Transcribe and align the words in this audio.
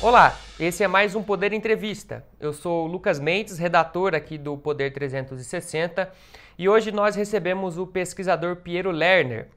Olá, 0.00 0.38
esse 0.60 0.84
é 0.84 0.86
mais 0.86 1.14
um 1.14 1.22
Poder 1.22 1.52
Entrevista. 1.52 2.22
Eu 2.38 2.52
sou 2.52 2.86
Lucas 2.86 3.18
Mendes, 3.18 3.58
redator 3.58 4.14
aqui 4.14 4.36
do 4.36 4.56
Poder 4.56 4.92
360, 4.92 6.12
e 6.58 6.68
hoje 6.68 6.92
nós 6.92 7.16
recebemos 7.16 7.78
o 7.78 7.86
pesquisador 7.86 8.56
Piero 8.56 8.90
Lerner. 8.90 9.48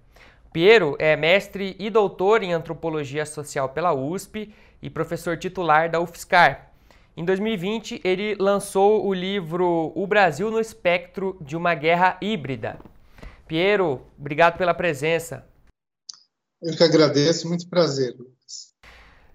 Piero 0.53 0.95
é 0.97 1.15
mestre 1.15 1.75
e 1.77 1.89
doutor 1.89 2.41
em 2.41 2.53
antropologia 2.53 3.25
social 3.25 3.69
pela 3.69 3.93
USP 3.93 4.53
e 4.81 4.89
professor 4.89 5.37
titular 5.37 5.91
da 5.91 5.99
UFSCar. 5.99 6.71
Em 7.17 7.25
2020, 7.25 7.99
ele 8.03 8.35
lançou 8.35 9.03
o 9.03 9.11
livro 9.11 9.91
O 9.95 10.05
Brasil 10.05 10.51
no 10.51 10.59
Espectro 10.59 11.35
de 11.41 11.57
uma 11.57 11.73
Guerra 11.73 12.15
Híbrida. 12.21 12.77
Piero, 13.47 14.03
obrigado 14.19 14.55
pela 14.55 14.71
presença. 14.71 15.43
Eu 16.61 16.77
que 16.77 16.83
agradeço, 16.83 17.49
muito 17.49 17.67
prazer. 17.67 18.13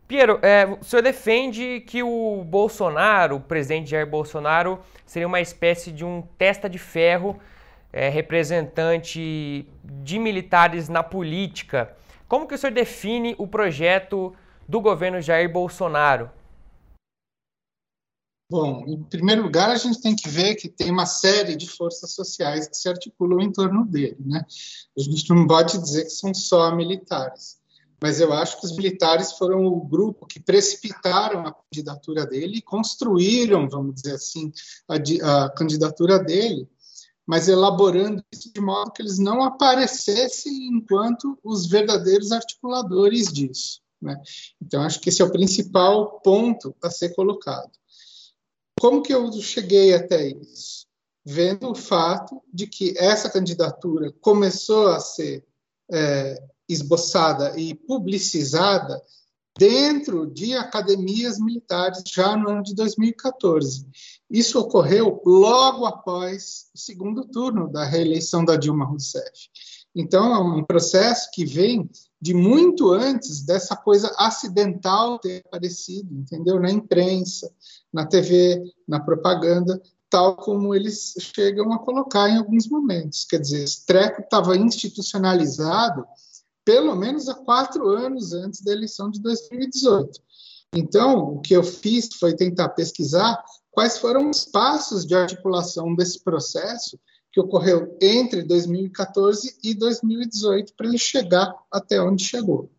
Piero, 0.06 0.38
é, 0.42 0.64
o 0.64 0.84
senhor 0.84 1.02
defende 1.02 1.80
que 1.80 2.04
o 2.04 2.44
Bolsonaro, 2.44 3.34
o 3.34 3.40
presidente 3.40 3.90
Jair 3.90 4.06
Bolsonaro, 4.06 4.78
seria 5.04 5.26
uma 5.26 5.40
espécie 5.40 5.90
de 5.90 6.04
um 6.04 6.22
testa 6.38 6.70
de 6.70 6.78
ferro, 6.78 7.36
é, 7.92 8.08
representante 8.08 9.68
de 9.82 10.20
militares 10.20 10.88
na 10.88 11.02
política. 11.02 11.96
Como 12.28 12.46
que 12.46 12.54
o 12.54 12.58
senhor 12.58 12.72
define 12.72 13.34
o 13.38 13.46
projeto 13.48 14.32
do 14.68 14.80
governo 14.80 15.20
Jair 15.20 15.50
Bolsonaro? 15.50 16.30
Bom, 18.52 18.84
em 18.86 19.02
primeiro 19.04 19.44
lugar, 19.44 19.70
a 19.70 19.76
gente 19.76 19.98
tem 20.02 20.14
que 20.14 20.28
ver 20.28 20.56
que 20.56 20.68
tem 20.68 20.90
uma 20.90 21.06
série 21.06 21.56
de 21.56 21.66
forças 21.66 22.12
sociais 22.12 22.68
que 22.68 22.76
se 22.76 22.86
articulam 22.86 23.40
em 23.40 23.50
torno 23.50 23.86
dele. 23.86 24.18
Né? 24.20 24.44
A 24.94 25.00
gente 25.00 25.30
não 25.30 25.46
pode 25.46 25.78
dizer 25.78 26.04
que 26.04 26.10
são 26.10 26.34
só 26.34 26.74
militares 26.76 27.62
mas 28.02 28.20
eu 28.20 28.32
acho 28.32 28.58
que 28.58 28.66
os 28.66 28.74
militares 28.74 29.32
foram 29.34 29.64
o 29.64 29.80
grupo 29.80 30.26
que 30.26 30.40
precipitaram 30.40 31.46
a 31.46 31.52
candidatura 31.52 32.26
dele 32.26 32.58
e 32.58 32.62
construíram, 32.62 33.68
vamos 33.68 33.94
dizer 33.94 34.16
assim, 34.16 34.52
a, 34.88 35.44
a 35.44 35.50
candidatura 35.50 36.18
dele, 36.18 36.68
mas 37.24 37.46
elaborando 37.46 38.20
isso 38.32 38.52
de 38.52 38.60
modo 38.60 38.90
que 38.90 39.00
eles 39.00 39.20
não 39.20 39.44
aparecessem 39.44 40.66
enquanto 40.66 41.38
os 41.44 41.68
verdadeiros 41.68 42.32
articuladores 42.32 43.32
disso. 43.32 43.80
Né? 44.00 44.20
Então, 44.60 44.82
acho 44.82 44.98
que 44.98 45.08
esse 45.08 45.22
é 45.22 45.24
o 45.24 45.30
principal 45.30 46.20
ponto 46.22 46.74
a 46.82 46.90
ser 46.90 47.14
colocado. 47.14 47.70
Como 48.82 49.00
que 49.00 49.14
eu 49.14 49.30
cheguei 49.34 49.94
até 49.94 50.26
isso? 50.26 50.88
Vendo 51.24 51.70
o 51.70 51.74
fato 51.74 52.42
de 52.52 52.66
que 52.66 52.98
essa 52.98 53.30
candidatura 53.30 54.12
começou 54.20 54.88
a 54.88 54.98
ser 54.98 55.46
é, 55.88 56.42
esboçada 56.68 57.56
e 57.56 57.76
publicizada 57.76 59.00
dentro 59.56 60.26
de 60.26 60.54
academias 60.54 61.38
militares 61.38 62.02
já 62.12 62.36
no 62.36 62.50
ano 62.50 62.64
de 62.64 62.74
2014. 62.74 63.86
Isso 64.28 64.58
ocorreu 64.58 65.22
logo 65.24 65.86
após 65.86 66.66
o 66.74 66.78
segundo 66.78 67.24
turno 67.28 67.70
da 67.70 67.84
reeleição 67.84 68.44
da 68.44 68.56
Dilma 68.56 68.84
Rousseff. 68.84 69.48
Então, 69.94 70.34
é 70.34 70.38
um 70.38 70.64
processo 70.64 71.30
que 71.32 71.44
vem 71.44 71.88
de 72.20 72.32
muito 72.32 72.92
antes 72.92 73.44
dessa 73.44 73.76
coisa 73.76 74.14
acidental 74.16 75.18
ter 75.18 75.42
aparecido, 75.46 76.14
entendeu? 76.14 76.58
Na 76.58 76.70
imprensa, 76.70 77.52
na 77.92 78.06
TV, 78.06 78.62
na 78.88 79.00
propaganda, 79.00 79.80
tal 80.08 80.36
como 80.36 80.74
eles 80.74 81.14
chegam 81.18 81.72
a 81.72 81.78
colocar 81.78 82.28
em 82.28 82.38
alguns 82.38 82.68
momentos. 82.68 83.24
Quer 83.24 83.40
dizer, 83.40 83.64
esse 83.64 83.84
treco 83.84 84.22
estava 84.22 84.56
institucionalizado 84.56 86.04
pelo 86.64 86.94
menos 86.94 87.28
há 87.28 87.34
quatro 87.34 87.88
anos 87.88 88.32
antes 88.32 88.62
da 88.62 88.72
eleição 88.72 89.10
de 89.10 89.20
2018. 89.20 90.20
Então, 90.74 91.34
o 91.34 91.40
que 91.40 91.54
eu 91.54 91.62
fiz 91.62 92.08
foi 92.18 92.34
tentar 92.34 92.70
pesquisar 92.70 93.42
quais 93.70 93.98
foram 93.98 94.30
os 94.30 94.44
passos 94.44 95.04
de 95.04 95.14
articulação 95.14 95.94
desse 95.94 96.22
processo 96.22 96.98
que 97.32 97.40
ocorreu 97.40 97.96
entre 98.00 98.42
2014 98.42 99.58
e 99.62 99.74
2018 99.74 100.74
para 100.74 100.86
ele 100.86 100.98
chegar 100.98 101.54
até 101.70 102.00
onde 102.00 102.22
chegou. 102.22 102.70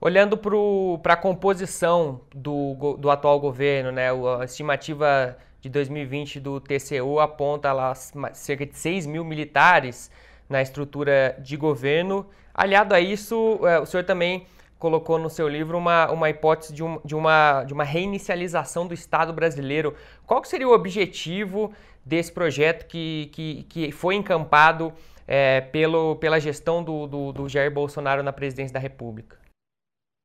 Olhando 0.00 0.36
para 0.36 1.14
a 1.14 1.16
composição 1.16 2.20
do, 2.34 2.96
do 2.98 3.10
atual 3.10 3.40
governo, 3.40 3.90
né, 3.90 4.08
a 4.40 4.44
estimativa 4.44 5.36
de 5.60 5.68
2020 5.68 6.40
do 6.40 6.60
TCU 6.60 7.20
aponta 7.20 7.72
lá 7.72 7.94
cerca 7.94 8.66
de 8.66 8.76
6 8.76 9.06
mil 9.06 9.24
militares 9.24 10.10
na 10.48 10.60
estrutura 10.60 11.36
de 11.40 11.56
governo 11.56 12.26
Aliado 12.54 12.94
a 12.94 13.00
isso, 13.00 13.60
é, 13.66 13.78
o 13.78 13.86
senhor 13.86 14.04
também 14.04 14.46
colocou 14.78 15.18
no 15.18 15.30
seu 15.30 15.48
livro 15.48 15.78
uma, 15.78 16.10
uma 16.10 16.28
hipótese 16.28 16.74
de, 16.74 16.82
um, 16.82 17.00
de, 17.04 17.14
uma, 17.14 17.64
de 17.64 17.72
uma 17.72 17.84
reinicialização 17.84 18.86
do 18.86 18.92
Estado 18.92 19.32
brasileiro. 19.32 19.94
Qual 20.26 20.44
seria 20.44 20.68
o 20.68 20.72
objetivo 20.72 21.72
desse 22.04 22.32
projeto 22.32 22.86
que, 22.86 23.30
que, 23.32 23.62
que 23.64 23.92
foi 23.92 24.14
encampado 24.14 24.92
é, 25.26 25.60
pelo, 25.60 26.16
pela 26.16 26.40
gestão 26.40 26.82
do, 26.82 27.06
do, 27.06 27.32
do 27.32 27.48
Jair 27.48 27.72
Bolsonaro 27.72 28.22
na 28.22 28.32
presidência 28.32 28.74
da 28.74 28.80
República? 28.80 29.40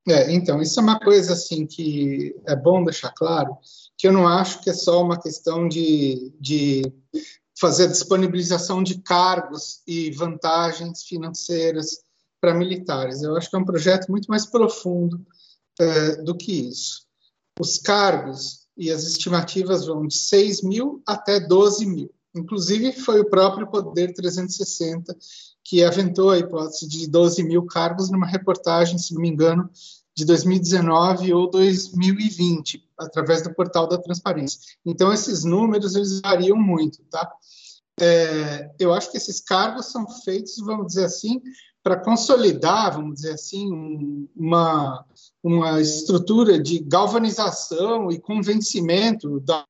É, 0.08 0.32
então, 0.32 0.62
isso 0.62 0.80
é 0.80 0.84
uma 0.84 1.00
coisa 1.00 1.34
assim 1.34 1.66
que 1.66 2.34
é 2.48 2.56
bom 2.56 2.84
deixar 2.84 3.12
claro, 3.12 3.58
que 3.98 4.08
eu 4.08 4.14
não 4.14 4.28
acho 4.28 4.62
que 4.62 4.70
é 4.70 4.74
só 4.74 5.04
uma 5.04 5.20
questão 5.20 5.68
de, 5.68 6.34
de 6.40 6.82
fazer 7.60 7.86
a 7.86 7.92
disponibilização 7.92 8.82
de 8.82 9.02
cargos 9.02 9.82
e 9.86 10.12
vantagens 10.12 11.04
financeiras 11.04 12.02
para 12.40 12.54
militares. 12.54 13.22
Eu 13.22 13.36
acho 13.36 13.50
que 13.50 13.56
é 13.56 13.60
um 13.60 13.66
projeto 13.66 14.10
muito 14.10 14.28
mais 14.28 14.46
profundo 14.46 15.26
é, 15.80 16.16
do 16.22 16.36
que 16.36 16.70
isso. 16.70 17.06
Os 17.60 17.78
cargos 17.78 18.67
e 18.78 18.92
as 18.92 19.04
estimativas 19.04 19.86
vão 19.86 20.06
de 20.06 20.18
6 20.18 20.62
mil 20.62 21.02
até 21.06 21.40
12 21.40 21.86
mil. 21.86 22.12
Inclusive, 22.36 22.92
foi 22.92 23.20
o 23.20 23.30
próprio 23.30 23.68
Poder 23.68 24.14
360 24.14 25.18
que 25.64 25.84
aventou 25.84 26.30
a 26.30 26.38
hipótese 26.38 26.88
de 26.88 27.08
12 27.10 27.44
mil 27.44 27.66
cargos 27.66 28.10
numa 28.10 28.26
reportagem, 28.26 28.98
se 28.98 29.14
não 29.14 29.22
me 29.22 29.28
engano, 29.28 29.70
de 30.16 30.24
2019 30.24 31.34
ou 31.34 31.50
2020, 31.50 32.90
através 32.98 33.44
do 33.44 33.54
portal 33.54 33.86
da 33.86 33.98
transparência. 33.98 34.60
Então, 34.86 35.12
esses 35.12 35.44
números 35.44 35.96
eles 35.96 36.22
variam 36.22 36.58
muito, 36.58 37.04
tá? 37.12 37.30
É, 38.00 38.72
eu 38.80 38.94
acho 38.94 39.12
que 39.12 39.18
esses 39.18 39.42
cargos 39.42 39.88
são 39.88 40.08
feitos, 40.08 40.58
vamos 40.58 40.88
dizer 40.88 41.06
assim, 41.06 41.42
para 41.88 42.04
consolidar, 42.04 42.96
vamos 42.96 43.16
dizer 43.16 43.32
assim, 43.32 44.28
uma, 44.36 45.06
uma 45.42 45.80
estrutura 45.80 46.62
de 46.62 46.80
galvanização 46.80 48.12
e 48.12 48.20
convencimento 48.20 49.40
da 49.40 49.66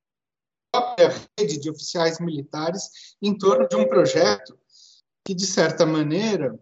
própria 0.72 1.14
rede 1.38 1.60
de 1.60 1.70
oficiais 1.70 2.18
militares 2.18 2.90
em 3.22 3.38
torno 3.38 3.68
de 3.68 3.76
um 3.76 3.88
projeto 3.88 4.58
que, 5.24 5.32
de 5.32 5.46
certa 5.46 5.86
maneira, 5.86 6.58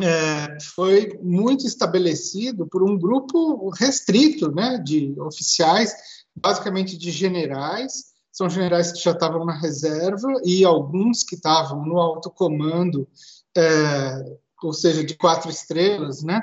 é, 0.00 0.58
foi 0.58 1.20
muito 1.22 1.66
estabelecido 1.66 2.66
por 2.66 2.82
um 2.82 2.98
grupo 2.98 3.68
restrito 3.78 4.50
né, 4.52 4.78
de 4.78 5.14
oficiais, 5.20 5.94
basicamente 6.34 6.96
de 6.96 7.10
generais, 7.10 8.10
são 8.32 8.48
generais 8.48 8.90
que 8.90 9.02
já 9.02 9.10
estavam 9.10 9.44
na 9.44 9.60
reserva 9.60 10.32
e 10.42 10.64
alguns 10.64 11.22
que 11.22 11.34
estavam 11.34 11.84
no 11.84 12.00
alto 12.00 12.30
comando 12.30 13.06
é, 13.54 14.40
ou 14.66 14.72
seja, 14.72 15.04
de 15.04 15.16
quatro 15.16 15.50
estrelas, 15.50 16.22
né? 16.22 16.40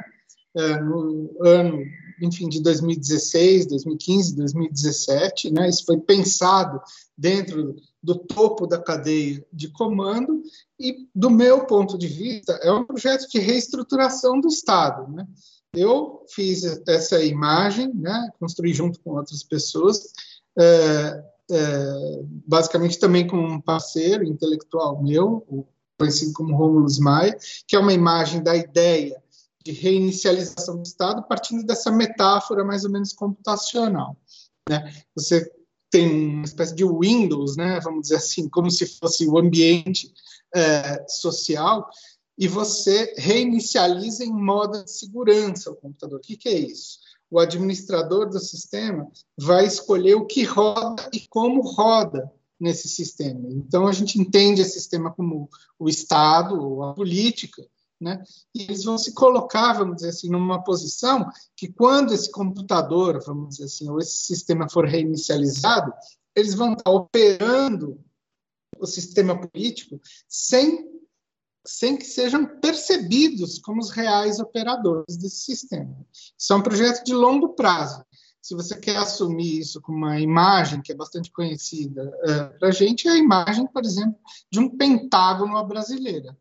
É, 0.56 0.80
no 0.82 1.32
ano, 1.42 1.84
enfim, 2.22 2.50
de 2.50 2.62
2016, 2.62 3.68
2015, 3.68 4.36
2017, 4.36 5.52
né? 5.52 5.70
Isso 5.70 5.86
foi 5.86 5.98
pensado 5.98 6.82
dentro 7.18 7.76
do 8.02 8.16
topo 8.16 8.66
da 8.66 8.82
cadeia 8.82 9.46
de 9.52 9.70
comando 9.70 10.42
e, 10.80 11.08
do 11.14 11.30
meu 11.30 11.66
ponto 11.66 11.98
de 11.98 12.08
vista, 12.08 12.54
é 12.64 12.72
um 12.72 12.86
projeto 12.86 13.28
de 13.30 13.40
reestruturação 13.40 14.40
do 14.40 14.48
Estado, 14.48 15.12
né? 15.12 15.28
Eu 15.74 16.26
fiz 16.30 16.64
essa 16.88 17.24
imagem, 17.24 17.94
né? 17.94 18.30
Construí 18.40 18.74
junto 18.74 19.00
com 19.02 19.12
outras 19.12 19.44
pessoas. 19.44 20.12
É, 20.58 21.24
é, 21.52 22.22
basicamente 22.48 23.00
também 23.00 23.26
com 23.26 23.38
um 23.38 23.62
parceiro 23.62 24.24
intelectual 24.24 25.02
meu, 25.02 25.44
o 25.48 25.66
conhecido 26.00 26.32
como 26.34 26.56
Rômulo 26.56 26.88
Maia, 27.02 27.38
que 27.68 27.76
é 27.76 27.80
uma 27.80 27.94
imagem 27.94 28.42
da 28.42 28.56
ideia 28.56 29.22
de 29.64 29.74
reinicialização 29.74 30.78
do 30.78 30.84
Estado 30.84 31.24
partindo 31.28 31.64
dessa 31.66 31.92
metáfora 31.92 32.64
mais 32.64 32.86
ou 32.86 32.90
menos 32.90 33.12
computacional. 33.12 34.16
Né? 34.68 34.94
Você 35.14 35.52
tem 35.92 36.36
uma 36.36 36.46
espécie 36.46 36.74
de 36.74 36.86
Windows, 36.86 37.58
né, 37.58 37.80
vamos 37.84 38.04
dizer 38.04 38.18
assim, 38.18 38.48
como 38.48 38.72
se 38.72 38.86
fosse 38.86 39.28
o 39.28 39.38
ambiente 39.38 40.14
é, 40.56 41.04
social, 41.08 41.90
e 42.38 42.48
você 42.48 43.14
reinicializa 43.18 44.24
em 44.24 44.32
modo 44.32 44.84
de 44.84 44.92
segurança 44.92 45.72
o 45.72 45.76
computador. 45.76 46.20
O 46.20 46.22
que, 46.22 46.38
que 46.38 46.48
é 46.48 46.58
isso? 46.58 47.00
O 47.30 47.40
administrador 47.40 48.30
do 48.30 48.40
sistema 48.40 49.12
vai 49.38 49.66
escolher 49.66 50.16
o 50.16 50.26
que 50.26 50.44
roda 50.44 51.10
e 51.12 51.28
como 51.28 51.62
roda 51.62 52.32
nesse 52.60 52.88
sistema. 52.88 53.48
Então, 53.50 53.88
a 53.88 53.92
gente 53.92 54.20
entende 54.20 54.62
esse 54.62 54.74
sistema 54.74 55.12
como 55.12 55.50
o 55.78 55.88
Estado, 55.88 56.84
a 56.84 56.94
política, 56.94 57.66
né? 58.00 58.24
E 58.56 58.64
eles 58.64 58.84
vão 58.84 58.98
se 58.98 59.14
colocar, 59.14 59.74
vamos 59.74 59.98
dizer 59.98 60.10
assim, 60.10 60.30
numa 60.30 60.64
posição 60.64 61.30
que 61.56 61.72
quando 61.72 62.14
esse 62.14 62.32
computador, 62.32 63.22
vamos 63.26 63.50
dizer 63.50 63.66
assim, 63.66 63.90
ou 63.90 64.00
esse 64.00 64.18
sistema 64.18 64.70
for 64.70 64.86
reinicializado, 64.86 65.92
eles 66.36 66.54
vão 66.54 66.74
estar 66.74 66.90
operando 66.92 68.00
o 68.78 68.86
sistema 68.86 69.40
político 69.40 70.00
sem 70.28 70.88
sem 71.68 71.98
que 71.98 72.06
sejam 72.06 72.46
percebidos 72.60 73.60
como 73.60 73.80
os 73.80 73.92
reais 73.92 74.40
operadores 74.40 75.18
desse 75.18 75.42
sistema. 75.42 75.96
Isso 76.38 76.54
é 76.54 76.56
um 76.56 76.64
projeto 76.64 77.04
de 77.04 77.14
longo 77.14 77.50
prazo. 77.50 78.04
Se 78.42 78.56
você 78.56 78.80
quer 78.80 78.98
assumir 78.98 79.60
isso 79.60 79.82
como 79.82 79.98
uma 79.98 80.20
imagem 80.20 80.82
que 80.82 80.92
é 80.92 80.96
bastante 80.96 81.32
conhecida 81.32 82.12
é, 82.24 82.44
para 82.58 82.70
a 82.70 82.72
gente, 82.72 83.08
é 83.08 83.12
a 83.12 83.18
imagem, 83.18 83.68
por 83.68 83.84
exemplo, 83.84 84.18
de 84.52 84.60
um 84.60 84.78
pentágono 84.78 85.62
brasileira 85.66 86.38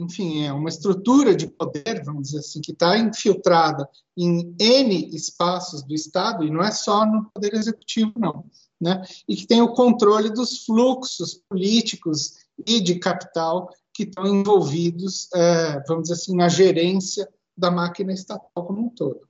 enfim, 0.00 0.44
é 0.44 0.52
uma 0.52 0.68
estrutura 0.68 1.34
de 1.34 1.46
poder, 1.46 2.02
vamos 2.04 2.28
dizer 2.28 2.38
assim, 2.38 2.60
que 2.60 2.72
está 2.72 2.96
infiltrada 2.98 3.88
em 4.16 4.54
N 4.58 5.14
espaços 5.14 5.82
do 5.82 5.94
Estado, 5.94 6.44
e 6.44 6.50
não 6.50 6.62
é 6.62 6.70
só 6.70 7.04
no 7.04 7.30
Poder 7.30 7.54
Executivo, 7.54 8.12
não, 8.16 8.44
né? 8.80 9.02
e 9.28 9.34
que 9.34 9.46
tem 9.46 9.60
o 9.60 9.72
controle 9.72 10.30
dos 10.30 10.64
fluxos 10.64 11.34
políticos 11.48 12.46
e 12.66 12.80
de 12.80 12.98
capital 12.98 13.70
que 13.92 14.04
estão 14.04 14.26
envolvidos, 14.26 15.28
é, 15.34 15.82
vamos 15.86 16.04
dizer 16.04 16.14
assim, 16.14 16.36
na 16.36 16.48
gerência 16.48 17.28
da 17.56 17.70
máquina 17.70 18.12
estatal 18.12 18.50
como 18.54 18.80
um 18.80 18.88
todo. 18.88 19.27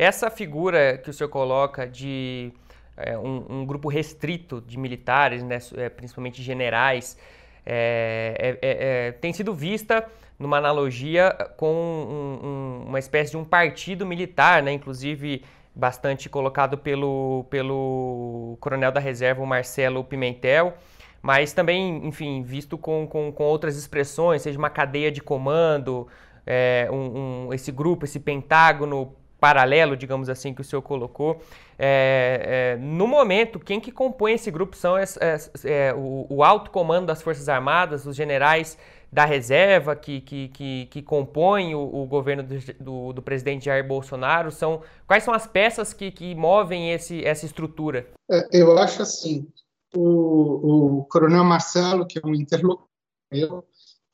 Essa 0.00 0.30
figura 0.30 0.96
que 0.96 1.10
o 1.10 1.12
senhor 1.12 1.28
coloca 1.28 1.86
de 1.86 2.54
é, 2.96 3.18
um, 3.18 3.44
um, 3.50 3.66
grupo 3.66 3.86
restrito 3.86 4.58
de 4.66 4.78
militares, 4.78 5.42
né, 5.42 5.58
é, 5.76 5.90
principalmente 5.90 6.42
generais, 6.42 7.18
é, 7.66 8.34
é, 8.62 8.66
é, 8.66 9.08
é, 9.08 9.12
tem 9.12 9.30
sido 9.34 9.52
vista 9.52 10.06
numa 10.38 10.56
analogia 10.56 11.36
com 11.58 11.74
um, 11.74 12.46
um, 12.46 12.84
uma 12.88 12.98
espécie 12.98 13.32
de 13.32 13.36
um 13.36 13.44
partido 13.44 14.06
militar, 14.06 14.62
né? 14.62 14.72
inclusive 14.72 15.44
bastante 15.74 16.30
colocado 16.30 16.78
pelo, 16.78 17.44
pelo 17.50 18.56
coronel 18.58 18.90
da 18.90 19.00
reserva, 19.00 19.42
o 19.42 19.46
Marcelo 19.46 20.02
Pimentel, 20.02 20.72
mas 21.20 21.52
também, 21.52 22.06
enfim, 22.06 22.42
visto 22.42 22.78
com, 22.78 23.06
com, 23.06 23.30
com 23.30 23.44
outras 23.44 23.76
expressões, 23.76 24.40
seja 24.40 24.58
uma 24.58 24.70
cadeia 24.70 25.12
de 25.12 25.20
comando, 25.20 26.08
é, 26.46 26.88
um, 26.90 27.52
esse 27.52 27.70
grupo, 27.70 28.06
esse 28.06 28.18
pentágono 28.18 29.14
paralelo, 29.40 29.96
digamos 29.96 30.28
assim, 30.28 30.52
que 30.52 30.60
o 30.60 30.64
senhor 30.64 30.82
colocou. 30.82 31.40
É, 31.78 32.76
é, 32.76 32.76
no 32.76 33.08
momento, 33.08 33.58
quem 33.58 33.80
que 33.80 33.90
compõe 33.90 34.34
esse 34.34 34.50
grupo 34.50 34.76
são 34.76 34.96
é, 34.98 35.94
o, 35.94 36.26
o, 36.28 36.44
alto 36.44 36.70
comando 36.70 37.06
das 37.06 37.22
Forças 37.22 37.48
Armadas, 37.48 38.04
os 38.06 38.14
generais 38.14 38.76
da 39.10 39.24
reserva 39.24 39.96
que, 39.96 40.20
que, 40.20 40.48
que, 40.48 40.86
que 40.86 41.02
compõem 41.02 41.74
o, 41.74 41.80
o 41.80 42.06
governo 42.06 42.42
do, 42.42 42.58
do, 42.78 43.12
do, 43.14 43.22
presidente 43.22 43.64
Jair 43.64 43.86
Bolsonaro. 43.86 44.52
São, 44.52 44.82
quais 45.06 45.24
são 45.24 45.34
as 45.34 45.46
peças 45.46 45.92
que, 45.92 46.10
que 46.12 46.34
movem 46.34 46.92
esse, 46.92 47.24
essa 47.24 47.46
estrutura? 47.46 48.06
É, 48.30 48.46
eu 48.52 48.78
acho 48.78 49.02
assim, 49.02 49.48
o, 49.96 50.98
o 50.98 51.04
coronel 51.06 51.42
Marcelo, 51.42 52.06
que 52.06 52.18
é 52.18 52.22
um 52.24 52.34
interlocutor 52.34 52.90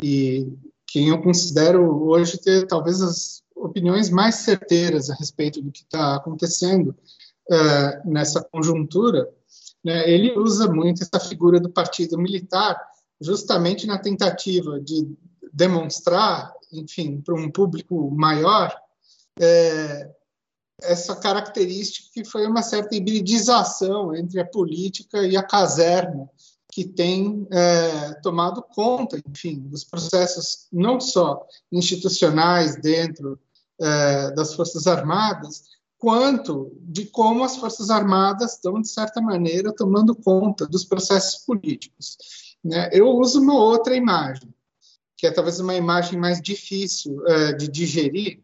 e 0.02 0.52
quem 0.86 1.08
eu 1.08 1.20
considero 1.20 2.04
hoje 2.06 2.38
ter 2.38 2.66
talvez 2.66 3.02
as 3.02 3.42
opiniões 3.56 4.10
mais 4.10 4.36
certeiras 4.36 5.10
a 5.10 5.14
respeito 5.14 5.60
do 5.62 5.72
que 5.72 5.80
está 5.80 6.16
acontecendo 6.16 6.94
uh, 7.50 8.10
nessa 8.10 8.42
conjuntura, 8.42 9.28
né, 9.82 10.08
ele 10.08 10.36
usa 10.38 10.68
muito 10.68 11.02
essa 11.02 11.20
figura 11.20 11.58
do 11.58 11.70
partido 11.70 12.18
militar, 12.18 12.80
justamente 13.20 13.86
na 13.86 13.98
tentativa 13.98 14.80
de 14.80 15.08
demonstrar, 15.52 16.52
enfim, 16.72 17.20
para 17.20 17.34
um 17.34 17.50
público 17.50 18.10
maior, 18.10 18.76
é, 19.40 20.10
essa 20.82 21.16
característica 21.16 22.08
que 22.12 22.24
foi 22.24 22.46
uma 22.46 22.62
certa 22.62 22.94
hibridização 22.94 24.14
entre 24.14 24.40
a 24.40 24.44
política 24.44 25.26
e 25.26 25.36
a 25.36 25.42
caserna, 25.42 26.28
que 26.70 26.84
tem 26.84 27.46
é, 27.50 28.14
tomado 28.20 28.62
conta, 28.62 29.18
enfim, 29.26 29.60
dos 29.60 29.84
processos 29.84 30.66
não 30.70 31.00
só 31.00 31.46
institucionais 31.72 32.76
dentro 32.76 33.40
é, 33.80 34.30
das 34.32 34.54
Forças 34.54 34.86
Armadas, 34.86 35.64
quanto 35.98 36.76
de 36.82 37.06
como 37.06 37.44
as 37.44 37.56
Forças 37.56 37.90
Armadas 37.90 38.54
estão, 38.54 38.80
de 38.80 38.88
certa 38.88 39.20
maneira, 39.20 39.74
tomando 39.74 40.14
conta 40.14 40.66
dos 40.66 40.84
processos 40.84 41.44
políticos. 41.44 42.16
Né? 42.62 42.90
Eu 42.92 43.08
uso 43.08 43.40
uma 43.40 43.54
outra 43.54 43.94
imagem, 43.94 44.52
que 45.16 45.26
é 45.26 45.30
talvez 45.30 45.60
uma 45.60 45.74
imagem 45.74 46.18
mais 46.18 46.40
difícil 46.40 47.26
é, 47.26 47.52
de 47.52 47.68
digerir, 47.68 48.42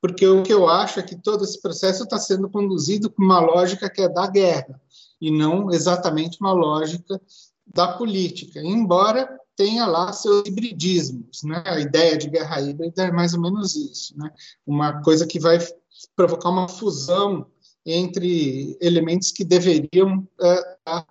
porque 0.00 0.26
o 0.26 0.42
que 0.42 0.52
eu 0.52 0.68
acho 0.68 1.00
é 1.00 1.02
que 1.02 1.16
todo 1.16 1.44
esse 1.44 1.60
processo 1.60 2.04
está 2.04 2.18
sendo 2.18 2.48
conduzido 2.50 3.10
com 3.10 3.22
uma 3.22 3.40
lógica 3.40 3.88
que 3.88 4.02
é 4.02 4.08
da 4.08 4.26
guerra, 4.26 4.80
e 5.20 5.30
não 5.30 5.70
exatamente 5.70 6.38
uma 6.40 6.52
lógica 6.52 7.20
da 7.66 7.88
política, 7.96 8.60
embora 8.60 9.28
tenha 9.56 9.86
lá 9.86 10.12
seus 10.12 10.46
hibridismos. 10.46 11.42
Né? 11.42 11.62
A 11.66 11.80
ideia 11.80 12.16
de 12.16 12.28
guerra 12.28 12.60
híbrida 12.60 13.04
é 13.04 13.10
mais 13.10 13.34
ou 13.34 13.40
menos 13.40 13.74
isso, 13.74 14.16
né? 14.16 14.30
uma 14.66 15.02
coisa 15.02 15.26
que 15.26 15.40
vai 15.40 15.58
provocar 16.14 16.50
uma 16.50 16.68
fusão 16.68 17.46
entre 17.84 18.76
elementos 18.80 19.32
que 19.32 19.44
deveriam 19.44 20.28
é, 20.40 20.74
estar 20.74 21.06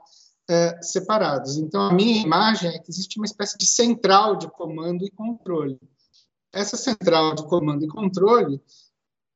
é, 0.50 0.82
separados. 0.82 1.58
Então, 1.58 1.82
a 1.82 1.94
minha 1.94 2.22
imagem 2.22 2.70
é 2.70 2.80
que 2.80 2.92
existe 2.92 3.18
uma 3.18 3.26
espécie 3.26 3.58
de 3.58 3.66
central 3.66 4.36
de 4.36 4.50
comando 4.50 5.04
e 5.04 5.12
controle. 5.12 5.80
Essa 6.54 6.78
central 6.78 7.34
de 7.34 7.44
comando 7.48 7.84
e 7.84 7.88
controle 7.88 8.62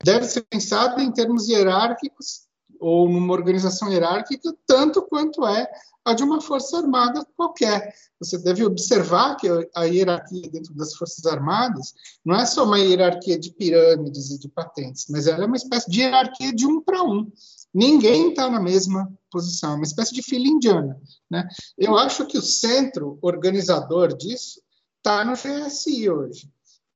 deve 0.03 0.25
ser 0.25 0.43
pensada 0.43 1.01
em 1.01 1.11
termos 1.11 1.49
hierárquicos 1.49 2.48
ou 2.79 3.09
numa 3.09 3.33
organização 3.33 3.91
hierárquica, 3.91 4.53
tanto 4.65 5.01
quanto 5.03 5.45
é 5.45 5.69
a 6.05 6.13
de 6.13 6.23
uma 6.23 6.41
força 6.41 6.77
armada 6.77 7.25
qualquer. 7.35 7.93
Você 8.19 8.37
deve 8.37 8.65
observar 8.65 9.35
que 9.35 9.47
a 9.75 9.83
hierarquia 9.83 10.49
dentro 10.49 10.73
das 10.73 10.95
forças 10.95 11.25
armadas 11.25 11.93
não 12.25 12.35
é 12.35 12.45
só 12.45 12.63
uma 12.63 12.79
hierarquia 12.79 13.37
de 13.37 13.51
pirâmides 13.51 14.31
e 14.31 14.39
de 14.39 14.49
patentes, 14.49 15.05
mas 15.09 15.27
ela 15.27 15.43
é 15.43 15.47
uma 15.47 15.57
espécie 15.57 15.89
de 15.89 16.01
hierarquia 16.01 16.53
de 16.53 16.65
um 16.65 16.81
para 16.81 17.03
um. 17.03 17.31
Ninguém 17.73 18.29
está 18.29 18.49
na 18.49 18.59
mesma 18.59 19.11
posição, 19.29 19.73
é 19.73 19.75
uma 19.75 19.83
espécie 19.83 20.13
de 20.13 20.23
fila 20.23 20.47
indiana. 20.47 20.99
Né? 21.29 21.47
Eu 21.77 21.97
acho 21.97 22.25
que 22.25 22.37
o 22.37 22.41
centro 22.41 23.19
organizador 23.21 24.15
disso 24.15 24.61
está 24.97 25.23
no 25.23 25.33
GSI 25.33 26.09
hoje 26.09 26.49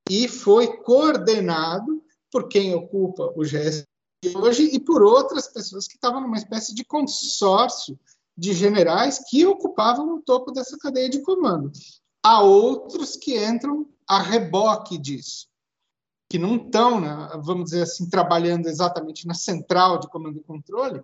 e 0.10 0.28
foi 0.28 0.78
coordenado 0.78 2.04
por 2.32 2.48
quem 2.48 2.74
ocupa 2.74 3.32
o 3.36 3.44
GSI 3.44 3.86
hoje 4.36 4.70
e 4.74 4.80
por 4.80 5.02
outras 5.02 5.48
pessoas 5.48 5.88
que 5.88 5.96
estavam 5.96 6.22
numa 6.22 6.38
espécie 6.38 6.74
de 6.74 6.84
consórcio 6.84 7.98
de 8.38 8.54
generais 8.54 9.24
que 9.30 9.46
ocupavam 9.46 10.16
o 10.16 10.22
topo 10.22 10.52
dessa 10.52 10.78
cadeia 10.78 11.10
de 11.10 11.22
comando. 11.22 11.72
Há 12.24 12.42
outros 12.42 13.16
que 13.16 13.38
entram 13.38 13.86
a 14.08 14.22
reboque 14.22 14.98
disso, 14.98 15.48
que 16.30 16.40
não 16.40 16.56
estão, 16.56 17.00
né, 17.00 17.30
vamos 17.44 17.66
dizer 17.66 17.84
assim, 17.84 18.10
trabalhando 18.10 18.68
exatamente 18.68 19.28
na 19.28 19.34
central 19.34 20.00
de 20.00 20.10
comando 20.10 20.40
e 20.40 20.44
controle, 20.44 21.02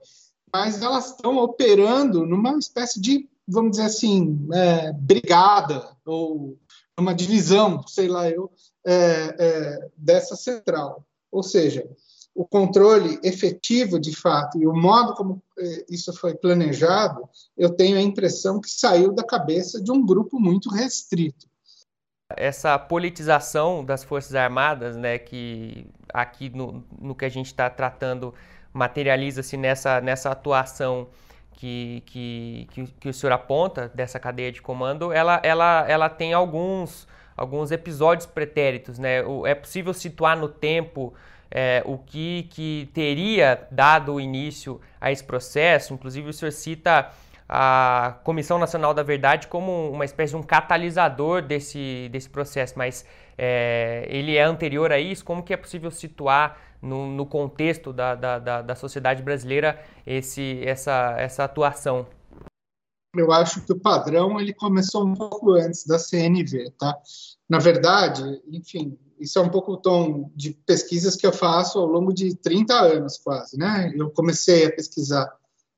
mas 0.52 0.82
elas 0.82 1.12
estão 1.12 1.38
operando 1.38 2.26
numa 2.26 2.58
espécie 2.58 3.00
de, 3.00 3.30
vamos 3.48 3.72
dizer 3.72 3.84
assim, 3.84 4.48
é, 4.54 4.92
brigada 4.94 5.96
ou 6.06 6.58
uma 6.98 7.14
divisão, 7.14 7.86
sei 7.88 8.08
lá 8.08 8.30
eu, 8.30 8.52
é, 8.86 9.36
é, 9.40 9.90
dessa 9.96 10.36
central. 10.36 11.06
Ou 11.32 11.44
seja, 11.44 11.88
o 12.40 12.46
controle 12.46 13.20
efetivo, 13.22 14.00
de 14.00 14.16
fato, 14.16 14.58
e 14.58 14.66
o 14.66 14.74
modo 14.74 15.14
como 15.14 15.44
eh, 15.58 15.86
isso 15.90 16.14
foi 16.14 16.34
planejado, 16.34 17.28
eu 17.58 17.70
tenho 17.70 17.98
a 17.98 18.02
impressão 18.02 18.62
que 18.62 18.70
saiu 18.70 19.12
da 19.12 19.26
cabeça 19.26 19.84
de 19.84 19.92
um 19.92 20.06
grupo 20.06 20.40
muito 20.40 20.70
restrito. 20.70 21.50
Essa 22.38 22.80
politização 22.80 23.84
das 23.84 24.06
Forças 24.06 24.36
Armadas, 24.36 24.96
né, 24.96 25.18
que 25.18 25.86
aqui 26.14 26.50
no, 26.50 26.82
no 26.98 27.14
que 27.14 27.26
a 27.26 27.30
gente 27.30 27.48
está 27.48 27.70
tratando 27.70 28.34
materializa-se 28.72 29.58
nessa, 29.58 30.00
nessa 30.00 30.32
atuação 30.32 31.10
que, 31.52 32.02
que, 32.06 32.70
que, 32.72 32.88
que, 33.02 33.10
o 33.10 33.14
senhor 33.14 33.34
aponta 33.34 33.92
dessa 33.94 34.18
cadeia 34.18 34.50
de 34.50 34.62
comando, 34.62 35.12
ela, 35.12 35.42
ela, 35.44 35.86
ela 35.90 36.08
tem 36.08 36.32
alguns, 36.32 37.06
alguns 37.36 37.70
episódios 37.70 38.26
pretéritos. 38.26 38.98
Né? 38.98 39.18
É 39.46 39.54
possível 39.54 39.94
situar 39.94 40.38
no 40.38 40.48
tempo 40.48 41.14
é, 41.52 41.82
o 41.86 41.98
que, 41.98 42.44
que 42.52 42.90
teria 42.94 43.68
dado 43.72 44.20
início 44.20 44.80
a 45.00 45.12
esse 45.12 45.24
processo. 45.24 45.94
Inclusive, 45.94 46.30
o 46.30 46.34
senhor 46.34 46.52
cita 46.52 47.12
a 47.48 48.20
Comissão 48.24 48.60
Nacional 48.60 48.94
da 48.94 49.02
Verdade 49.02 49.48
como 49.48 49.90
uma 49.90 50.06
espécie 50.06 50.32
de 50.32 50.38
um 50.38 50.44
catalisador 50.44 51.42
desse, 51.42 52.08
desse 52.12 52.30
processo, 52.30 52.76
mas 52.78 53.04
é, 53.36 54.06
ele 54.08 54.36
é 54.36 54.44
anterior 54.44 54.92
a 54.92 55.00
isso? 55.00 55.26
Como 55.26 55.42
que 55.42 55.54
é 55.54 55.58
possível 55.58 55.90
situar 55.90 56.58
no, 56.82 57.08
no 57.08 57.26
contexto 57.26 57.92
da, 57.92 58.14
da, 58.14 58.40
da, 58.40 58.62
da, 58.62 58.76
sociedade 58.76 59.24
brasileira 59.24 59.82
esse, 60.06 60.62
essa, 60.64 61.16
essa 61.18 61.44
atuação? 61.44 62.06
eu 63.16 63.32
acho 63.32 63.66
que 63.66 63.74
o 63.74 63.80
padrão 63.80 64.40
ele 64.40 64.54
começou 64.54 65.04
um 65.04 65.16
pouco 65.16 65.54
antes 65.54 65.86
da 65.86 65.98
CNV, 65.98 66.72
tá? 66.78 66.96
Na 67.50 67.58
verdade, 67.58 68.22
enfim, 68.52 68.98
isso 69.20 69.38
é 69.38 69.42
um 69.42 69.50
pouco 69.50 69.74
o 69.74 69.78
tom 69.78 70.32
de 70.36 70.52
pesquisas 70.66 71.16
que 71.16 71.26
eu 71.26 71.34
faço 71.34 71.80
ao 71.80 71.86
longo 71.86 72.14
de 72.14 72.36
30 72.36 72.74
anos 72.74 73.18
quase, 73.18 73.58
né? 73.58 73.92
Eu 73.96 74.10
comecei 74.10 74.66
a 74.66 74.72
pesquisar, 74.72 75.30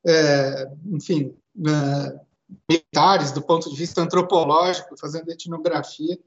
é, 0.05 0.67
enfim, 0.85 1.35
é, 1.67 2.19
militares 2.69 3.31
do 3.31 3.41
ponto 3.41 3.69
de 3.69 3.75
vista 3.75 4.01
antropológico, 4.01 4.97
fazendo 4.97 5.29
etnografia 5.31 6.19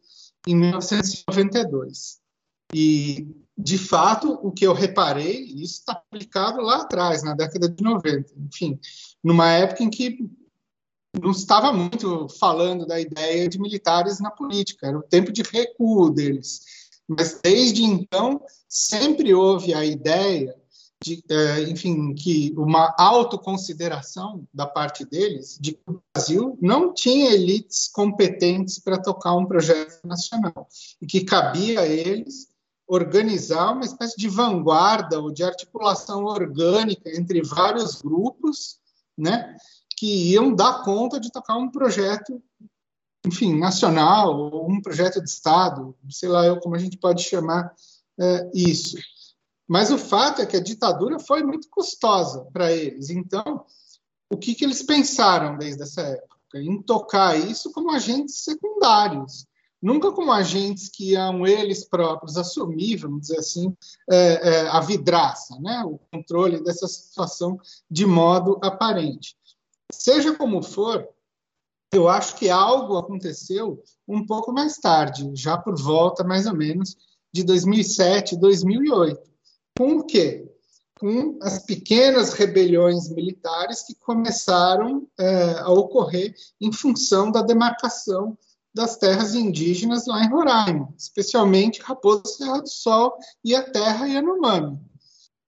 em 0.47 0.57
1992. 0.57 2.19
E, 2.73 3.29
de 3.57 3.79
fato, 3.79 4.39
o 4.43 4.51
que 4.51 4.67
eu 4.67 4.73
reparei, 4.73 5.45
isso 5.45 5.81
está 5.81 5.93
aplicado 5.93 6.61
lá 6.61 6.83
atrás, 6.83 7.23
na 7.23 7.35
década 7.35 7.69
de 7.69 7.83
90, 7.83 8.33
enfim, 8.39 8.79
numa 9.23 9.51
época 9.53 9.83
em 9.83 9.91
que 9.91 10.19
não 11.21 11.31
estava 11.31 11.73
muito 11.73 12.29
falando 12.29 12.87
da 12.87 13.01
ideia 13.01 13.49
de 13.49 13.61
militares 13.61 14.19
na 14.19 14.31
política, 14.31 14.89
era 14.89 14.99
o 14.99 15.03
tempo 15.03 15.31
de 15.31 15.43
recuo 15.43 16.11
deles. 16.11 16.84
Mas 17.09 17.41
desde 17.43 17.85
então 17.85 18.41
sempre 18.69 19.35
houve 19.35 19.75
a 19.75 19.85
ideia 19.85 20.55
de, 21.03 21.23
é, 21.31 21.61
enfim, 21.63 22.15
que 22.15 22.55
uma 22.57 22.95
autoconsideração 22.99 24.49
da 24.53 24.67
parte 24.67 25.05
deles 25.05 25.59
de 25.61 25.73
que 25.73 25.83
o 25.87 26.01
Brasil 26.15 26.59
não 26.63 26.95
tinha 26.95 27.31
elites 27.31 27.89
competentes 27.89 28.79
para 28.79 29.01
tocar 29.01 29.35
um 29.35 29.45
projeto 29.45 30.01
nacional 30.07 30.67
e 31.03 31.07
que 31.07 31.25
cabia 31.25 31.81
a 31.81 31.87
eles 31.87 32.49
organizar 32.87 33.73
uma 33.73 33.85
espécie 33.85 34.17
de 34.17 34.29
vanguarda 34.29 35.21
ou 35.21 35.31
de 35.31 35.43
articulação 35.43 36.25
orgânica 36.25 37.11
entre 37.15 37.43
vários 37.43 38.01
grupos, 38.01 38.79
né, 39.17 39.57
que 39.97 40.33
iam 40.33 40.55
dar 40.55 40.83
conta 40.83 41.21
de 41.21 41.31
tocar 41.31 41.57
um 41.57 41.71
projeto, 41.71 42.43
enfim, 43.27 43.59
nacional, 43.59 44.37
ou 44.37 44.71
um 44.71 44.81
projeto 44.81 45.23
de 45.23 45.29
Estado, 45.29 45.97
sei 46.11 46.29
lá 46.29 46.45
eu 46.45 46.61
como 46.61 46.75
a 46.75 46.79
gente 46.79 46.99
pode 46.99 47.23
chamar 47.23 47.75
é, 48.21 48.51
isso. 48.55 48.97
Mas 49.67 49.91
o 49.91 49.99
fato 49.99 50.43
é 50.43 50.47
que 50.47 50.57
a 50.57 50.63
ditadura 50.63 51.19
foi 51.19 51.43
muito 51.43 51.69
custosa 51.71 52.47
para 52.53 52.71
eles. 52.71 53.09
Então, 53.09 53.65
o 54.31 54.37
que, 54.37 54.55
que 54.55 54.65
eles 54.65 54.83
pensaram 54.83 55.57
desde 55.57 55.83
essa 55.83 56.03
época? 56.03 56.35
Em 56.57 56.81
tocar 56.83 57.37
isso 57.39 57.73
como 57.73 57.91
agentes 57.91 58.45
secundários, 58.45 59.47
nunca 59.83 60.13
como 60.13 60.33
agentes 60.33 60.89
que 60.89 61.13
iam 61.13 61.47
eles 61.47 61.85
próprios 61.85 62.37
assumir, 62.37 62.97
vamos 62.97 63.23
dizer 63.23 63.39
assim, 63.39 63.77
é, 64.11 64.17
é, 64.17 64.69
a 64.69 64.81
vidraça, 64.81 65.59
né? 65.61 65.83
o 65.85 65.99
controle 66.13 66.63
dessa 66.63 66.87
situação 66.87 67.59
de 67.91 68.07
modo 68.07 68.59
aparente. 68.63 69.37
Seja 69.93 70.35
como 70.35 70.63
for, 70.63 71.09
eu 71.97 72.09
acho 72.09 72.37
que 72.37 72.49
algo 72.49 72.97
aconteceu 72.97 73.83
um 74.07 74.25
pouco 74.27 74.53
mais 74.53 74.77
tarde, 74.77 75.31
já 75.35 75.57
por 75.57 75.81
volta 75.81 76.23
mais 76.25 76.47
ou 76.47 76.55
menos 76.55 76.97
de 77.33 77.43
2007, 77.43 78.37
2008. 78.37 79.21
Com 79.77 79.99
o 79.99 80.05
quê? 80.05 80.49
Com 80.99 81.39
as 81.43 81.65
pequenas 81.65 82.33
rebeliões 82.33 83.09
militares 83.09 83.83
que 83.83 83.95
começaram 83.95 85.09
é, 85.19 85.59
a 85.59 85.71
ocorrer 85.71 86.35
em 86.61 86.73
função 86.73 87.31
da 87.31 87.43
demarcação 87.43 88.39
das 88.73 88.97
terras 88.97 89.35
indígenas 89.35 90.07
lá 90.07 90.25
em 90.25 90.31
Roraima, 90.31 90.93
especialmente 90.99 91.81
Raposa 91.81 92.25
Serra 92.27 92.61
do 92.61 92.69
Sol 92.69 93.17
e 93.45 93.55
a 93.55 93.63
terra 93.63 94.07
Yanomami. 94.07 94.79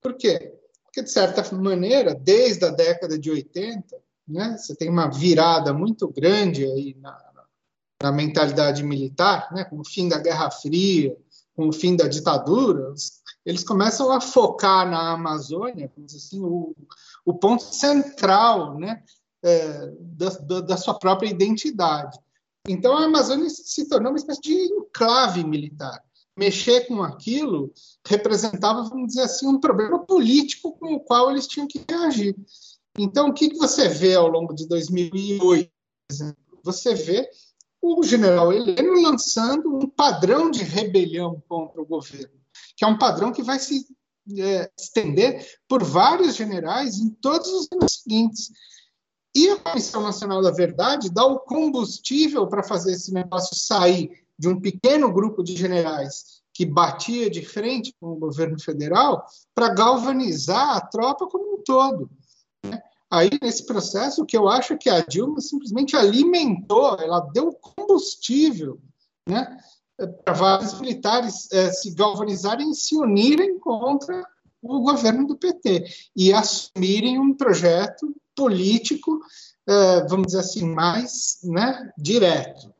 Por 0.01 0.17
quê? 0.17 0.55
Porque, 0.85 1.03
de 1.03 1.11
certa 1.11 1.55
maneira, 1.57 2.15
desde 2.15 2.65
a 2.65 2.71
década 2.71 3.19
de 3.19 3.31
80, 3.31 3.97
né? 4.27 4.57
Você 4.57 4.75
tem 4.75 4.89
uma 4.89 5.09
virada 5.09 5.73
muito 5.73 6.09
grande 6.09 6.65
aí 6.65 6.97
na, 7.01 7.17
na 8.03 8.13
mentalidade 8.13 8.83
militar, 8.83 9.53
né? 9.53 9.65
com 9.65 9.81
o 9.81 9.85
fim 9.85 10.09
da 10.09 10.19
Guerra 10.19 10.51
Fria, 10.51 11.17
com 11.55 11.69
o 11.69 11.73
fim 11.73 11.97
da 11.97 12.07
ditadura, 12.07 12.93
eles 13.45 13.65
começam 13.65 14.13
a 14.13 14.21
focar 14.21 14.89
na 14.89 15.13
Amazônia, 15.13 15.91
assim, 16.05 16.41
o, 16.41 16.75
o 17.25 17.35
ponto 17.35 17.63
central 17.63 18.79
né? 18.79 19.03
É, 19.43 19.93
da, 20.01 20.61
da 20.61 20.77
sua 20.77 20.99
própria 20.99 21.29
identidade. 21.29 22.19
Então, 22.69 22.97
a 22.97 23.05
Amazônia 23.05 23.49
se 23.49 23.89
tornou 23.89 24.11
uma 24.11 24.19
espécie 24.19 24.41
de 24.41 24.53
enclave 24.53 25.45
militar. 25.45 26.03
Mexer 26.37 26.87
com 26.87 27.03
aquilo 27.03 27.73
representava, 28.05 28.83
vamos 28.83 29.09
dizer 29.09 29.23
assim, 29.23 29.47
um 29.47 29.61
problema 29.61 30.01
político 30.01 30.73
com 30.73 30.95
o 30.95 31.01
qual 31.01 31.31
eles 31.31 31.47
tinham 31.47 31.69
que 31.69 31.83
reagir. 31.89 32.37
Então, 32.99 33.29
o 33.29 33.33
que, 33.33 33.51
que 33.51 33.57
você 33.57 33.89
vê 33.89 34.15
ao 34.15 34.29
longo 34.29 34.55
de 34.55 34.67
2008? 34.67 35.71
Você 36.63 36.95
vê 36.95 37.29
o 37.81 38.03
general 38.03 38.53
Heleno 38.53 39.03
lançando 39.03 39.75
um 39.77 39.89
padrão 39.89 40.51
de 40.51 40.63
rebelião 40.63 41.43
contra 41.49 41.81
o 41.81 41.87
governo, 41.87 42.41
que 42.77 42.85
é 42.85 42.89
um 42.89 42.99
padrão 42.99 43.33
que 43.33 43.43
vai 43.43 43.59
se 43.59 43.87
é, 44.39 44.71
estender 44.79 45.47
por 45.69 45.85
vários 45.85 46.35
generais 46.35 46.99
em 46.99 47.11
todos 47.11 47.49
os 47.49 47.69
anos 47.73 48.01
seguintes. 48.03 48.51
E 49.35 49.51
a 49.51 49.57
Comissão 49.57 50.03
Nacional 50.03 50.43
da 50.43 50.51
Verdade 50.51 51.11
dá 51.11 51.25
o 51.25 51.41
combustível 51.41 52.47
para 52.47 52.63
fazer 52.63 52.93
esse 52.93 53.13
negócio 53.13 53.55
sair 53.55 54.11
de 54.39 54.49
um 54.49 54.61
pequeno 54.61 55.13
grupo 55.13 55.43
de 55.43 55.55
generais 55.55 56.43
que 56.53 56.65
batia 56.65 57.29
de 57.29 57.45
frente 57.45 57.95
com 58.01 58.13
o 58.13 58.19
governo 58.19 58.59
federal 58.59 59.27
para 59.55 59.69
galvanizar 59.69 60.77
a 60.77 60.81
tropa 60.81 61.27
como 61.27 61.59
um 61.59 61.63
todo. 61.63 62.11
Aí, 63.11 63.31
nesse 63.41 63.65
processo, 63.65 64.23
o 64.23 64.27
que 64.27 64.37
eu 64.37 64.49
acho 64.49 64.73
é 64.73 64.77
que 64.77 64.91
a 64.91 65.01
Dilma 65.01 65.41
simplesmente 65.41 65.97
alimentou, 65.97 66.97
ela 66.99 67.21
deu 67.33 67.53
combustível 67.53 68.81
né, 69.29 69.59
para 70.25 70.35
vários 70.35 70.79
militares 70.81 71.51
é, 71.53 71.71
se 71.71 71.95
galvanizarem 71.95 72.71
e 72.71 72.75
se 72.75 72.97
unirem 72.97 73.59
contra 73.61 74.25
o 74.61 74.81
governo 74.81 75.27
do 75.27 75.37
PT 75.37 75.85
e 76.17 76.33
assumirem 76.33 77.19
um 77.19 77.35
projeto 77.35 78.15
político, 78.35 79.21
é, 79.67 80.07
vamos 80.09 80.27
dizer 80.27 80.41
assim, 80.41 80.69
mais 80.69 81.39
né, 81.45 81.93
direto. 81.97 82.75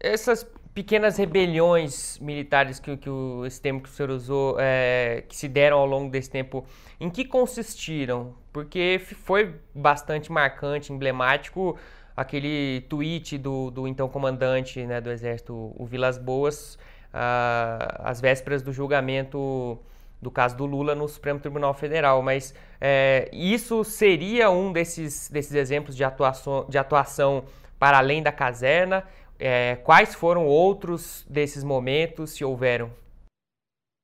Essas 0.00 0.44
pequenas 0.74 1.16
rebeliões 1.16 2.18
militares 2.18 2.80
que, 2.80 2.96
que 2.96 3.08
o, 3.08 3.44
esse 3.44 3.60
termo 3.60 3.80
que 3.80 3.88
o 3.88 3.92
senhor 3.92 4.10
usou, 4.10 4.56
é, 4.58 5.24
que 5.28 5.36
se 5.36 5.48
deram 5.48 5.78
ao 5.78 5.86
longo 5.86 6.10
desse 6.10 6.30
tempo, 6.30 6.64
em 6.98 7.10
que 7.10 7.24
consistiram? 7.24 8.34
Porque 8.52 9.00
foi 9.24 9.54
bastante 9.74 10.32
marcante, 10.32 10.92
emblemático, 10.92 11.78
aquele 12.16 12.82
tweet 12.88 13.38
do, 13.38 13.70
do 13.70 13.86
então 13.88 14.08
comandante 14.08 14.84
né, 14.86 15.00
do 15.00 15.10
Exército, 15.10 15.74
o 15.76 15.84
Vilas 15.86 16.18
Boas, 16.18 16.78
ah, 17.12 18.00
às 18.04 18.20
vésperas 18.20 18.62
do 18.62 18.72
julgamento 18.72 19.78
do 20.20 20.30
caso 20.30 20.56
do 20.56 20.64
Lula 20.64 20.94
no 20.94 21.08
Supremo 21.08 21.40
Tribunal 21.40 21.74
Federal. 21.74 22.22
Mas 22.22 22.54
é, 22.80 23.28
isso 23.32 23.82
seria 23.84 24.50
um 24.50 24.72
desses, 24.72 25.28
desses 25.28 25.54
exemplos 25.54 25.96
de 25.96 26.04
atuação, 26.04 26.64
de 26.68 26.78
atuação 26.78 27.44
para 27.78 27.98
além 27.98 28.22
da 28.22 28.30
caserna? 28.30 29.04
É, 29.44 29.74
quais 29.74 30.14
foram 30.14 30.46
outros 30.46 31.24
desses 31.28 31.64
momentos, 31.64 32.30
se 32.30 32.44
houveram? 32.44 32.94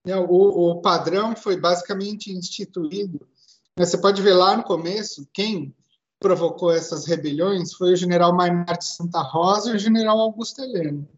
É, 0.04 0.16
o, 0.16 0.24
o 0.24 0.80
padrão 0.80 1.36
foi 1.36 1.56
basicamente 1.56 2.32
instituído. 2.32 3.24
Né, 3.78 3.86
você 3.86 3.96
pode 3.98 4.20
ver 4.20 4.34
lá 4.34 4.56
no 4.56 4.64
começo 4.64 5.28
quem 5.32 5.72
provocou 6.18 6.72
essas 6.72 7.06
rebeliões 7.06 7.72
foi 7.72 7.92
o 7.92 7.96
general 7.96 8.34
Maynard 8.34 8.84
Santa 8.84 9.22
Rosa 9.22 9.70
e 9.70 9.76
o 9.76 9.78
general 9.78 10.18
Augusto 10.18 10.60
Heleno. 10.60 11.08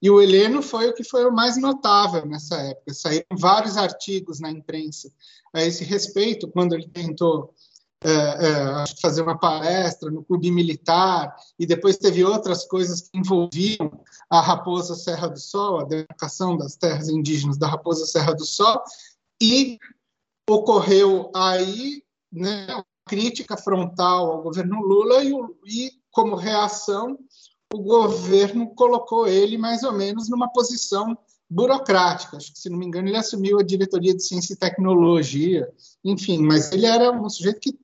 E 0.00 0.08
o 0.08 0.22
Heleno 0.22 0.62
foi 0.62 0.88
o 0.90 0.94
que 0.94 1.02
foi 1.02 1.24
o 1.26 1.32
mais 1.32 1.56
notável 1.56 2.24
nessa 2.26 2.54
época. 2.54 2.94
Saíram 2.94 3.36
vários 3.36 3.76
artigos 3.76 4.38
na 4.38 4.52
imprensa 4.52 5.10
a 5.52 5.64
esse 5.64 5.82
respeito, 5.82 6.46
quando 6.46 6.74
ele 6.74 6.86
tentou 6.86 7.52
é, 8.04 8.10
é, 8.10 8.84
fazer 9.00 9.22
uma 9.22 9.38
palestra 9.38 10.10
no 10.10 10.22
clube 10.22 10.50
militar, 10.50 11.34
e 11.58 11.64
depois 11.64 11.96
teve 11.96 12.22
outras 12.22 12.66
coisas 12.66 13.00
que 13.00 13.18
envolviam 13.18 13.90
a 14.28 14.42
Raposa 14.42 14.94
Serra 14.94 15.28
do 15.28 15.40
Sol, 15.40 15.80
a 15.80 15.84
demarcação 15.84 16.56
das 16.56 16.76
terras 16.76 17.08
indígenas 17.08 17.56
da 17.56 17.66
Raposa 17.66 18.04
Serra 18.04 18.34
do 18.34 18.44
Sol, 18.44 18.82
e 19.42 19.78
ocorreu 20.48 21.30
aí 21.34 22.02
né, 22.30 22.66
uma 22.74 22.84
crítica 23.06 23.56
frontal 23.56 24.32
ao 24.32 24.42
governo 24.42 24.82
Lula, 24.82 25.24
e, 25.24 25.32
e 25.66 25.92
como 26.10 26.36
reação, 26.36 27.18
o 27.72 27.78
governo 27.78 28.74
colocou 28.74 29.26
ele 29.26 29.56
mais 29.56 29.82
ou 29.82 29.92
menos 29.92 30.28
numa 30.28 30.52
posição 30.52 31.16
burocrática. 31.48 32.36
Acho 32.36 32.52
que, 32.52 32.58
se 32.58 32.68
não 32.68 32.78
me 32.78 32.86
engano, 32.86 33.08
ele 33.08 33.16
assumiu 33.16 33.58
a 33.58 33.62
diretoria 33.62 34.14
de 34.14 34.22
ciência 34.22 34.52
e 34.52 34.58
tecnologia, 34.58 35.66
enfim, 36.04 36.42
mas 36.42 36.70
ele 36.70 36.86
era 36.86 37.10
um 37.10 37.28
sujeito 37.28 37.60
que 37.60 37.83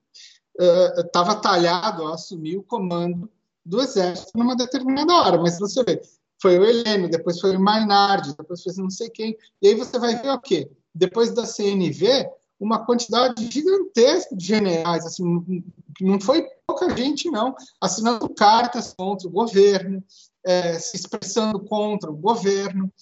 estava 0.98 1.32
uh, 1.32 1.40
talhado 1.40 2.06
a 2.06 2.14
assumir 2.14 2.56
o 2.56 2.62
comando 2.62 3.30
do 3.64 3.80
exército 3.80 4.36
numa 4.36 4.56
determinada 4.56 5.12
hora. 5.14 5.38
Mas 5.38 5.58
você 5.58 5.82
vê, 5.84 6.00
foi 6.40 6.58
o 6.58 6.64
Heleno, 6.64 7.08
depois 7.08 7.40
foi 7.40 7.56
o 7.56 7.60
Maynard, 7.60 8.34
depois 8.36 8.62
foi 8.62 8.72
não 8.76 8.90
sei 8.90 9.10
quem. 9.10 9.36
E 9.60 9.68
aí 9.68 9.74
você 9.74 9.98
vai 9.98 10.16
ver 10.16 10.30
o 10.30 10.40
quê? 10.40 10.70
Depois 10.94 11.32
da 11.32 11.46
CNV, 11.46 12.28
uma 12.58 12.84
quantidade 12.84 13.50
gigantesca 13.50 14.36
de 14.36 14.44
generais, 14.44 15.06
assim, 15.06 15.64
não 16.00 16.20
foi 16.20 16.46
pouca 16.66 16.94
gente, 16.94 17.30
não, 17.30 17.54
assinando 17.80 18.28
cartas 18.34 18.92
contra 18.92 19.26
o 19.26 19.30
governo, 19.30 20.04
é, 20.44 20.78
se 20.78 20.96
expressando 20.96 21.60
contra 21.60 22.10
o 22.10 22.16
governo, 22.16 22.92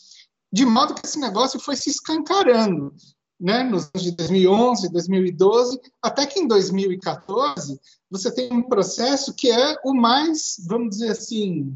de 0.53 0.65
modo 0.65 0.95
que 0.95 1.07
esse 1.07 1.19
negócio 1.19 1.59
foi 1.61 1.77
se 1.77 1.91
escancarando, 1.91 2.95
né, 3.41 3.63
nos 3.63 3.85
anos 3.95 4.03
de 4.03 4.13
2011, 4.13 4.91
2012, 4.91 5.81
até 6.03 6.27
que 6.27 6.41
em 6.41 6.49
2014 6.49 7.81
você 8.11 8.33
tem 8.35 8.53
um 8.53 8.63
processo 8.63 9.35
que 9.35 9.51
é 9.51 9.77
o 9.85 9.95
mais, 9.95 10.57
vamos 10.67 10.91
dizer 10.91 11.11
assim, 11.11 11.73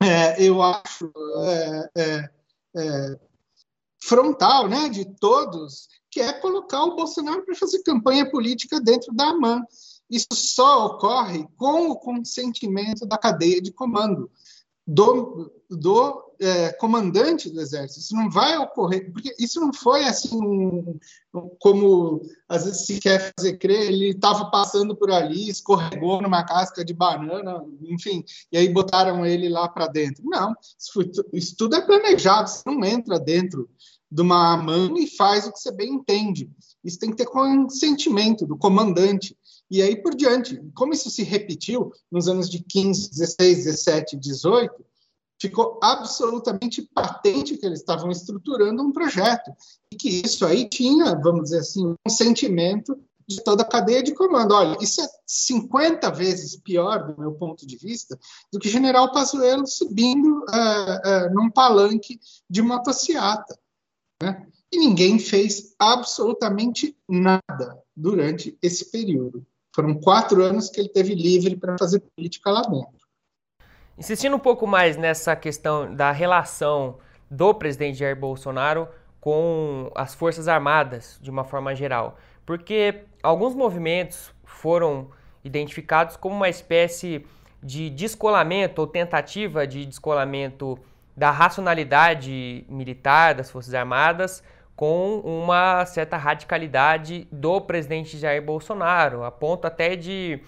é, 0.00 0.42
eu 0.42 0.62
acho, 0.62 1.12
é, 1.44 1.90
é, 1.96 2.30
é 2.76 3.18
frontal, 4.02 4.68
né, 4.68 4.88
de 4.88 5.04
todos, 5.04 5.88
que 6.10 6.20
é 6.20 6.32
colocar 6.32 6.84
o 6.84 6.96
Bolsonaro 6.96 7.44
para 7.44 7.54
fazer 7.54 7.82
campanha 7.82 8.30
política 8.30 8.80
dentro 8.80 9.12
da 9.14 9.28
AMAN. 9.28 9.62
Isso 10.10 10.28
só 10.32 10.86
ocorre 10.86 11.46
com 11.56 11.88
o 11.88 11.96
consentimento 11.96 13.06
da 13.06 13.16
cadeia 13.16 13.62
de 13.62 13.72
comando 13.72 14.30
do, 14.86 15.50
do 15.70 16.32
é, 16.40 16.72
comandante 16.72 17.48
do 17.48 17.60
exército. 17.60 18.00
Isso 18.00 18.14
não 18.14 18.28
vai 18.28 18.58
ocorrer, 18.58 19.12
porque 19.12 19.34
isso 19.38 19.60
não 19.60 19.72
foi 19.72 20.04
assim 20.04 20.38
como 21.58 22.20
às 22.48 22.64
vezes 22.64 22.84
se 22.86 23.00
quer 23.00 23.32
fazer 23.36 23.56
crer. 23.58 23.92
Ele 23.92 24.10
estava 24.10 24.50
passando 24.50 24.96
por 24.96 25.10
ali, 25.10 25.48
escorregou 25.48 26.20
numa 26.20 26.44
casca 26.44 26.84
de 26.84 26.92
banana, 26.92 27.64
enfim, 27.82 28.24
e 28.50 28.58
aí 28.58 28.68
botaram 28.68 29.24
ele 29.24 29.48
lá 29.48 29.68
para 29.68 29.86
dentro. 29.86 30.24
Não, 30.24 30.52
isso, 30.78 30.92
foi, 30.92 31.10
isso 31.32 31.56
tudo 31.56 31.76
é 31.76 31.80
planejado. 31.80 32.50
Você 32.50 32.62
não 32.66 32.84
entra 32.84 33.18
dentro 33.18 33.68
de 34.10 34.20
uma 34.20 34.56
mão 34.56 34.96
e 34.98 35.06
faz 35.06 35.46
o 35.46 35.52
que 35.52 35.58
você 35.58 35.72
bem 35.72 35.94
entende. 35.94 36.50
Isso 36.84 36.98
tem 36.98 37.10
que 37.10 37.16
ter 37.16 37.26
consentimento 37.26 38.44
do 38.44 38.58
comandante. 38.58 39.36
E 39.72 39.80
aí 39.80 39.96
por 39.96 40.14
diante. 40.14 40.60
Como 40.74 40.92
isso 40.92 41.08
se 41.08 41.22
repetiu 41.22 41.90
nos 42.10 42.28
anos 42.28 42.50
de 42.50 42.62
15, 42.62 43.08
16, 43.08 43.64
17, 43.64 44.16
18, 44.18 44.84
ficou 45.40 45.80
absolutamente 45.82 46.82
patente 46.82 47.56
que 47.56 47.64
eles 47.64 47.80
estavam 47.80 48.10
estruturando 48.10 48.82
um 48.82 48.92
projeto. 48.92 49.50
E 49.90 49.96
que 49.96 50.10
isso 50.10 50.44
aí 50.44 50.68
tinha, 50.68 51.14
vamos 51.14 51.44
dizer 51.44 51.60
assim, 51.60 51.86
um 51.86 51.94
consentimento 52.06 52.94
de 53.26 53.42
toda 53.42 53.62
a 53.62 53.66
cadeia 53.66 54.02
de 54.02 54.12
comando. 54.12 54.52
Olha, 54.52 54.76
isso 54.78 55.00
é 55.00 55.08
50 55.26 56.10
vezes 56.10 56.54
pior, 56.54 57.06
do 57.06 57.18
meu 57.18 57.32
ponto 57.32 57.66
de 57.66 57.78
vista, 57.78 58.18
do 58.52 58.58
que 58.58 58.68
General 58.68 59.10
Pazuello 59.10 59.66
subindo 59.66 60.44
uh, 60.50 61.30
uh, 61.30 61.34
num 61.34 61.50
palanque 61.50 62.20
de 62.48 62.60
motociata. 62.60 63.58
Né? 64.22 64.46
E 64.70 64.76
ninguém 64.76 65.18
fez 65.18 65.74
absolutamente 65.78 66.94
nada 67.08 67.82
durante 67.96 68.58
esse 68.60 68.90
período. 68.90 69.46
Foram 69.74 69.94
quatro 69.94 70.42
anos 70.42 70.68
que 70.68 70.80
ele 70.80 70.88
teve 70.88 71.14
livre 71.14 71.56
para 71.56 71.76
fazer 71.78 72.00
política 72.00 72.50
lá 72.50 72.62
dentro. 72.62 73.02
Insistindo 73.96 74.36
um 74.36 74.38
pouco 74.38 74.66
mais 74.66 74.96
nessa 74.96 75.34
questão 75.36 75.94
da 75.94 76.12
relação 76.12 76.98
do 77.30 77.54
presidente 77.54 77.98
Jair 77.98 78.18
Bolsonaro 78.18 78.88
com 79.20 79.90
as 79.94 80.14
Forças 80.14 80.48
Armadas, 80.48 81.18
de 81.22 81.30
uma 81.30 81.44
forma 81.44 81.74
geral. 81.74 82.18
Porque 82.44 83.04
alguns 83.22 83.54
movimentos 83.54 84.32
foram 84.44 85.10
identificados 85.44 86.16
como 86.16 86.34
uma 86.34 86.48
espécie 86.48 87.24
de 87.62 87.88
descolamento 87.88 88.80
ou 88.80 88.86
tentativa 88.86 89.66
de 89.66 89.86
descolamento 89.86 90.78
da 91.16 91.30
racionalidade 91.30 92.64
militar 92.68 93.34
das 93.34 93.50
Forças 93.50 93.72
Armadas 93.74 94.42
com 94.82 95.20
uma 95.20 95.86
certa 95.86 96.16
radicalidade 96.16 97.28
do 97.30 97.60
presidente 97.60 98.18
Jair 98.18 98.42
Bolsonaro, 98.42 99.22
a 99.22 99.30
ponto 99.30 99.64
até 99.64 99.94
de, 99.94 100.40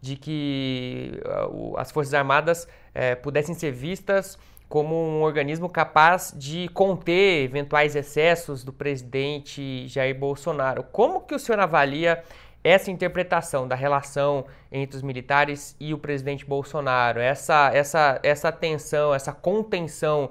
de 0.00 0.14
que 0.14 1.20
uh, 1.50 1.76
as 1.76 1.90
Forças 1.90 2.14
Armadas 2.14 2.68
uh, 2.68 3.20
pudessem 3.20 3.52
ser 3.52 3.72
vistas 3.72 4.38
como 4.68 4.94
um 4.94 5.22
organismo 5.22 5.68
capaz 5.68 6.32
de 6.38 6.68
conter 6.68 7.42
eventuais 7.42 7.96
excessos 7.96 8.62
do 8.62 8.72
presidente 8.72 9.88
Jair 9.88 10.16
Bolsonaro. 10.16 10.84
Como 10.84 11.22
que 11.22 11.34
o 11.34 11.38
senhor 11.40 11.58
avalia 11.58 12.22
essa 12.62 12.92
interpretação 12.92 13.66
da 13.66 13.74
relação 13.74 14.44
entre 14.70 14.98
os 14.98 15.02
militares 15.02 15.74
e 15.80 15.92
o 15.92 15.98
presidente 15.98 16.46
Bolsonaro, 16.46 17.18
essa, 17.18 17.72
essa, 17.74 18.20
essa 18.22 18.52
tensão, 18.52 19.12
essa 19.12 19.32
contenção 19.32 20.30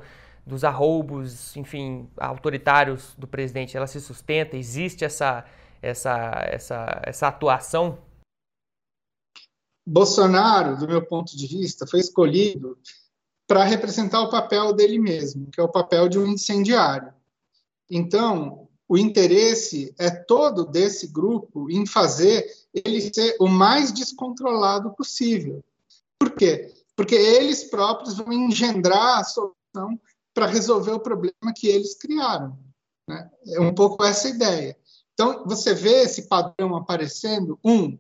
dos 0.50 0.64
arroubos, 0.64 1.56
enfim, 1.56 2.10
autoritários 2.18 3.14
do 3.18 3.28
presidente, 3.28 3.78
ela 3.78 3.88
se 3.88 4.02
sustenta? 4.02 4.58
Existe 4.58 5.06
essa, 5.06 5.46
essa, 5.82 6.44
essa, 6.50 7.02
essa 7.06 7.28
atuação? 7.28 8.00
Bolsonaro, 9.88 10.78
do 10.78 10.88
meu 10.88 11.06
ponto 11.06 11.36
de 11.38 11.48
vista, 11.48 11.88
foi 11.88 12.00
escolhido 12.00 12.78
para 13.48 13.64
representar 13.64 14.22
o 14.22 14.30
papel 14.30 14.74
dele 14.74 15.00
mesmo, 15.00 15.50
que 15.52 15.60
é 15.60 15.64
o 15.64 15.72
papel 15.72 16.10
de 16.10 16.20
um 16.20 16.28
incendiário. 16.28 17.14
Então, 17.90 18.68
o 18.88 18.98
interesse 18.98 19.94
é 19.98 20.10
todo 20.10 20.66
desse 20.66 21.08
grupo 21.08 21.70
em 21.70 21.86
fazer 21.86 22.46
ele 22.74 23.02
ser 23.02 23.36
o 23.40 23.48
mais 23.48 23.92
descontrolado 23.92 24.92
possível. 24.92 25.64
Por 26.20 26.32
quê? 26.32 26.74
Porque 26.96 27.16
eles 27.16 27.64
próprios 27.64 28.18
vão 28.18 28.32
engendrar 28.34 29.20
a 29.20 29.24
solução 29.24 30.00
para 30.34 30.48
resolver 30.48 30.92
o 30.92 31.00
problema 31.00 31.54
que 31.56 31.68
eles 31.68 31.96
criaram. 31.96 32.58
Né? 33.08 33.30
É 33.48 33.60
um 33.60 33.74
pouco 33.74 34.04
essa 34.04 34.30
ideia. 34.30 34.78
Então, 35.14 35.44
você 35.46 35.74
vê 35.74 36.04
esse 36.04 36.28
padrão 36.28 36.76
aparecendo, 36.76 37.60
um, 37.64 37.98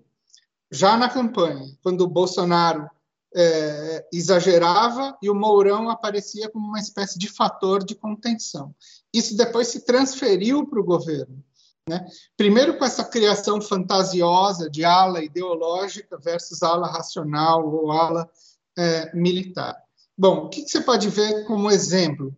já 0.72 0.96
na 0.98 1.10
campanha, 1.10 1.66
quando 1.82 2.02
o 2.02 2.08
Bolsonaro 2.08 2.90
é, 3.36 4.08
exagerava 4.12 5.18
e 5.22 5.30
o 5.30 5.36
Mourão 5.36 5.90
aparecia 5.90 6.50
como 6.50 6.68
uma 6.68 6.80
espécie 6.80 7.18
de 7.20 7.28
fator 7.28 7.84
de 7.84 7.96
contenção. 7.96 8.74
Isso 9.14 9.36
depois 9.36 9.68
se 9.68 9.86
transferiu 9.86 10.66
para 10.68 10.80
o 10.80 10.84
governo. 10.84 11.44
Né? 11.88 12.06
Primeiro 12.38 12.78
com 12.78 12.86
essa 12.86 13.04
criação 13.04 13.60
fantasiosa 13.60 14.70
de 14.70 14.86
ala 14.86 15.24
ideológica 15.24 16.18
versus 16.18 16.62
ala 16.62 16.88
racional 16.88 17.68
ou 17.68 17.92
ala 17.92 18.30
é, 18.78 19.16
militar. 19.16 19.76
Bom, 20.20 20.46
o 20.46 20.50
que, 20.50 20.68
você 20.68 20.82
pode 20.82 21.10
ver 21.10 21.46
como 21.46 21.72
exemplo? 21.72 22.36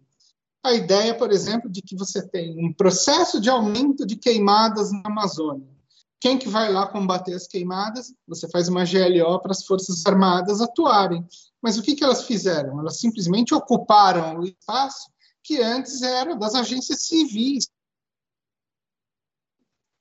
A 0.63 0.73
ideia, 0.73 1.17
por 1.17 1.31
exemplo, 1.31 1.69
de 1.69 1.81
que 1.81 1.97
você 1.97 2.25
tem 2.25 2.63
um 2.63 2.71
processo 2.71 3.41
de 3.41 3.49
aumento 3.49 4.05
de 4.05 4.15
queimadas 4.15 4.91
na 4.91 5.01
Amazônia 5.05 5.67
quem 6.21 6.37
que 6.37 6.47
vai 6.47 6.71
lá 6.71 6.85
combater 6.85 7.33
as 7.33 7.47
queimadas? 7.47 8.13
Você 8.27 8.47
faz 8.47 8.69
uma 8.69 8.85
GLO 8.85 9.41
para 9.41 9.51
as 9.51 9.65
Forças 9.65 10.05
Armadas 10.05 10.61
atuarem. 10.61 11.27
Mas 11.59 11.79
o 11.79 11.81
que, 11.81 11.95
que 11.95 12.03
elas 12.03 12.25
fizeram? 12.25 12.79
Elas 12.79 12.99
simplesmente 12.99 13.55
ocuparam 13.55 14.39
o 14.39 14.45
espaço 14.45 15.09
que 15.43 15.59
antes 15.59 16.03
era 16.03 16.35
das 16.35 16.53
agências 16.53 17.01
civis, 17.01 17.67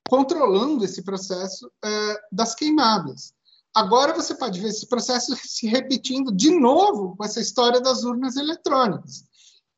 controlando 0.07 0.85
esse 0.85 1.03
processo 1.03 1.73
é, 1.83 2.21
das 2.31 2.55
queimadas. 2.55 3.33
Agora 3.75 4.15
você 4.15 4.35
pode 4.35 4.61
ver 4.61 4.69
esse 4.69 4.87
processo 4.89 5.35
se 5.47 5.67
repetindo 5.67 6.35
de 6.35 6.51
novo 6.51 7.17
com 7.17 7.25
essa 7.25 7.41
história 7.41 7.81
das 7.81 8.03
urnas 8.05 8.37
eletrônicas. 8.37 9.25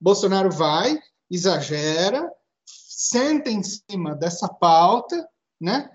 Bolsonaro 0.00 0.50
vai, 0.50 0.98
exagera, 1.30 2.30
senta 2.64 3.50
em 3.50 3.62
cima 3.62 4.14
dessa 4.14 4.48
pauta, 4.48 5.28
né? 5.60 5.90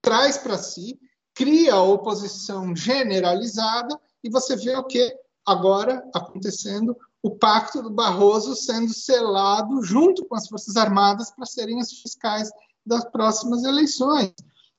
traz 0.00 0.36
para 0.36 0.58
si, 0.58 0.98
cria 1.34 1.74
a 1.74 1.82
oposição 1.82 2.74
generalizada 2.74 3.98
e 4.22 4.28
você 4.28 4.56
vê 4.56 4.76
o 4.76 4.84
que 4.84 5.14
agora 5.46 6.04
acontecendo 6.14 6.96
o 7.22 7.30
pacto 7.30 7.80
do 7.80 7.90
Barroso 7.90 8.56
sendo 8.56 8.92
selado 8.92 9.82
junto 9.82 10.24
com 10.24 10.34
as 10.34 10.48
Forças 10.48 10.76
Armadas 10.76 11.30
para 11.30 11.46
serem 11.46 11.78
os 11.78 11.92
fiscais 11.92 12.50
das 12.84 13.04
próximas 13.04 13.62
eleições. 13.62 14.32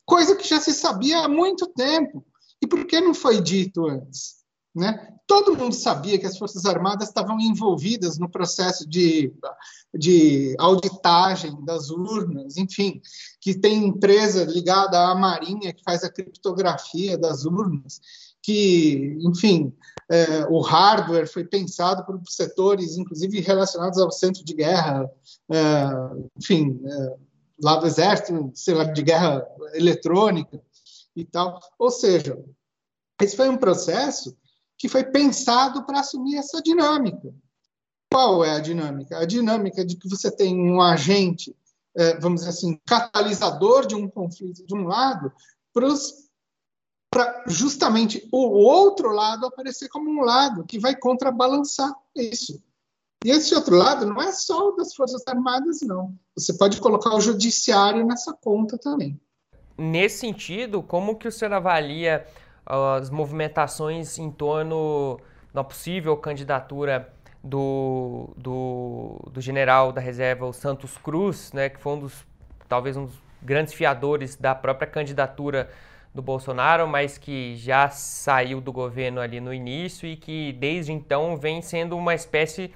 Coisa 0.05 0.35
que 0.35 0.47
já 0.47 0.59
se 0.59 0.73
sabia 0.73 1.19
há 1.19 1.29
muito 1.29 1.67
tempo. 1.67 2.25
E 2.63 2.67
por 2.67 2.85
que 2.85 3.01
não 3.01 3.13
foi 3.13 3.41
dito 3.41 3.85
antes? 3.87 4.35
Né? 4.73 5.09
Todo 5.27 5.57
mundo 5.57 5.75
sabia 5.75 6.17
que 6.17 6.25
as 6.25 6.37
Forças 6.37 6.63
Armadas 6.63 7.09
estavam 7.09 7.37
envolvidas 7.37 8.17
no 8.17 8.29
processo 8.29 8.87
de, 8.87 9.33
de 9.93 10.55
auditagem 10.57 11.53
das 11.65 11.89
urnas, 11.89 12.55
enfim, 12.55 13.01
que 13.41 13.53
tem 13.53 13.85
empresa 13.85 14.45
ligada 14.45 14.97
à 14.97 15.13
Marinha 15.13 15.73
que 15.73 15.83
faz 15.83 16.05
a 16.05 16.09
criptografia 16.09 17.17
das 17.17 17.43
urnas, 17.43 17.99
que, 18.41 19.17
enfim, 19.19 19.73
é, 20.09 20.45
o 20.45 20.61
hardware 20.61 21.29
foi 21.29 21.43
pensado 21.43 22.05
por 22.05 22.17
setores, 22.29 22.97
inclusive 22.97 23.41
relacionados 23.41 23.99
ao 23.99 24.09
centro 24.09 24.41
de 24.45 24.53
guerra, 24.53 25.11
é, 25.51 25.85
enfim, 26.39 26.79
é, 26.85 27.15
lá 27.61 27.75
do 27.75 27.87
exército, 27.87 28.51
sei 28.55 28.73
lá, 28.73 28.85
de 28.85 29.01
guerra 29.01 29.45
eletrônica 29.73 30.61
e 31.15 31.25
tal. 31.25 31.59
Ou 31.77 31.89
seja, 31.89 32.37
esse 33.21 33.35
foi 33.35 33.49
um 33.49 33.57
processo 33.57 34.35
que 34.77 34.89
foi 34.89 35.03
pensado 35.03 35.85
para 35.85 35.99
assumir 35.99 36.37
essa 36.37 36.61
dinâmica. 36.61 37.33
Qual 38.11 38.43
é 38.43 38.51
a 38.51 38.59
dinâmica? 38.59 39.17
A 39.17 39.25
dinâmica 39.25 39.85
de 39.85 39.95
que 39.95 40.09
você 40.09 40.29
tem 40.29 40.55
um 40.55 40.81
agente 40.81 41.55
é, 41.95 42.19
vamos 42.19 42.41
dizer 42.41 42.51
assim, 42.51 42.79
catalisador 42.85 43.85
de 43.85 43.95
um 43.95 44.09
conflito 44.09 44.65
de 44.65 44.75
um 44.75 44.87
lado, 44.87 45.31
para 47.09 47.43
justamente 47.47 48.27
o 48.31 48.37
outro 48.37 49.11
lado 49.11 49.45
aparecer 49.45 49.87
como 49.89 50.09
um 50.09 50.23
lado 50.23 50.65
que 50.65 50.79
vai 50.79 50.95
contrabalançar 50.95 51.93
isso. 52.15 52.61
E 53.23 53.29
esse 53.29 53.55
outro 53.55 53.75
lado 53.75 54.05
não 54.05 54.21
é 54.21 54.31
só 54.31 54.69
o 54.69 54.75
das 54.75 54.93
Forças 54.95 55.21
Armadas, 55.27 55.81
não. 55.81 56.17
Você 56.35 56.57
pode 56.57 56.81
colocar 56.81 57.15
o 57.15 57.21
judiciário 57.21 58.05
nessa 58.05 58.33
conta 58.33 58.77
também. 58.77 59.19
Nesse 59.77 60.19
sentido, 60.19 60.83
como 60.83 61.15
que 61.15 61.27
o 61.27 61.31
senhor 61.31 61.53
avalia 61.53 62.25
as 62.65 63.09
movimentações 63.09 64.17
em 64.17 64.31
torno 64.31 65.19
da 65.53 65.63
possível 65.63 66.15
candidatura 66.17 67.11
do, 67.43 68.29
do, 68.37 69.29
do 69.31 69.41
general 69.41 69.91
da 69.91 69.99
reserva, 69.99 70.45
o 70.45 70.53
Santos 70.53 70.97
Cruz, 70.97 71.51
né, 71.51 71.69
que 71.69 71.79
foi 71.79 71.93
um 71.93 71.99
dos, 71.99 72.25
talvez 72.69 72.95
um 72.95 73.05
dos 73.05 73.15
grandes 73.41 73.73
fiadores 73.73 74.35
da 74.35 74.55
própria 74.55 74.87
candidatura 74.87 75.69
do 76.13 76.21
Bolsonaro, 76.21 76.87
mas 76.87 77.17
que 77.17 77.55
já 77.55 77.89
saiu 77.89 78.61
do 78.61 78.71
governo 78.71 79.19
ali 79.19 79.41
no 79.41 79.53
início 79.53 80.07
e 80.07 80.15
que 80.15 80.53
desde 80.53 80.93
então 80.93 81.35
vem 81.35 81.61
sendo 81.61 81.97
uma 81.97 82.13
espécie 82.13 82.71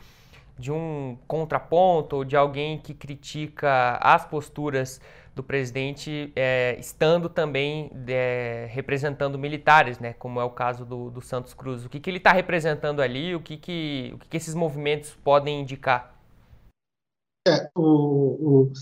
de 0.58 0.72
um 0.72 1.18
contraponto 1.28 2.18
ou 2.18 2.26
de 2.26 2.36
alguém 2.36 2.80
que 2.80 2.94
critica 2.94 3.98
as 4.02 4.26
posturas 4.26 5.00
do 5.38 5.44
presidente, 5.44 6.34
é, 6.36 6.76
estando 6.80 7.30
também 7.30 7.90
é, 8.08 8.68
representando 8.70 9.40
militares, 9.40 10.00
né, 10.00 10.12
como 10.14 10.42
é 10.42 10.44
o 10.44 10.50
caso 10.50 10.84
do, 10.84 11.10
do 11.10 11.22
Santos 11.22 11.54
Cruz. 11.54 11.86
O 11.86 11.90
que, 11.90 12.00
que 12.00 12.10
ele 12.10 12.18
está 12.18 12.34
representando 12.34 13.02
ali? 13.02 13.34
O 13.34 13.40
que, 13.40 13.56
que, 13.56 14.12
o 14.14 14.18
que, 14.20 14.28
que 14.28 14.38
esses 14.38 14.54
movimentos 14.54 15.16
podem 15.24 15.62
indicar? 15.62 16.20
É, 17.48 17.70
o, 17.74 18.66
o, 18.66 18.74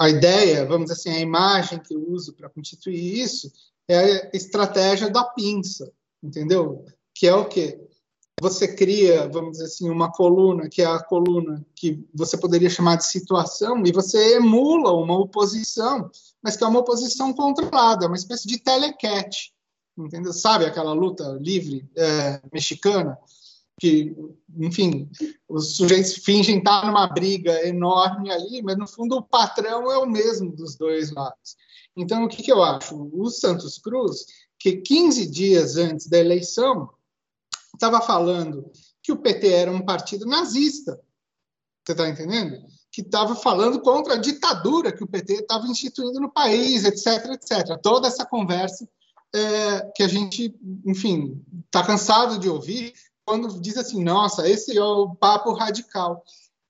a 0.00 0.08
ideia, 0.08 0.66
vamos 0.66 0.90
dizer 0.90 0.94
assim, 0.94 1.18
a 1.18 1.22
imagem 1.22 1.78
que 1.78 1.94
eu 1.94 2.04
uso 2.08 2.34
para 2.34 2.50
constituir 2.50 3.20
isso 3.20 3.52
é 3.88 3.96
a 3.96 4.30
estratégia 4.32 5.08
da 5.08 5.24
pinça, 5.24 5.92
entendeu? 6.22 6.84
Que 7.14 7.28
é 7.28 7.34
o 7.34 7.46
quê? 7.46 7.78
Você 8.40 8.66
cria, 8.66 9.28
vamos 9.28 9.52
dizer 9.52 9.64
assim, 9.64 9.90
uma 9.90 10.10
coluna, 10.10 10.68
que 10.68 10.80
é 10.80 10.86
a 10.86 10.98
coluna 10.98 11.64
que 11.76 12.02
você 12.14 12.38
poderia 12.38 12.70
chamar 12.70 12.96
de 12.96 13.06
situação, 13.06 13.82
e 13.84 13.92
você 13.92 14.36
emula 14.36 14.92
uma 14.92 15.18
oposição, 15.18 16.10
mas 16.42 16.56
que 16.56 16.64
é 16.64 16.66
uma 16.66 16.80
oposição 16.80 17.34
controlada, 17.34 18.06
uma 18.06 18.16
espécie 18.16 18.48
de 18.48 18.58
telecat, 18.58 19.52
entendeu? 19.96 20.32
Sabe 20.32 20.64
aquela 20.64 20.94
luta 20.94 21.38
livre 21.38 21.86
é, 21.94 22.40
mexicana? 22.50 23.18
Que, 23.78 24.14
enfim, 24.58 25.08
os 25.48 25.76
sujeitos 25.76 26.16
fingem 26.16 26.58
estar 26.58 26.86
numa 26.86 27.06
briga 27.06 27.66
enorme 27.66 28.30
ali, 28.30 28.62
mas 28.62 28.76
no 28.76 28.86
fundo 28.86 29.16
o 29.16 29.22
patrão 29.22 29.90
é 29.90 29.98
o 29.98 30.06
mesmo 30.06 30.50
dos 30.54 30.76
dois 30.76 31.10
lados. 31.12 31.56
Então, 31.96 32.24
o 32.24 32.28
que, 32.28 32.42
que 32.42 32.52
eu 32.52 32.62
acho? 32.62 33.10
O 33.12 33.28
Santos 33.30 33.78
Cruz, 33.78 34.24
que 34.58 34.76
15 34.76 35.26
dias 35.26 35.76
antes 35.76 36.06
da 36.06 36.18
eleição, 36.18 36.90
estava 37.80 38.02
falando 38.02 38.70
que 39.02 39.10
o 39.10 39.16
PT 39.16 39.48
era 39.48 39.72
um 39.72 39.80
partido 39.80 40.26
nazista. 40.26 41.00
Você 41.82 41.92
está 41.92 42.06
entendendo? 42.06 42.62
Que 42.92 43.00
estava 43.00 43.34
falando 43.34 43.80
contra 43.80 44.14
a 44.14 44.18
ditadura 44.18 44.92
que 44.92 45.02
o 45.02 45.08
PT 45.08 45.34
estava 45.34 45.66
instituindo 45.66 46.20
no 46.20 46.30
país, 46.30 46.84
etc, 46.84 47.32
etc. 47.32 47.80
Toda 47.82 48.08
essa 48.08 48.26
conversa 48.26 48.86
é, 49.34 49.80
que 49.94 50.02
a 50.02 50.08
gente, 50.08 50.54
enfim, 50.84 51.42
está 51.64 51.82
cansado 51.82 52.38
de 52.38 52.48
ouvir 52.48 52.92
quando 53.24 53.60
diz 53.60 53.76
assim, 53.78 54.04
nossa, 54.04 54.46
esse 54.48 54.76
é 54.76 54.84
o 54.84 55.14
papo 55.14 55.52
radical. 55.52 56.22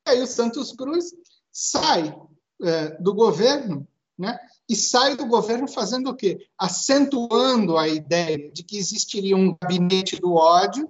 E 0.07 0.11
aí 0.11 0.23
o 0.23 0.27
Santos 0.27 0.73
Cruz 0.73 1.13
sai 1.51 2.15
é, 2.63 2.91
do 3.03 3.15
governo, 3.15 3.87
né? 4.17 4.39
E 4.69 4.77
sai 4.77 5.17
do 5.17 5.27
governo 5.27 5.67
fazendo 5.67 6.11
o 6.11 6.15
quê? 6.15 6.47
Acentuando 6.57 7.77
a 7.77 7.89
ideia 7.89 8.53
de 8.53 8.63
que 8.63 8.79
existiria 8.79 9.37
um 9.37 9.57
gabinete 9.61 10.21
do 10.21 10.35
ódio 10.35 10.89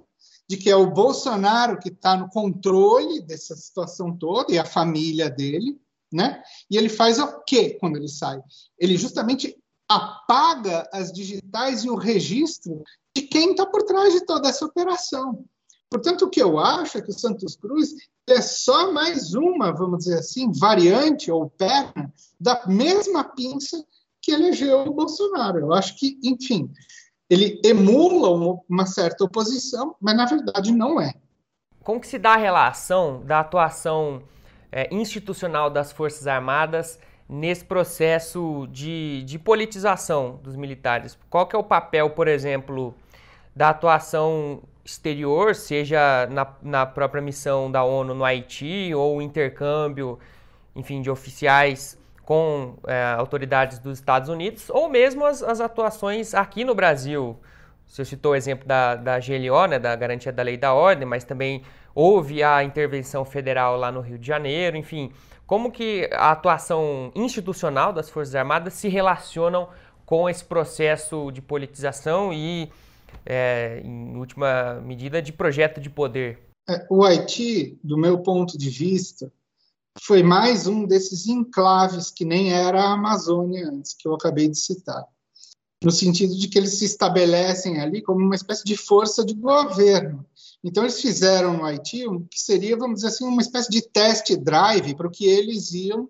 de 0.51 0.57
que 0.57 0.69
é 0.69 0.75
o 0.75 0.91
Bolsonaro 0.91 1.79
que 1.79 1.87
está 1.87 2.17
no 2.17 2.27
controle 2.27 3.21
dessa 3.21 3.55
situação 3.55 4.13
toda 4.13 4.51
e 4.51 4.59
a 4.59 4.65
família 4.65 5.29
dele, 5.29 5.79
né? 6.11 6.43
E 6.69 6.75
ele 6.75 6.89
faz 6.89 7.19
o 7.19 7.41
quê 7.45 7.77
quando 7.79 7.95
ele 7.95 8.09
sai? 8.09 8.37
Ele 8.77 8.97
justamente 8.97 9.57
apaga 9.87 10.89
as 10.91 11.13
digitais 11.13 11.85
e 11.85 11.89
o 11.89 11.95
registro 11.95 12.83
de 13.15 13.21
quem 13.21 13.51
está 13.51 13.65
por 13.65 13.83
trás 13.83 14.11
de 14.11 14.25
toda 14.25 14.49
essa 14.49 14.65
operação. 14.65 15.45
Portanto, 15.89 16.25
o 16.25 16.29
que 16.29 16.43
eu 16.43 16.59
acho 16.59 16.97
é 16.97 17.01
que 17.01 17.11
o 17.11 17.17
Santos 17.17 17.55
Cruz 17.55 17.95
é 18.27 18.41
só 18.41 18.91
mais 18.91 19.33
uma, 19.33 19.71
vamos 19.71 19.99
dizer 19.99 20.19
assim, 20.19 20.51
variante 20.51 21.31
ou 21.31 21.49
perna 21.49 22.13
da 22.37 22.67
mesma 22.67 23.23
pinça 23.23 23.81
que 24.21 24.33
elegeu 24.33 24.81
o 24.81 24.93
Bolsonaro. 24.93 25.59
Eu 25.59 25.71
acho 25.71 25.97
que, 25.97 26.19
enfim, 26.21 26.69
ele 27.31 27.61
emula 27.63 28.59
uma 28.67 28.85
certa 28.85 29.23
oposição, 29.23 29.95
mas 30.01 30.17
na 30.17 30.25
verdade 30.25 30.69
não 30.73 30.99
é. 30.99 31.13
Como 31.81 32.01
que 32.01 32.07
se 32.07 32.19
dá 32.19 32.33
a 32.33 32.37
relação 32.37 33.23
da 33.23 33.39
atuação 33.39 34.21
é, 34.69 34.93
institucional 34.93 35.69
das 35.69 35.93
Forças 35.93 36.27
Armadas 36.27 36.99
nesse 37.29 37.63
processo 37.63 38.67
de, 38.69 39.23
de 39.23 39.39
politização 39.39 40.41
dos 40.43 40.57
militares? 40.57 41.17
Qual 41.29 41.47
que 41.47 41.55
é 41.55 41.59
o 41.59 41.63
papel, 41.63 42.09
por 42.09 42.27
exemplo, 42.27 42.93
da 43.55 43.69
atuação 43.69 44.61
exterior, 44.83 45.55
seja 45.55 46.27
na, 46.29 46.53
na 46.61 46.85
própria 46.85 47.21
missão 47.21 47.71
da 47.71 47.81
ONU 47.81 48.13
no 48.13 48.25
Haiti 48.25 48.93
ou 48.93 49.17
o 49.17 49.21
intercâmbio, 49.21 50.19
enfim, 50.75 51.01
de 51.01 51.09
oficiais 51.09 51.97
com 52.31 52.77
é, 52.87 53.13
autoridades 53.17 53.77
dos 53.77 53.99
Estados 53.99 54.29
Unidos, 54.29 54.69
ou 54.69 54.87
mesmo 54.87 55.25
as, 55.25 55.43
as, 55.43 55.59
atuações 55.59 56.33
aqui 56.33 56.63
no 56.63 56.73
Brasil. 56.73 57.37
Você 57.85 58.05
citou 58.05 58.31
o 58.31 58.35
exemplo 58.35 58.65
da, 58.65 58.95
da 58.95 59.19
GLO, 59.19 59.65
né, 59.67 59.77
da 59.77 59.93
Garantia 59.97 60.31
da 60.31 60.41
Lei 60.41 60.55
da 60.55 60.73
Ordem, 60.73 61.05
mas 61.05 61.25
também 61.25 61.61
houve 61.93 62.41
a 62.41 62.63
intervenção 62.63 63.25
federal 63.25 63.75
lá 63.75 63.91
no 63.91 63.99
Rio 63.99 64.17
de 64.17 64.25
Janeiro, 64.25 64.77
enfim. 64.77 65.11
Como 65.45 65.73
que 65.73 66.09
a 66.13 66.31
atuação 66.31 67.11
institucional 67.13 67.91
das 67.91 68.09
Forças 68.09 68.33
Armadas 68.33 68.75
se 68.75 68.87
relacionam 68.87 69.67
com 70.05 70.29
esse 70.29 70.45
processo 70.45 71.31
de 71.31 71.41
politização 71.41 72.31
e, 72.31 72.71
é, 73.25 73.81
em 73.83 74.15
última 74.15 74.75
medida, 74.75 75.21
de 75.21 75.33
projeto 75.33 75.81
de 75.81 75.89
poder? 75.89 76.39
É, 76.69 76.87
o 76.89 77.03
Haiti, 77.03 77.77
do 77.83 77.97
meu 77.97 78.19
ponto 78.19 78.57
de 78.57 78.69
vista, 78.69 79.29
foi 79.99 80.23
mais 80.23 80.67
um 80.67 80.85
desses 80.85 81.27
enclaves 81.27 82.11
que 82.11 82.23
nem 82.23 82.53
era 82.53 82.81
a 82.81 82.93
Amazônia 82.93 83.69
antes, 83.69 83.93
que 83.93 84.07
eu 84.07 84.13
acabei 84.13 84.47
de 84.47 84.57
citar. 84.57 85.05
No 85.83 85.91
sentido 85.91 86.37
de 86.37 86.47
que 86.47 86.57
eles 86.57 86.75
se 86.75 86.85
estabelecem 86.85 87.81
ali 87.81 88.01
como 88.01 88.19
uma 88.19 88.35
espécie 88.35 88.63
de 88.63 88.77
força 88.77 89.25
de 89.25 89.33
governo. 89.33 90.25
Então, 90.63 90.83
eles 90.83 91.01
fizeram 91.01 91.57
no 91.57 91.65
Haiti 91.65 92.07
o 92.07 92.21
que 92.21 92.39
seria, 92.39 92.77
vamos 92.77 92.97
dizer 92.97 93.07
assim, 93.07 93.25
uma 93.25 93.41
espécie 93.41 93.71
de 93.71 93.81
test 93.81 94.31
drive 94.37 94.95
para 94.95 95.07
o 95.07 95.11
que 95.11 95.25
eles 95.25 95.73
iam 95.73 96.07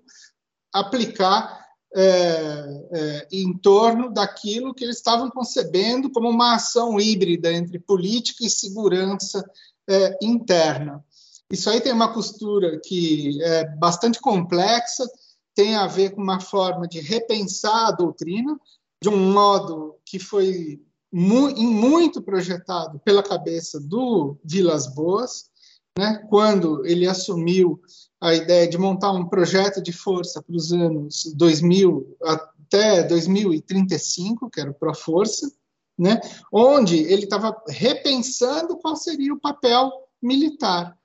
aplicar 0.74 1.62
é, 1.94 2.88
é, 2.94 3.28
em 3.32 3.58
torno 3.58 4.14
daquilo 4.14 4.74
que 4.74 4.84
eles 4.84 4.98
estavam 4.98 5.30
concebendo 5.30 6.10
como 6.10 6.30
uma 6.30 6.56
ação 6.56 7.00
híbrida 7.00 7.52
entre 7.52 7.80
política 7.80 8.46
e 8.46 8.50
segurança 8.50 9.44
é, 9.90 10.18
interna. 10.22 11.04
Isso 11.52 11.70
aí 11.70 11.82
tem 11.82 11.92
uma 11.92 12.14
costura 12.14 12.80
que 12.80 13.44
é 13.44 13.66
bastante 13.76 14.20
complexa, 14.20 15.06
tem 15.54 15.76
a 15.76 15.86
ver 15.86 16.12
com 16.12 16.22
uma 16.22 16.40
forma 16.40 16.88
de 16.88 17.02
repensar 17.02 17.88
a 17.88 17.92
doutrina 17.92 18.58
de 19.04 19.10
um 19.10 19.34
modo 19.34 19.98
que 20.06 20.18
foi 20.18 20.82
mu 21.12 21.54
muito 21.54 22.22
projetado 22.22 23.00
pela 23.00 23.22
cabeça 23.22 23.82
do 23.82 24.38
Vilas 24.46 24.88
Boas, 24.88 25.50
né, 25.98 26.26
quando 26.30 26.86
ele 26.86 27.06
assumiu 27.06 27.82
a 28.22 28.34
ideia 28.34 28.66
de 28.66 28.78
montar 28.78 29.12
um 29.12 29.28
projeto 29.28 29.82
de 29.82 29.92
força 29.92 30.42
para 30.42 30.56
os 30.56 30.72
anos 30.72 31.34
2000 31.36 32.16
até 32.24 33.04
2035, 33.04 34.50
que 34.50 34.62
era 34.62 34.72
o 34.72 34.74
Proforça, 34.74 35.52
né, 36.00 36.22
onde 36.52 36.98
ele 36.98 37.26
estava 37.26 37.62
repensando 37.68 38.78
qual 38.78 38.96
seria 38.96 39.34
o 39.34 39.40
papel 39.40 39.92
militar 40.22 40.98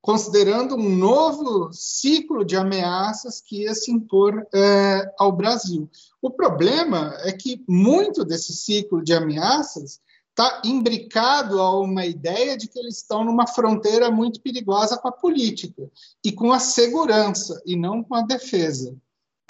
considerando 0.00 0.76
um 0.76 0.96
novo 0.96 1.70
ciclo 1.72 2.44
de 2.44 2.56
ameaças 2.56 3.40
que 3.40 3.62
ia 3.62 3.74
se 3.74 3.90
impor 3.90 4.46
é, 4.52 5.12
ao 5.18 5.30
Brasil. 5.30 5.90
O 6.22 6.30
problema 6.30 7.14
é 7.20 7.32
que 7.32 7.62
muito 7.68 8.24
desse 8.24 8.52
ciclo 8.52 9.02
de 9.02 9.12
ameaças 9.12 10.00
está 10.30 10.62
imbricado 10.64 11.60
a 11.60 11.78
uma 11.78 12.06
ideia 12.06 12.56
de 12.56 12.66
que 12.66 12.78
eles 12.78 12.96
estão 12.96 13.24
numa 13.24 13.46
fronteira 13.46 14.10
muito 14.10 14.40
perigosa 14.40 14.96
com 14.96 15.08
a 15.08 15.12
política 15.12 15.90
e 16.24 16.32
com 16.32 16.52
a 16.52 16.58
segurança 16.58 17.60
e 17.66 17.76
não 17.76 18.02
com 18.02 18.14
a 18.14 18.22
defesa, 18.22 18.96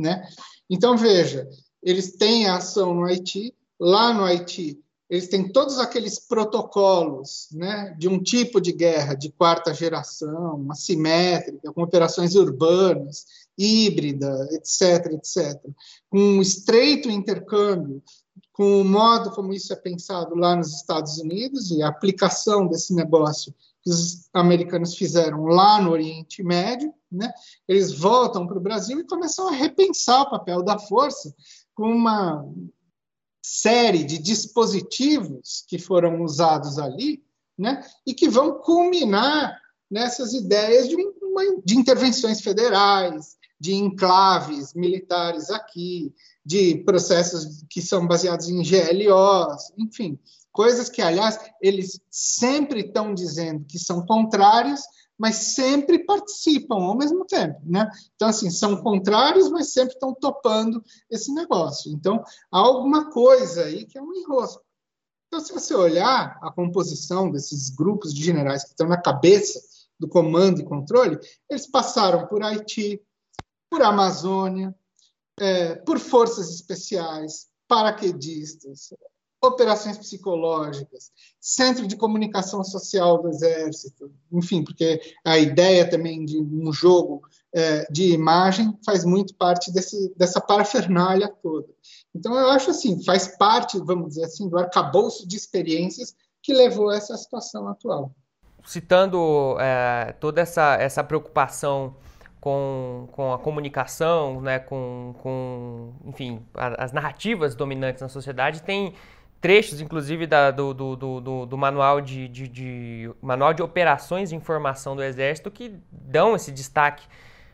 né? 0.00 0.28
Então 0.68 0.96
veja, 0.96 1.48
eles 1.82 2.16
têm 2.16 2.48
ação 2.48 2.94
no 2.94 3.04
Haiti, 3.04 3.54
lá 3.78 4.12
no 4.12 4.24
Haiti 4.24 4.80
eles 5.10 5.26
têm 5.26 5.50
todos 5.50 5.80
aqueles 5.80 6.20
protocolos 6.20 7.48
né, 7.50 7.94
de 7.98 8.08
um 8.08 8.22
tipo 8.22 8.60
de 8.60 8.70
guerra 8.70 9.14
de 9.14 9.28
quarta 9.32 9.74
geração, 9.74 10.64
assimétrica, 10.70 11.72
com 11.72 11.82
operações 11.82 12.36
urbanas, 12.36 13.26
híbrida, 13.58 14.48
etc., 14.52 15.12
etc., 15.12 15.60
com 16.08 16.18
um 16.18 16.40
estreito 16.40 17.10
intercâmbio, 17.10 18.00
com 18.52 18.80
o 18.80 18.84
modo 18.84 19.32
como 19.32 19.52
isso 19.52 19.72
é 19.72 19.76
pensado 19.76 20.36
lá 20.36 20.54
nos 20.54 20.74
Estados 20.74 21.18
Unidos 21.18 21.72
e 21.72 21.82
a 21.82 21.88
aplicação 21.88 22.68
desse 22.68 22.94
negócio 22.94 23.52
que 23.82 23.90
os 23.90 24.28
americanos 24.32 24.94
fizeram 24.94 25.46
lá 25.46 25.80
no 25.80 25.90
Oriente 25.90 26.42
Médio, 26.42 26.92
né? 27.10 27.32
eles 27.66 27.92
voltam 27.92 28.46
para 28.46 28.58
o 28.58 28.62
Brasil 28.62 29.00
e 29.00 29.06
começam 29.06 29.48
a 29.48 29.52
repensar 29.52 30.22
o 30.22 30.30
papel 30.30 30.62
da 30.62 30.78
força 30.78 31.34
com 31.74 31.90
uma 31.90 32.44
série 33.52 34.04
de 34.04 34.16
dispositivos 34.18 35.64
que 35.66 35.76
foram 35.76 36.22
usados 36.22 36.78
ali, 36.78 37.20
né? 37.58 37.84
e 38.06 38.14
que 38.14 38.28
vão 38.28 38.60
culminar 38.60 39.60
nessas 39.90 40.32
ideias 40.32 40.88
de, 40.88 40.94
uma, 40.94 41.60
de 41.64 41.76
intervenções 41.76 42.40
federais, 42.40 43.36
de 43.58 43.74
enclaves 43.74 44.72
militares 44.72 45.50
aqui, 45.50 46.14
de 46.46 46.76
processos 46.84 47.64
que 47.68 47.82
são 47.82 48.06
baseados 48.06 48.48
em 48.48 48.62
GLOs, 48.62 49.72
enfim, 49.76 50.16
coisas 50.52 50.88
que, 50.88 51.02
aliás, 51.02 51.36
eles 51.60 52.00
sempre 52.08 52.82
estão 52.82 53.12
dizendo 53.12 53.64
que 53.64 53.80
são 53.80 54.06
contrárias, 54.06 54.82
mas 55.20 55.36
sempre 55.36 55.98
participam 55.98 56.76
ao 56.76 56.96
mesmo 56.96 57.26
tempo, 57.26 57.60
né? 57.62 57.90
Então, 58.16 58.26
assim, 58.26 58.48
são 58.50 58.82
contrários, 58.82 59.50
mas 59.50 59.70
sempre 59.70 59.92
estão 59.92 60.14
topando 60.14 60.82
esse 61.10 61.30
negócio. 61.34 61.92
Então, 61.92 62.24
há 62.50 62.58
alguma 62.58 63.10
coisa 63.10 63.64
aí 63.64 63.84
que 63.84 63.98
é 63.98 64.02
um 64.02 64.14
enrosco. 64.14 64.64
Então, 65.26 65.38
se 65.38 65.52
você 65.52 65.74
olhar 65.74 66.38
a 66.40 66.50
composição 66.50 67.30
desses 67.30 67.68
grupos 67.68 68.14
de 68.14 68.24
generais 68.24 68.64
que 68.64 68.70
estão 68.70 68.88
na 68.88 68.96
cabeça 68.96 69.60
do 69.98 70.08
comando 70.08 70.62
e 70.62 70.64
controle, 70.64 71.18
eles 71.50 71.66
passaram 71.66 72.26
por 72.26 72.42
Haiti, 72.42 72.98
por 73.68 73.82
Amazônia, 73.82 74.74
é, 75.38 75.74
por 75.74 75.98
forças 75.98 76.48
especiais, 76.48 77.46
paraquedistas, 77.68 78.94
operações 79.42 79.96
psicológicas, 79.96 81.10
centro 81.40 81.86
de 81.86 81.96
comunicação 81.96 82.62
social 82.62 83.22
do 83.22 83.28
Exército, 83.28 84.12
enfim, 84.30 84.62
porque 84.62 85.00
a 85.24 85.38
ideia 85.38 85.88
também 85.88 86.24
de 86.24 86.38
um 86.38 86.70
jogo 86.72 87.22
é, 87.52 87.86
de 87.90 88.12
imagem 88.12 88.78
faz 88.84 89.04
muito 89.04 89.34
parte 89.34 89.72
desse, 89.72 90.14
dessa 90.16 90.40
parafernália 90.40 91.28
toda. 91.42 91.68
Então, 92.14 92.34
eu 92.34 92.50
acho 92.50 92.70
assim, 92.70 93.02
faz 93.02 93.28
parte, 93.38 93.78
vamos 93.78 94.10
dizer 94.10 94.24
assim, 94.24 94.48
do 94.48 94.58
arcabouço 94.58 95.26
de 95.26 95.36
experiências 95.36 96.14
que 96.42 96.52
levou 96.52 96.90
a 96.90 96.96
essa 96.96 97.16
situação 97.16 97.66
atual. 97.68 98.12
Citando 98.64 99.56
é, 99.58 100.12
toda 100.20 100.42
essa, 100.42 100.74
essa 100.74 101.02
preocupação 101.02 101.96
com, 102.40 103.08
com 103.12 103.32
a 103.32 103.38
comunicação, 103.38 104.40
né, 104.40 104.58
com, 104.58 105.14
com 105.22 105.92
enfim, 106.04 106.44
a, 106.54 106.84
as 106.84 106.92
narrativas 106.92 107.54
dominantes 107.54 108.02
na 108.02 108.08
sociedade, 108.08 108.62
tem 108.62 108.94
trechos, 109.40 109.80
inclusive, 109.80 110.26
da, 110.26 110.50
do, 110.50 110.74
do, 110.74 110.96
do, 110.96 111.46
do, 111.46 111.58
manual 111.58 112.00
de, 112.00 112.28
de, 112.28 112.46
de, 112.46 113.10
manual 113.22 113.54
de 113.54 113.62
operações 113.62 114.30
de 114.30 114.36
informação 114.36 114.94
do 114.94 115.02
Exército 115.02 115.50
que 115.50 115.74
dão 115.90 116.36
esse 116.36 116.52
destaque 116.52 117.06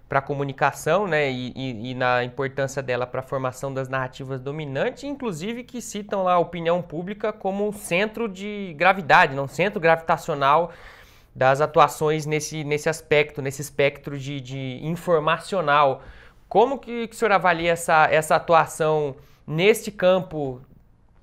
para 0.08 0.20
a 0.20 0.22
comunicação, 0.22 1.06
né, 1.06 1.30
e, 1.30 1.52
e, 1.56 1.90
e, 1.90 1.94
na 1.94 2.22
importância 2.22 2.80
dela 2.80 3.06
para 3.06 3.20
a 3.20 3.22
formação 3.24 3.74
das 3.74 3.88
narrativas 3.88 4.40
dominantes, 4.40 5.02
inclusive 5.02 5.64
que 5.64 5.80
citam 5.80 6.22
lá 6.22 6.34
a 6.34 6.38
opinião 6.38 6.80
pública 6.80 7.32
como 7.32 7.66
um 7.66 7.72
centro 7.72 8.28
de 8.28 8.72
gravidade, 8.76 9.34
não 9.34 9.44
um 9.44 9.48
centro 9.48 9.80
gravitacional 9.80 10.72
das 11.34 11.60
atuações 11.60 12.24
nesse, 12.24 12.62
nesse 12.62 12.88
aspecto, 12.88 13.42
nesse 13.42 13.60
espectro 13.60 14.16
de, 14.16 14.40
de 14.40 14.78
informacional. 14.82 16.02
Como 16.48 16.78
que, 16.78 17.08
que 17.08 17.14
o 17.14 17.18
senhor 17.18 17.32
avalia 17.32 17.72
essa, 17.72 18.08
essa 18.10 18.36
atuação 18.36 19.16
neste 19.44 19.90
campo 19.90 20.62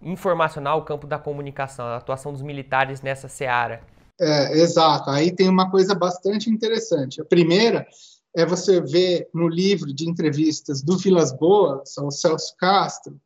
informacional, 0.05 0.79
o 0.79 0.83
campo 0.83 1.07
da 1.07 1.17
comunicação, 1.17 1.85
a 1.85 1.97
atuação 1.97 2.31
dos 2.31 2.41
militares 2.41 3.01
nessa 3.01 3.27
seara? 3.27 3.81
É, 4.19 4.59
exato. 4.59 5.09
Aí 5.09 5.31
tem 5.35 5.49
uma 5.49 5.69
coisa 5.69 5.95
bastante 5.95 6.49
interessante. 6.49 7.21
A 7.21 7.25
primeira 7.25 7.87
é 8.35 8.45
você 8.45 8.81
ver 8.81 9.29
no 9.33 9.47
livro 9.47 9.93
de 9.93 10.09
entrevistas 10.09 10.81
do 10.81 10.97
Vilas 10.97 11.31
Boas, 11.31 11.97
ao 11.97 12.11
Celso 12.11 12.55
Castro, 12.57 13.19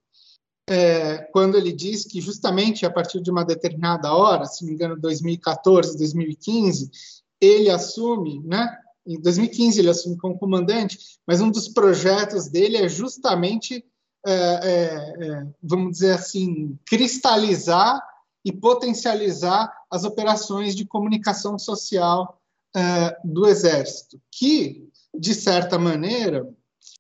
é, 0.70 1.20
quando 1.32 1.56
ele 1.56 1.72
diz 1.72 2.04
que 2.04 2.20
justamente 2.20 2.86
a 2.86 2.92
partir 2.92 3.22
de 3.22 3.32
uma 3.32 3.46
determinada 3.46 4.14
hora, 4.14 4.46
se 4.46 4.64
não 4.64 4.70
me 4.70 4.76
engano, 4.76 5.00
2014, 5.00 5.98
2015, 5.98 6.92
ele 7.40 7.70
assume, 7.70 8.42
né? 8.44 8.78
Em 9.06 9.22
2015 9.22 9.80
ele 9.80 9.90
assume 9.90 10.18
como 10.18 10.38
comandante, 10.38 11.00
mas 11.26 11.40
um 11.40 11.50
dos 11.50 11.70
projetos 11.70 12.50
dele 12.50 12.76
é 12.76 12.90
justamente, 12.90 13.86
é, 14.28 14.60
é, 14.64 15.28
é 15.28 15.48
vamos 15.62 15.94
dizer 15.94 16.14
assim, 16.14 16.78
cristalizar 16.86 18.02
e 18.44 18.52
potencializar 18.52 19.72
as 19.90 20.04
operações 20.04 20.76
de 20.76 20.86
comunicação 20.86 21.58
social 21.58 22.40
é, 22.76 23.18
do 23.24 23.48
Exército, 23.48 24.22
que, 24.32 24.88
de 25.18 25.34
certa 25.34 25.80
maneira, 25.80 26.48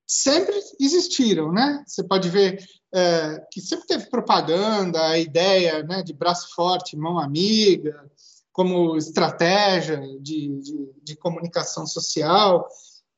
sempre 0.05 0.55
existiram, 0.79 1.51
né? 1.51 1.83
Você 1.85 2.03
pode 2.03 2.29
ver 2.29 2.63
é, 2.93 3.45
que 3.51 3.59
sempre 3.61 3.87
teve 3.87 4.09
propaganda, 4.09 5.05
a 5.07 5.19
ideia 5.19 5.83
né, 5.83 6.01
de 6.01 6.13
braço 6.13 6.53
forte, 6.55 6.97
mão 6.97 7.19
amiga, 7.19 8.09
como 8.51 8.97
estratégia 8.97 9.99
de, 10.19 10.59
de, 10.59 10.89
de 11.03 11.15
comunicação 11.15 11.85
social, 11.85 12.67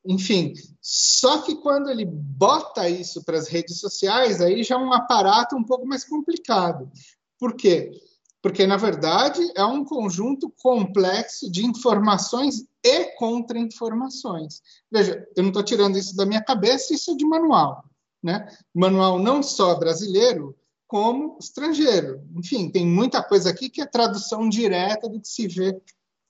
enfim. 0.05 0.53
Só 0.81 1.41
que 1.41 1.55
quando 1.55 1.89
ele 1.89 2.05
bota 2.05 2.89
isso 2.89 3.23
para 3.23 3.37
as 3.37 3.47
redes 3.47 3.79
sociais, 3.79 4.41
aí 4.41 4.63
já 4.63 4.75
é 4.75 4.77
um 4.77 4.93
aparato 4.93 5.55
um 5.55 5.63
pouco 5.63 5.85
mais 5.85 6.03
complicado. 6.03 6.89
Por 7.37 7.55
quê? 7.55 7.91
Porque, 8.41 8.65
na 8.65 8.77
verdade, 8.77 9.41
é 9.55 9.65
um 9.65 9.83
conjunto 9.83 10.49
complexo 10.57 11.51
de 11.51 11.65
informações 11.65 12.65
e 12.83 13.05
contra-informações. 13.17 14.61
Veja, 14.89 15.27
eu 15.35 15.43
não 15.43 15.49
estou 15.49 15.63
tirando 15.63 15.97
isso 15.97 16.15
da 16.15 16.25
minha 16.25 16.41
cabeça, 16.41 16.93
isso 16.93 17.11
é 17.11 17.15
de 17.15 17.25
manual. 17.25 17.83
Né? 18.23 18.47
Manual 18.73 19.19
não 19.19 19.43
só 19.43 19.75
brasileiro, 19.75 20.55
como 20.87 21.37
estrangeiro. 21.39 22.23
Enfim, 22.35 22.69
tem 22.69 22.85
muita 22.85 23.21
coisa 23.21 23.49
aqui 23.49 23.69
que 23.69 23.81
é 23.81 23.85
tradução 23.85 24.47
direta 24.47 25.09
do 25.09 25.19
que 25.19 25.27
se 25.27 25.47
vê 25.47 25.79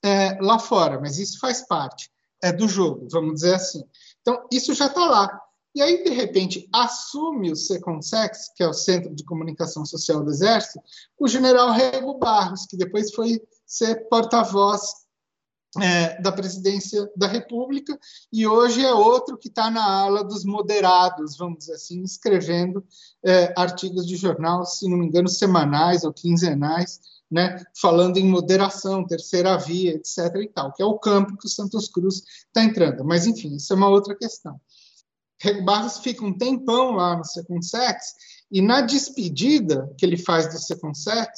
é, 0.02 0.36
lá 0.40 0.58
fora, 0.58 1.00
mas 1.00 1.18
isso 1.18 1.38
faz 1.38 1.66
parte 1.66 2.10
é, 2.42 2.52
do 2.52 2.68
jogo, 2.68 3.08
vamos 3.10 3.34
dizer 3.34 3.54
assim. 3.54 3.82
Então, 4.20 4.46
isso 4.50 4.74
já 4.74 4.86
está 4.86 5.06
lá. 5.06 5.40
E 5.74 5.80
aí, 5.80 6.02
de 6.02 6.10
repente, 6.10 6.68
assume 6.72 7.52
o 7.52 7.56
Seconsex, 7.56 8.50
que 8.56 8.62
é 8.62 8.68
o 8.68 8.72
Centro 8.72 9.14
de 9.14 9.24
Comunicação 9.24 9.84
Social 9.86 10.22
do 10.24 10.30
Exército, 10.30 10.80
o 11.18 11.28
general 11.28 11.70
Rego 11.70 12.18
Barros, 12.18 12.66
que 12.66 12.76
depois 12.76 13.14
foi 13.14 13.40
ser 13.64 14.08
porta-voz 14.08 14.82
é, 15.80 16.20
da 16.20 16.32
presidência 16.32 17.08
da 17.14 17.28
República, 17.28 17.96
e 18.32 18.44
hoje 18.44 18.84
é 18.84 18.92
outro 18.92 19.38
que 19.38 19.46
está 19.46 19.70
na 19.70 19.84
ala 19.84 20.24
dos 20.24 20.44
moderados, 20.44 21.36
vamos 21.36 21.60
dizer 21.60 21.74
assim, 21.74 22.02
escrevendo 22.02 22.84
é, 23.24 23.54
artigos 23.56 24.04
de 24.04 24.16
jornal, 24.16 24.64
se 24.64 24.88
não 24.88 24.98
me 24.98 25.06
engano, 25.06 25.28
semanais 25.28 26.02
ou 26.02 26.12
quinzenais, 26.12 27.00
né, 27.30 27.62
falando 27.80 28.16
em 28.16 28.26
moderação, 28.26 29.06
terceira 29.06 29.56
via, 29.56 29.92
etc. 29.92 30.34
e 30.42 30.48
tal, 30.48 30.72
que 30.72 30.82
é 30.82 30.84
o 30.84 30.98
campo 30.98 31.36
que 31.36 31.46
o 31.46 31.50
Santos 31.50 31.88
Cruz 31.88 32.22
está 32.46 32.64
entrando. 32.64 33.04
Mas, 33.04 33.26
enfim, 33.26 33.54
isso 33.54 33.72
é 33.72 33.76
uma 33.76 33.88
outra 33.88 34.16
questão. 34.16 34.60
Rego 35.38 35.64
Barros 35.64 35.98
fica 35.98 36.24
um 36.24 36.36
tempão 36.36 36.92
lá 36.92 37.16
no 37.16 37.24
Seconsex, 37.24 38.14
e 38.50 38.60
na 38.60 38.80
despedida 38.80 39.90
que 39.96 40.04
ele 40.04 40.16
faz 40.16 40.52
do 40.52 40.58
Seconsex, 40.58 41.30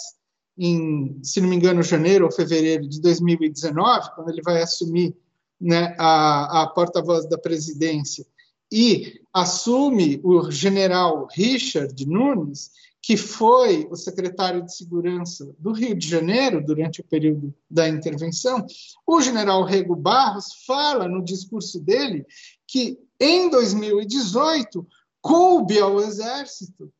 em, 0.58 1.20
se 1.22 1.40
não 1.40 1.48
me 1.48 1.56
engano, 1.56 1.82
janeiro 1.82 2.24
ou 2.24 2.32
fevereiro 2.32 2.88
de 2.88 3.00
2019, 3.00 4.10
quando 4.14 4.30
ele 4.30 4.42
vai 4.42 4.62
assumir 4.62 5.14
né, 5.60 5.94
a, 5.98 6.62
a 6.62 6.66
porta-voz 6.68 7.28
da 7.28 7.38
presidência, 7.38 8.26
e 8.72 9.20
assume 9.32 10.18
o 10.24 10.50
general 10.50 11.28
Richard 11.30 11.94
Nunes, 12.06 12.70
que 13.02 13.16
foi 13.16 13.88
o 13.90 13.96
secretário 13.96 14.64
de 14.64 14.76
Segurança 14.76 15.52
do 15.58 15.72
Rio 15.72 15.94
de 15.94 16.08
Janeiro 16.08 16.64
durante 16.64 17.00
o 17.00 17.04
período 17.04 17.52
da 17.68 17.88
intervenção, 17.88 18.64
o 19.04 19.20
general 19.20 19.64
Rego 19.64 19.96
Barros 19.96 20.64
fala 20.64 21.08
no 21.08 21.22
discurso 21.22 21.80
dele 21.80 22.24
que 22.66 22.96
em 23.18 23.50
2018 23.50 24.86
coube 25.20 25.80
ao 25.80 26.00
Exército 26.00 26.92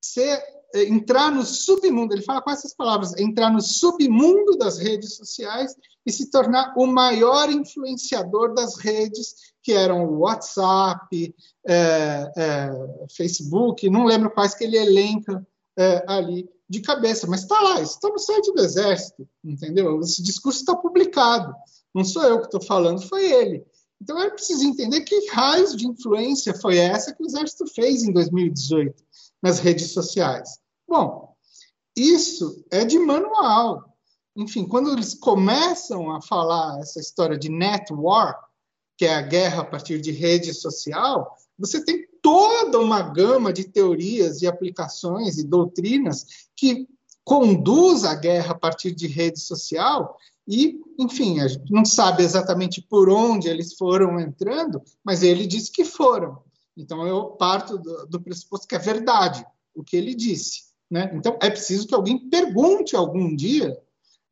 ser, 0.00 0.42
entrar 0.74 1.30
no 1.30 1.44
submundo, 1.44 2.14
ele 2.14 2.22
fala 2.22 2.42
com 2.42 2.50
essas 2.50 2.74
palavras, 2.74 3.16
entrar 3.16 3.50
no 3.50 3.60
submundo 3.60 4.56
das 4.58 4.78
redes 4.78 5.16
sociais 5.16 5.74
e 6.04 6.12
se 6.12 6.30
tornar 6.30 6.74
o 6.76 6.86
maior 6.86 7.50
influenciador 7.50 8.52
das 8.54 8.76
redes, 8.76 9.34
que 9.62 9.72
eram 9.72 10.04
o 10.04 10.18
WhatsApp, 10.20 11.34
é, 11.66 12.32
é, 12.36 12.70
Facebook, 13.16 13.88
não 13.88 14.04
lembro 14.04 14.30
quais 14.30 14.54
que 14.54 14.64
ele 14.64 14.76
elenca 14.76 15.46
é, 15.78 16.04
ali 16.06 16.48
de 16.68 16.80
cabeça, 16.80 17.26
mas 17.26 17.42
está 17.42 17.60
lá, 17.60 17.80
está 17.80 18.08
no 18.08 18.18
site 18.18 18.52
do 18.52 18.60
Exército, 18.60 19.28
entendeu? 19.44 20.00
Esse 20.00 20.22
discurso 20.22 20.60
está 20.60 20.74
publicado, 20.74 21.54
não 21.94 22.04
sou 22.04 22.22
eu 22.24 22.40
que 22.40 22.46
estou 22.46 22.62
falando, 22.62 23.00
foi 23.08 23.30
ele. 23.30 23.64
Então 24.00 24.20
é 24.20 24.28
preciso 24.28 24.64
entender 24.66 25.02
que 25.02 25.30
raios 25.30 25.76
de 25.76 25.86
influência 25.86 26.52
foi 26.54 26.78
essa 26.78 27.14
que 27.14 27.22
o 27.22 27.26
Exército 27.26 27.66
fez 27.66 28.02
em 28.02 28.12
2018 28.12 29.02
nas 29.42 29.60
redes 29.60 29.92
sociais. 29.92 30.58
Bom, 30.94 31.34
isso 31.96 32.64
é 32.70 32.84
de 32.84 33.00
manual. 33.00 33.96
Enfim, 34.36 34.64
quando 34.64 34.92
eles 34.92 35.12
começam 35.12 36.12
a 36.12 36.22
falar 36.22 36.78
essa 36.78 37.00
história 37.00 37.36
de 37.36 37.48
net 37.48 37.92
war, 37.92 38.38
que 38.96 39.04
é 39.04 39.12
a 39.12 39.20
guerra 39.20 39.62
a 39.62 39.64
partir 39.64 40.00
de 40.00 40.12
rede 40.12 40.54
social, 40.54 41.36
você 41.58 41.84
tem 41.84 42.06
toda 42.22 42.78
uma 42.78 43.02
gama 43.02 43.52
de 43.52 43.64
teorias 43.64 44.40
e 44.40 44.46
aplicações 44.46 45.36
e 45.36 45.42
doutrinas 45.42 46.46
que 46.54 46.88
conduz 47.24 48.04
a 48.04 48.14
guerra 48.14 48.52
a 48.52 48.58
partir 48.58 48.92
de 48.92 49.08
rede 49.08 49.40
social 49.40 50.16
e, 50.46 50.80
enfim, 50.96 51.40
a 51.40 51.48
gente 51.48 51.72
não 51.72 51.84
sabe 51.84 52.22
exatamente 52.22 52.80
por 52.80 53.10
onde 53.10 53.48
eles 53.48 53.74
foram 53.74 54.20
entrando, 54.20 54.80
mas 55.02 55.24
ele 55.24 55.44
disse 55.44 55.72
que 55.72 55.84
foram. 55.84 56.40
Então 56.76 57.04
eu 57.04 57.30
parto 57.30 57.78
do, 57.78 58.06
do 58.06 58.20
pressuposto 58.20 58.68
que 58.68 58.76
é 58.76 58.78
verdade 58.78 59.44
o 59.74 59.82
que 59.82 59.96
ele 59.96 60.14
disse. 60.14 60.72
Né? 60.94 61.10
Então 61.12 61.36
é 61.42 61.50
preciso 61.50 61.88
que 61.88 61.94
alguém 61.94 62.16
pergunte 62.30 62.94
algum 62.94 63.34
dia 63.34 63.76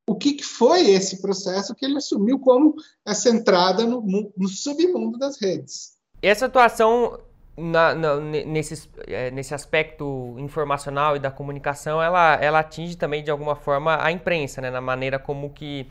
o 0.07 0.15
que, 0.15 0.35
que 0.35 0.45
foi 0.45 0.91
esse 0.91 1.21
processo 1.21 1.75
que 1.75 1.85
ele 1.85 1.97
assumiu 1.97 2.39
como 2.39 2.77
essa 3.05 3.29
entrada 3.29 3.85
no, 3.85 4.33
no 4.37 4.49
submundo 4.49 5.19
das 5.19 5.41
redes. 5.43 5.97
Essa 6.23 6.47
atuação 6.47 7.19
na, 7.57 7.97
na, 7.97 8.17
nesse, 8.21 8.89
é, 9.09 9.33
nesse 9.33 9.53
aspecto 9.53 10.37
informacional 10.39 11.17
e 11.17 11.19
da 11.19 11.33
comunicação, 11.33 12.01
ela, 12.01 12.37
ela 12.37 12.61
atinge 12.61 12.97
também 12.97 13.25
de 13.25 13.31
alguma 13.33 13.57
forma 13.57 13.99
a 14.01 14.13
imprensa, 14.13 14.61
né? 14.61 14.71
na 14.71 14.81
maneira 14.81 15.19
como 15.19 15.51
que 15.51 15.89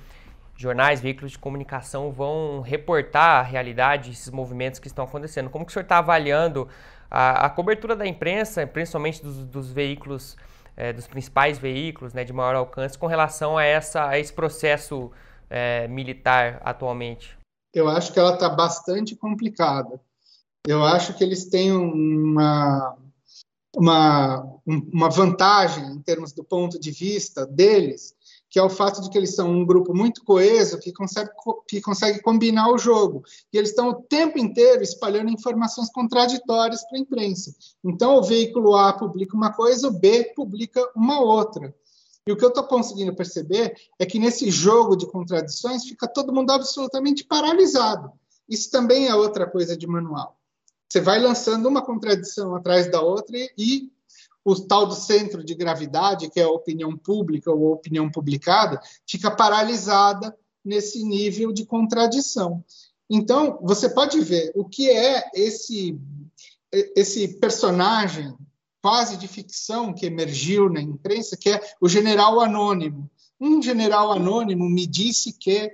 jornais, 0.56 1.02
veículos 1.02 1.34
de 1.34 1.40
comunicação 1.40 2.14
vão 2.14 2.62
reportar 2.62 3.42
a 3.42 3.42
realidade, 3.42 4.12
esses 4.12 4.30
movimentos 4.30 4.80
que 4.80 4.88
estão 4.88 5.04
acontecendo. 5.04 5.50
Como 5.50 5.66
que 5.66 5.72
o 5.72 5.74
senhor 5.74 5.84
está 5.84 5.98
avaliando 5.98 6.70
a, 7.10 7.48
a, 7.48 7.50
cobertura 7.50 7.94
da 7.94 8.08
imprensa, 8.08 8.66
principalmente 8.66 9.22
dos, 9.22 9.44
dos 9.44 9.70
veículos, 9.70 10.38
é, 10.76 10.94
dos 10.94 11.08
principais 11.08 11.58
veículos 11.58 12.14
né, 12.14 12.24
de 12.24 12.34
maior 12.34 12.56
alcance, 12.56 12.98
com 12.98 13.08
relação 13.08 13.58
a, 13.58 13.64
essa, 13.64 14.08
a 14.08 14.20
esse 14.20 14.34
processo 14.34 15.12
é, 15.50 15.88
militar 15.88 16.62
atualmente? 16.64 17.38
Eu 17.74 17.88
acho 17.88 18.12
que 18.12 18.20
ela 18.20 18.34
está 18.34 18.50
bastante 18.50 19.16
complicada 19.16 20.00
eu 20.68 20.84
acho 20.84 21.16
que 21.16 21.24
eles 21.24 21.46
têm 21.46 21.72
uma, 21.72 22.96
uma, 23.76 24.60
uma 24.66 25.10
vantagem 25.10 25.84
em 25.86 26.00
termos 26.02 26.32
do 26.32 26.44
ponto 26.44 26.80
de 26.80 26.92
vista 26.92 27.46
deles, 27.46 28.16
que 28.52 28.60
é 28.60 28.62
o 28.62 28.70
fato 28.70 29.02
de 29.02 29.10
que 29.10 29.18
eles 29.18 29.34
são 29.34 29.50
um 29.50 29.66
grupo 29.66 29.96
muito 29.96 30.26
coeso, 30.26 30.78
que 30.78 30.92
consegue, 30.92 31.30
que 31.66 31.80
consegue 31.80 32.22
combinar 32.22 32.70
o 32.70 32.78
jogo. 32.78 33.24
E 33.52 33.58
eles 33.58 33.70
estão 33.70 33.88
o 33.88 33.94
tempo 33.94 34.38
inteiro 34.38 34.84
espalhando 34.84 35.32
informações 35.32 35.90
contraditórias 35.90 36.84
para 36.84 36.98
a 36.98 37.02
imprensa. 37.02 37.56
Então, 37.82 38.18
o 38.18 38.24
veículo 38.24 38.76
A 38.76 38.92
publica 38.92 39.38
uma 39.38 39.54
coisa, 39.54 39.88
o 39.88 39.92
B 39.92 40.34
publica 40.36 40.86
uma 40.94 41.22
outra. 41.22 41.74
E 42.28 42.32
o 42.34 42.36
que 42.36 42.44
eu 42.44 42.50
estou 42.50 42.66
conseguindo 42.66 43.16
perceber 43.16 43.74
é 43.98 44.06
que 44.06 44.20
nesse 44.20 44.52
jogo 44.52 44.98
de 44.98 45.08
contradições 45.08 45.86
fica 45.86 46.06
todo 46.06 46.34
mundo 46.34 46.52
absolutamente 46.52 47.24
paralisado. 47.24 48.12
Isso 48.50 48.70
também 48.70 49.08
é 49.08 49.16
outra 49.16 49.50
coisa 49.50 49.78
de 49.78 49.88
manual. 49.88 50.38
Você 50.90 51.00
vai 51.00 51.22
lançando 51.22 51.70
uma 51.70 51.82
contradição 51.82 52.54
atrás 52.54 52.92
da 52.92 53.00
outra 53.00 53.38
e, 53.38 53.50
e 53.58 53.92
o 54.44 54.56
tal 54.56 54.86
do 54.86 54.96
centro 54.96 55.44
de 55.44 55.54
gravidade, 55.54 56.30
que 56.30 56.40
é 56.40 56.44
a 56.44 56.50
opinião 56.50 56.98
pública 56.98 57.52
ou 57.52 57.74
opinião 57.74 58.10
publicada, 58.10 58.82
fica 59.08 59.30
paralisada 59.30 60.36
nesse 60.64 61.04
nível 61.04 61.52
de 61.52 61.66
contradição. 61.66 62.64
Então, 63.10 63.60
você 63.62 63.90
pode 63.90 64.20
ver 64.22 64.52
o 64.56 64.66
que 64.66 64.90
é 64.90 65.30
esse, 65.36 66.00
esse 66.96 67.40
personagem 67.40 68.34
quase 68.82 69.18
de 69.18 69.28
ficção 69.28 69.94
que 69.94 70.06
emergiu 70.06 70.70
na 70.70 70.82
imprensa, 70.82 71.38
que 71.38 71.50
é 71.50 71.62
o 71.80 71.88
general 71.88 72.40
anônimo 72.40 73.10
um 73.42 73.60
general 73.60 74.12
anônimo 74.12 74.70
me 74.70 74.86
disse 74.86 75.34
que. 75.34 75.72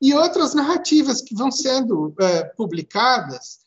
E 0.00 0.14
outras 0.14 0.54
narrativas 0.54 1.20
que 1.20 1.34
vão 1.34 1.50
sendo 1.50 2.14
é, 2.18 2.44
publicadas, 2.44 3.58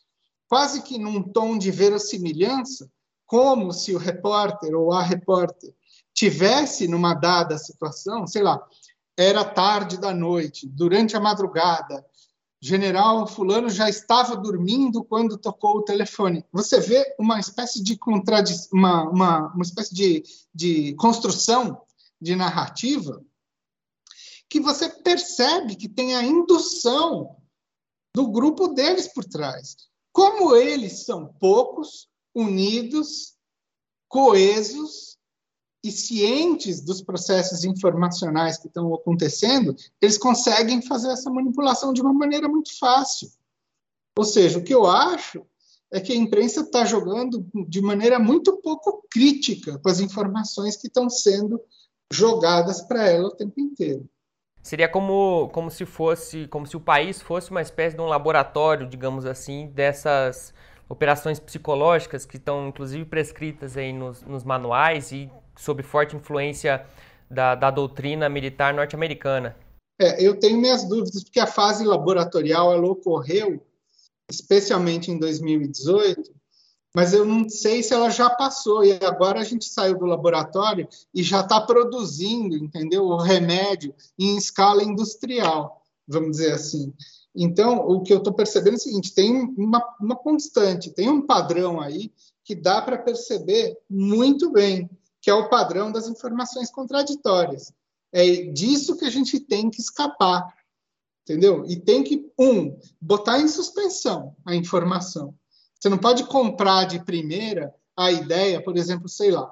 quase 0.47 0.81
que 0.81 0.97
num 0.97 1.21
tom 1.21 1.57
de 1.57 1.69
verossimilhança, 1.69 2.89
como 3.27 3.73
se 3.73 3.93
o 3.93 3.99
repórter 3.99 4.73
ou 4.73 4.93
a 4.93 5.03
repórter 5.03 5.75
tivesse 6.13 6.87
numa 6.87 7.13
dada 7.13 7.57
situação, 7.57 8.25
sei 8.25 8.41
lá, 8.41 8.59
era 9.15 9.43
tarde 9.43 9.97
da 9.97 10.13
noite, 10.13 10.67
durante 10.67 11.15
a 11.15 11.19
madrugada, 11.19 12.03
general 12.59 13.27
fulano 13.27 13.69
já 13.69 13.89
estava 13.89 14.35
dormindo 14.35 15.03
quando 15.03 15.37
tocou 15.37 15.77
o 15.77 15.83
telefone. 15.83 16.43
Você 16.51 16.79
vê 16.79 17.15
uma 17.19 17.39
espécie 17.39 17.83
de 17.83 17.99
uma, 18.71 19.03
uma, 19.03 19.53
uma 19.53 19.63
espécie 19.63 19.93
de, 19.93 20.23
de 20.53 20.95
construção 20.95 21.81
de 22.19 22.35
narrativa 22.35 23.21
que 24.49 24.59
você 24.59 24.89
percebe 24.89 25.75
que 25.75 25.89
tem 25.89 26.15
a 26.15 26.23
indução 26.23 27.35
do 28.15 28.27
grupo 28.27 28.69
deles 28.69 29.07
por 29.07 29.25
trás. 29.25 29.75
Como 30.11 30.55
eles 30.55 31.05
são 31.05 31.27
poucos, 31.39 32.07
unidos, 32.37 33.33
coesos 34.07 35.17
e 35.83 35.91
cientes 35.91 36.81
dos 36.81 37.01
processos 37.01 37.63
informacionais 37.63 38.57
que 38.57 38.67
estão 38.67 38.93
acontecendo, 38.93 39.75
eles 39.99 40.19
conseguem 40.19 40.81
fazer 40.81 41.11
essa 41.11 41.31
manipulação 41.31 41.91
de 41.91 42.01
uma 42.01 42.13
maneira 42.13 42.47
muito 42.47 42.77
fácil. 42.77 43.27
Ou 44.15 44.23
seja, 44.23 44.59
o 44.59 44.63
que 44.63 44.73
eu 44.73 44.85
acho 44.85 45.43
é 45.91 45.99
que 45.99 46.13
a 46.13 46.15
imprensa 46.15 46.61
está 46.61 46.85
jogando 46.85 47.47
de 47.67 47.81
maneira 47.81 48.19
muito 48.19 48.57
pouco 48.57 49.03
crítica 49.09 49.79
com 49.79 49.89
as 49.89 49.99
informações 49.99 50.77
que 50.77 50.87
estão 50.87 51.09
sendo 51.09 51.59
jogadas 52.11 52.81
para 52.81 53.07
ela 53.07 53.29
o 53.29 53.35
tempo 53.35 53.59
inteiro. 53.59 54.07
Seria 54.61 54.89
como, 54.89 55.49
como 55.53 55.71
se 55.71 55.85
fosse, 55.85 56.45
como 56.47 56.67
se 56.67 56.75
o 56.75 56.81
país 56.81 57.21
fosse 57.21 57.49
uma 57.49 57.61
espécie 57.61 57.95
de 57.95 58.01
um 58.01 58.05
laboratório, 58.05 58.87
digamos 58.87 59.25
assim, 59.25 59.67
dessas 59.67 60.53
operações 60.89 61.39
psicológicas 61.39 62.25
que 62.25 62.37
estão 62.37 62.67
inclusive 62.67 63.05
prescritas 63.05 63.75
aí 63.77 63.91
nos, 63.91 64.21
nos 64.23 64.43
manuais 64.43 65.11
e 65.11 65.29
sob 65.57 65.83
forte 65.83 66.15
influência 66.15 66.85
da, 67.29 67.55
da 67.55 67.69
doutrina 67.69 68.29
militar 68.29 68.73
norte-americana. 68.73 69.55
É, 69.99 70.23
eu 70.23 70.39
tenho 70.39 70.59
minhas 70.59 70.87
dúvidas, 70.87 71.23
porque 71.23 71.39
a 71.39 71.47
fase 71.47 71.83
laboratorial 71.83 72.71
ela 72.71 72.87
ocorreu, 72.87 73.61
especialmente 74.29 75.09
em 75.11 75.17
2018, 75.17 76.31
mas 76.95 77.13
eu 77.13 77.25
não 77.25 77.47
sei 77.49 77.83
se 77.83 77.93
ela 77.93 78.09
já 78.09 78.29
passou 78.29 78.83
e 78.83 78.93
agora 79.03 79.39
a 79.39 79.43
gente 79.43 79.65
saiu 79.65 79.97
do 79.97 80.05
laboratório 80.05 80.87
e 81.13 81.21
já 81.21 81.41
está 81.41 81.59
produzindo, 81.61 82.55
entendeu? 82.55 83.05
O 83.05 83.17
remédio 83.17 83.93
em 84.17 84.37
escala 84.37 84.83
industrial, 84.83 85.83
vamos 86.07 86.31
dizer 86.31 86.53
assim. 86.53 86.93
Então, 87.37 87.77
o 87.87 88.01
que 88.01 88.11
eu 88.11 88.17
estou 88.17 88.33
percebendo 88.33 88.73
é 88.73 88.77
o 88.77 88.81
seguinte: 88.81 89.13
tem 89.13 89.53
uma, 89.57 89.83
uma 89.99 90.15
constante, 90.15 90.91
tem 90.91 91.09
um 91.09 91.21
padrão 91.21 91.79
aí 91.79 92.11
que 92.43 92.55
dá 92.55 92.81
para 92.81 92.97
perceber 92.97 93.77
muito 93.89 94.51
bem, 94.51 94.89
que 95.21 95.29
é 95.29 95.33
o 95.33 95.49
padrão 95.49 95.91
das 95.91 96.07
informações 96.07 96.71
contraditórias. 96.71 97.71
É 98.11 98.43
disso 98.45 98.97
que 98.97 99.05
a 99.05 99.09
gente 99.09 99.39
tem 99.39 99.69
que 99.69 99.81
escapar, 99.81 100.53
entendeu? 101.23 101.65
E 101.67 101.75
tem 101.75 102.03
que, 102.03 102.31
um, 102.39 102.77
botar 102.99 103.39
em 103.39 103.47
suspensão 103.47 104.35
a 104.45 104.55
informação 104.55 105.35
você 105.79 105.89
não 105.89 105.97
pode 105.97 106.23
comprar 106.25 106.85
de 106.85 107.03
primeira 107.03 107.73
a 107.95 108.11
ideia, 108.11 108.61
por 108.61 108.77
exemplo, 108.77 109.07
sei 109.07 109.31
lá, 109.31 109.51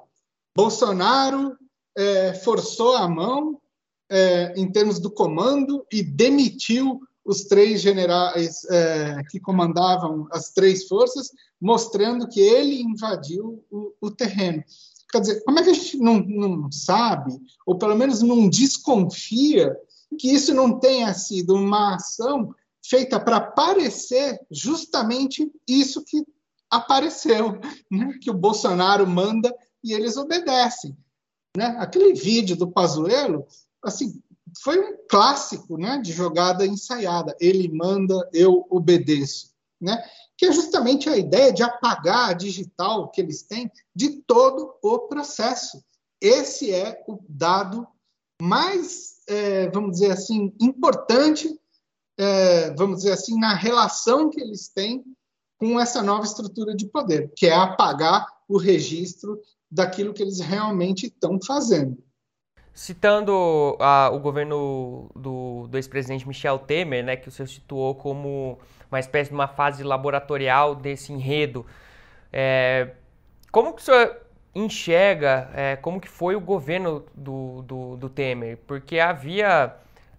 Bolsonaro 0.55 1.57
é, 1.95 2.33
forçou 2.33 2.95
a 2.95 3.07
mão 3.07 3.61
é, 4.09 4.53
em 4.55 4.71
termos 4.71 4.99
do 4.99 5.09
comando 5.09 5.85
e 5.91 6.03
demitiu 6.03 7.01
os 7.25 7.45
três 7.45 7.81
generais 7.81 8.63
é, 8.65 9.23
que 9.29 9.39
comandavam 9.39 10.27
as 10.31 10.51
três 10.51 10.87
forças, 10.87 11.31
mostrando 11.59 12.27
que 12.27 12.39
ele 12.39 12.81
invadiu 12.81 13.65
o, 13.71 13.91
o, 13.99 14.11
terreno. 14.11 14.63
Quer 15.11 15.21
dizer, 15.21 15.43
como 15.43 15.59
é 15.59 15.63
que 15.63 15.69
a 15.71 15.73
gente 15.73 15.97
não, 15.97 16.19
não 16.19 16.71
sabe, 16.71 17.35
ou 17.65 17.77
pelo 17.77 17.95
menos 17.95 18.21
não 18.21 18.47
desconfia, 18.47 19.75
que 20.19 20.31
isso 20.31 20.53
não 20.53 20.79
tenha 20.79 21.13
sido 21.13 21.55
uma 21.55 21.95
ação 21.95 22.53
feita 22.83 23.19
para 23.19 23.41
parecer 23.41 24.39
justamente 24.51 25.51
isso 25.67 26.03
que 26.05 26.23
apareceu, 26.69 27.59
né? 27.89 28.17
que 28.21 28.29
o 28.29 28.35
Bolsonaro 28.35 29.07
manda 29.07 29.53
e 29.83 29.93
eles 29.93 30.15
obedecem. 30.15 30.95
Né? 31.57 31.75
Aquele 31.79 32.13
vídeo 32.13 32.55
do 32.55 32.69
Pazuello, 32.69 33.45
assim, 33.83 34.21
foi 34.61 34.79
um 34.79 34.97
clássico 35.09 35.77
né, 35.77 35.99
de 35.99 36.11
jogada 36.11 36.65
ensaiada. 36.65 37.35
Ele 37.39 37.69
manda, 37.69 38.27
eu 38.33 38.65
obedeço. 38.69 39.53
Né? 39.79 40.01
Que 40.37 40.47
é 40.47 40.51
justamente 40.51 41.09
a 41.09 41.17
ideia 41.17 41.51
de 41.51 41.63
apagar 41.63 42.29
a 42.29 42.33
digital 42.33 43.09
que 43.09 43.21
eles 43.21 43.43
têm 43.43 43.69
de 43.95 44.21
todo 44.23 44.73
o 44.81 44.99
processo. 44.99 45.83
Esse 46.21 46.71
é 46.71 47.03
o 47.07 47.19
dado 47.27 47.87
mais, 48.41 49.21
é, 49.27 49.69
vamos 49.69 49.91
dizer 49.91 50.11
assim, 50.11 50.53
importante 50.59 51.59
é, 52.17 52.73
vamos 52.73 52.97
dizer 52.97 53.11
assim, 53.11 53.37
na 53.37 53.53
relação 53.53 54.29
que 54.29 54.41
eles 54.41 54.69
têm 54.69 55.03
com 55.57 55.79
essa 55.79 56.01
nova 56.01 56.25
estrutura 56.25 56.75
de 56.75 56.87
poder, 56.87 57.31
que 57.35 57.47
é 57.47 57.53
apagar 57.53 58.25
o 58.47 58.57
registro 58.57 59.39
daquilo 59.69 60.13
que 60.13 60.21
eles 60.21 60.39
realmente 60.39 61.07
estão 61.07 61.39
fazendo. 61.45 61.97
Citando 62.75 63.77
a, 63.79 64.11
o 64.11 64.19
governo 64.19 65.09
do, 65.15 65.65
do 65.67 65.77
ex-presidente 65.77 66.27
Michel 66.27 66.59
Temer, 66.59 67.03
né, 67.03 67.15
que 67.15 67.29
o 67.29 67.31
senhor 67.31 67.47
situou 67.47 67.95
como 67.95 68.59
uma 68.91 68.99
espécie 68.99 69.29
de 69.29 69.33
uma 69.33 69.47
fase 69.47 69.81
laboratorial 69.81 70.75
desse 70.75 71.11
enredo, 71.11 71.65
é, 72.31 72.89
como 73.49 73.73
que 73.73 73.81
o 73.81 73.85
senhor 73.85 74.17
enxerga 74.53 75.49
é, 75.53 75.75
como 75.77 76.01
que 76.01 76.09
foi 76.09 76.35
o 76.35 76.41
governo 76.41 77.05
do, 77.15 77.61
do, 77.61 77.95
do 77.95 78.09
Temer? 78.09 78.57
Porque 78.67 78.99
havia 78.99 79.73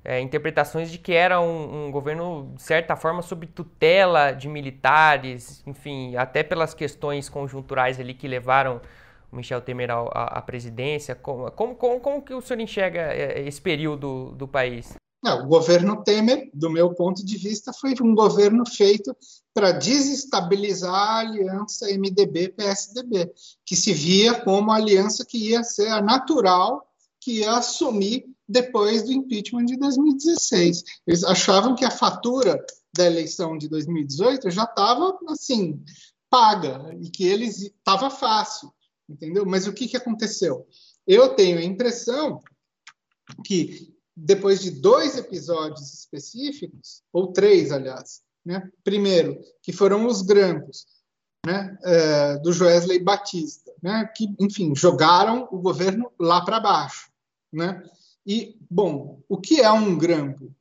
é, 0.05 0.21
interpretações 0.21 0.91
de 0.91 0.99
que 0.99 1.13
era 1.13 1.41
um, 1.41 1.87
um, 1.87 1.91
governo, 1.91 2.53
de 2.55 2.63
certa 2.63 2.95
forma, 2.95 3.23
sob 3.23 3.45
tutela 3.47 4.31
de 4.31 4.49
militares, 4.49 5.63
enfim, 5.67 6.17
até 6.17 6.43
pelas 6.43 6.73
questões 6.75 7.29
conjunturais 7.29 7.99
ali 7.99 8.15
que 8.15 8.29
levaram 8.29 8.81
o 9.31 9.37
Michel 9.37 9.61
Temer 9.61 9.91
à, 9.91 10.39
à 10.39 10.43
presidência. 10.43 11.15
Como, 11.15 11.51
como, 11.51 12.01
como, 12.01 12.23
que 12.23 12.35
o 12.35 12.41
senhor 12.41 12.61
enxerga 12.61 13.01
é, 13.01 13.47
esse 13.47 13.61
período 13.61 14.33
do 14.33 14.47
país? 14.47 14.95
Não, 15.23 15.45
o 15.45 15.49
governo 15.49 16.05
Temer, 16.05 16.51
do 16.55 16.71
meu 16.71 16.95
ponto 16.95 17.25
de 17.25 17.37
vista, 17.37 17.73
foi 17.73 17.95
um 18.01 18.15
governo 18.15 18.65
feito 18.65 19.17
para 19.53 19.73
desestabilizar 19.73 20.95
a 20.95 21.19
aliança 21.19 21.87
MDB-PSDB, 21.87 23.33
que 23.65 23.75
se 23.75 23.93
via 23.93 24.35
como 24.41 24.71
a 24.71 24.77
aliança 24.77 25.25
que 25.25 25.51
ia 25.51 25.65
ser 25.65 25.89
a 25.89 26.01
natural, 26.01 26.87
que 27.21 27.41
ia 27.41 27.53
assumir 27.53 28.27
depois 28.49 29.03
do 29.03 29.13
impeachment 29.13 29.65
de 29.65 29.77
2016. 29.77 30.85
Eles 31.07 31.25
achavam 31.25 31.75
que 31.75 31.85
a 31.85 31.91
fatura 31.91 32.65
da 32.97 33.07
eleição 33.07 33.59
de 33.59 33.69
2018 33.69 34.51
já 34.51 34.65
estava 34.65 35.19
assim 35.29 35.83
paga 36.31 36.97
e 37.01 37.11
que 37.11 37.27
eles 37.27 37.63
estava 37.63 38.11
fácil, 38.11 38.73
entendeu? 39.09 39.45
Mas 39.47 39.67
o 39.67 39.73
que, 39.73 39.89
que 39.89 39.97
aconteceu? 39.97 40.67
Eu 41.07 41.35
tenho 41.35 41.59
a 41.59 41.65
impressão 41.65 42.41
que 43.45 43.95
depois 44.17 44.61
de 44.61 44.71
dois 44.71 45.17
episódios 45.19 45.93
específicos, 45.93 47.03
ou 47.13 47.33
três, 47.33 47.71
aliás, 47.71 48.23
né? 48.45 48.71
Primeiro, 48.83 49.39
que 49.63 49.73
foram 49.73 50.07
os 50.07 50.23
grampos, 50.23 50.87
né? 51.45 51.77
É, 51.85 52.39
do 52.39 52.53
Joesley 52.53 52.99
Batista, 52.99 53.73
né? 53.83 54.11
Que, 54.17 54.35
enfim, 54.41 54.75
jogaram 54.75 55.47
o 55.51 55.59
governo 55.59 56.11
lá 56.19 56.43
para 56.45 56.61
baixo, 56.61 57.11
né? 57.53 57.83
E, 58.27 58.57
bom, 58.71 59.21
o 59.29 59.39
que 59.39 59.61
é 59.61 59.71
um 59.71 59.97
grampo? 59.99 60.53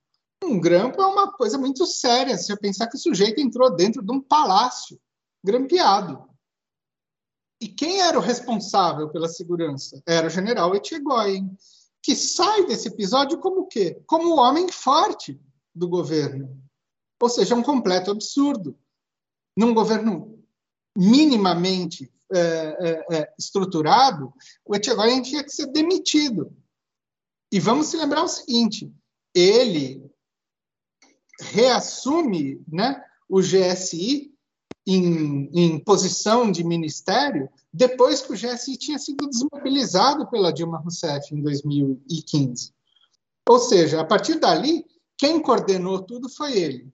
Um 0.43 0.59
grampo 0.59 1.01
é 1.01 1.05
uma 1.05 1.31
coisa 1.31 1.57
muito 1.57 1.85
séria. 1.85 2.37
Se 2.37 2.51
eu 2.51 2.57
pensar 2.57 2.87
que 2.87 2.97
o 2.97 2.99
sujeito 2.99 3.39
entrou 3.39 3.73
dentro 3.75 4.03
de 4.03 4.11
um 4.11 4.21
palácio 4.21 4.99
grampeado. 5.43 6.27
E 7.65 7.67
quem 7.67 7.99
era 7.99 8.15
o 8.15 8.21
responsável 8.21 9.09
pela 9.09 9.27
segurança? 9.27 9.99
Era 10.05 10.27
o 10.27 10.29
general 10.29 10.75
Etchegoyen, 10.75 11.49
que 11.99 12.15
sai 12.15 12.67
desse 12.67 12.89
episódio 12.89 13.39
como 13.39 13.65
quê? 13.65 13.99
Como 14.05 14.35
o 14.35 14.37
homem 14.37 14.71
forte 14.71 15.41
do 15.73 15.89
governo. 15.89 16.61
Ou 17.19 17.27
seja, 17.27 17.55
um 17.55 17.63
completo 17.63 18.11
absurdo. 18.11 18.77
Num 19.57 19.73
governo 19.73 20.45
minimamente 20.95 22.13
é, 22.31 22.39
é, 22.39 23.17
é, 23.17 23.33
estruturado, 23.39 24.31
o 24.63 24.75
Etchegoyen 24.75 25.23
tinha 25.23 25.43
que 25.43 25.49
ser 25.49 25.65
demitido. 25.71 26.55
E 27.51 27.59
vamos 27.59 27.87
se 27.87 27.97
lembrar 27.97 28.25
o 28.25 28.27
seguinte: 28.27 28.93
ele 29.33 30.07
reassume 31.41 32.63
né, 32.71 33.03
o 33.27 33.41
GSI 33.41 34.34
em, 34.85 35.49
em, 35.53 35.79
posição 35.79 36.51
de 36.51 36.63
ministério 36.63 37.49
depois 37.73 38.21
que 38.21 38.31
o 38.31 38.35
GSI 38.35 38.77
tinha 38.77 38.99
sido 38.99 39.27
desmobilizado 39.27 40.29
pela 40.29 40.53
Dilma 40.53 40.77
Rousseff 40.77 41.33
em 41.33 41.41
2015. 41.41 42.71
Ou 43.49 43.59
seja, 43.59 44.01
a 44.01 44.05
partir 44.05 44.39
dali, 44.39 44.85
quem 45.17 45.41
coordenou 45.41 46.01
tudo 46.01 46.29
foi 46.29 46.57
ele. 46.57 46.93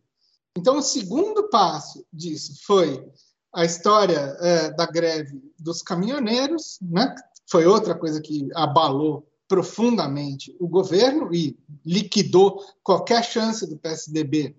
Então, 0.58 0.78
o 0.78 0.82
segundo 0.82 1.50
passo 1.50 2.06
disso 2.12 2.60
foi 2.66 3.06
a 3.54 3.66
história 3.66 4.38
é, 4.39 4.72
da 4.72 4.86
greve 4.86 5.42
dos 5.60 5.82
caminhoneiros, 5.82 6.78
né? 6.82 7.14
foi 7.50 7.66
outra 7.66 7.94
coisa 7.94 8.22
que 8.22 8.48
abalou 8.56 9.28
profundamente 9.48 10.56
o 10.60 10.68
governo 10.68 11.34
e 11.36 11.58
liquidou 11.86 12.64
qualquer 12.82 13.22
chance 13.24 13.68
do 13.68 13.78
PSDB 13.78 14.56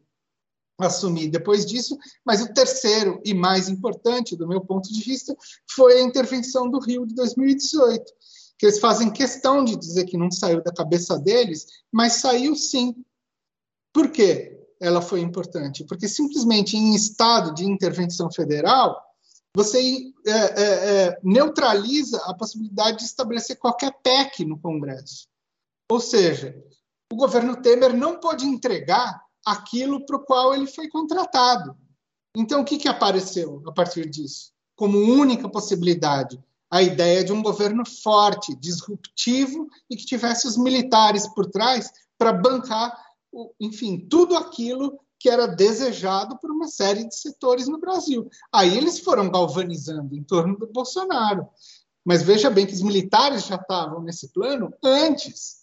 assumir 0.79 1.29
depois 1.29 1.65
disso, 1.67 1.97
mas 2.25 2.43
o 2.43 2.53
terceiro 2.53 3.21
e 3.25 3.35
mais 3.35 3.69
importante, 3.69 4.37
do 4.37 4.49
meu 4.49 4.61
ponto 4.61 4.93
de 4.93 5.01
vista, 5.03 5.37
foi 5.71 5.99
a 5.99 6.03
intervenção 6.03 6.71
do 6.71 6.81
Rio 6.81 7.07
de 7.07 7.15
2018, 7.15 8.05
que 8.59 8.67
eles 8.67 8.79
fazem 8.79 9.11
questão 9.11 9.65
de 9.65 9.77
dizer 9.77 10.05
que 10.05 10.17
não 10.17 10.31
saiu 10.31 10.63
da 10.63 10.73
cabeça 10.73 11.19
deles, 11.19 11.67
mas 11.91 12.15
saiu 12.15 12.55
sim. 12.57 12.95
Por 13.93 14.11
quê? 14.11 14.59
Ela 14.81 15.01
foi 15.01 15.21
importante 15.21 15.85
porque 15.85 16.09
simplesmente 16.09 16.77
em 16.77 16.95
estado 16.95 17.55
de 17.55 17.65
intervenção 17.65 18.31
federal 18.31 19.01
você 19.55 20.13
é, 20.27 20.31
é, 20.31 20.63
é, 20.63 21.21
neutraliza 21.23 22.19
a 22.25 22.35
possibilidade 22.35 22.99
de 22.99 23.05
estabelecer 23.05 23.59
qualquer 23.59 23.93
PEC 24.03 24.45
no 24.45 24.59
Congresso. 24.59 25.29
Ou 25.91 26.01
seja, 26.01 26.57
o 27.13 27.17
governo 27.17 27.61
Temer 27.61 27.95
não 27.95 28.19
pode 28.19 28.47
entregar 28.47 29.23
aquilo 29.45 30.05
para 30.05 30.17
o 30.17 30.25
qual 30.25 30.55
ele 30.55 30.67
foi 30.67 30.89
contratado. 30.89 31.77
Então, 32.37 32.63
o 32.63 32.65
que, 32.65 32.79
que 32.79 32.89
apareceu 32.89 33.63
a 33.67 33.73
partir 33.73 34.09
disso? 34.09 34.53
Como 34.75 34.99
única 34.99 35.49
possibilidade, 35.49 36.43
a 36.71 36.83
ideia 36.83 37.23
de 37.23 37.33
um 37.33 37.43
governo 37.43 37.85
forte, 37.85 38.57
disruptivo 38.57 39.69
e 39.91 39.97
que 39.97 40.07
tivesse 40.07 40.47
os 40.47 40.57
militares 40.57 41.29
por 41.29 41.47
trás 41.47 41.91
para 42.17 42.33
bancar, 42.33 42.97
enfim, 43.61 44.07
tudo 44.09 44.37
aquilo 44.37 44.99
que 45.19 45.29
era 45.29 45.47
desejado 45.47 46.39
por 46.39 46.51
uma 46.51 46.67
série 46.67 47.07
de 47.07 47.15
setores 47.15 47.69
no 47.69 47.79
Brasil. 47.79 48.29
Aí 48.53 48.77
eles 48.77 48.99
foram 48.99 49.31
galvanizando 49.31 50.17
em 50.17 50.23
torno 50.23 50.57
do 50.57 50.67
Bolsonaro. 50.67 51.47
Mas 52.05 52.23
veja 52.23 52.51
bem 52.51 52.67
que 52.67 52.73
os 52.73 52.83
militares 52.83 53.47
já 53.47 53.57
estavam 53.57 54.03
nesse 54.03 54.33
plano 54.33 54.73
antes. 54.83 55.62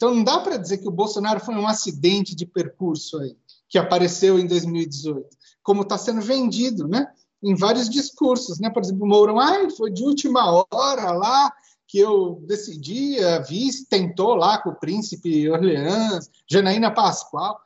Então 0.00 0.14
não 0.14 0.24
dá 0.24 0.40
para 0.40 0.56
dizer 0.56 0.78
que 0.78 0.88
o 0.88 0.90
Bolsonaro 0.90 1.40
foi 1.40 1.54
um 1.54 1.68
acidente 1.68 2.34
de 2.34 2.46
percurso 2.46 3.18
aí, 3.18 3.36
que 3.68 3.76
apareceu 3.76 4.38
em 4.38 4.46
2018, 4.46 5.28
como 5.62 5.82
está 5.82 5.98
sendo 5.98 6.22
vendido, 6.22 6.88
né? 6.88 7.06
Em 7.42 7.54
vários 7.54 7.86
discursos, 7.90 8.58
né? 8.58 8.70
Por 8.70 8.82
exemplo, 8.82 9.04
o 9.04 9.06
Mourão, 9.06 9.38
ah, 9.38 9.68
foi 9.76 9.90
de 9.90 10.02
última 10.02 10.64
hora 10.72 11.12
lá 11.12 11.52
que 11.86 11.98
eu 11.98 12.42
decidi, 12.46 13.22
a 13.22 13.40
vice 13.40 13.84
tentou 13.84 14.34
lá 14.34 14.56
com 14.56 14.70
o 14.70 14.74
príncipe 14.74 15.50
Orleans, 15.50 16.30
Janaína 16.50 16.90
Pascoal. 16.90 17.60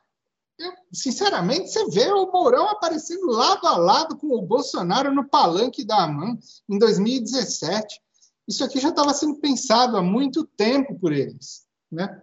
Eu, 0.59 0.73
sinceramente, 0.91 1.69
você 1.69 1.85
vê 1.85 2.11
o 2.11 2.29
Mourão 2.29 2.67
aparecendo 2.67 3.27
lado 3.27 3.65
a 3.65 3.77
lado 3.77 4.17
com 4.17 4.27
o 4.27 4.41
Bolsonaro 4.41 5.15
no 5.15 5.23
palanque 5.23 5.85
da 5.85 6.03
AMAN 6.03 6.37
em 6.67 6.77
2017. 6.77 8.01
Isso 8.45 8.61
aqui 8.61 8.81
já 8.81 8.89
estava 8.89 9.13
sendo 9.13 9.35
pensado 9.35 9.95
há 9.95 10.03
muito 10.03 10.43
tempo 10.43 10.99
por 10.99 11.13
eles. 11.13 11.63
Né? 11.89 12.21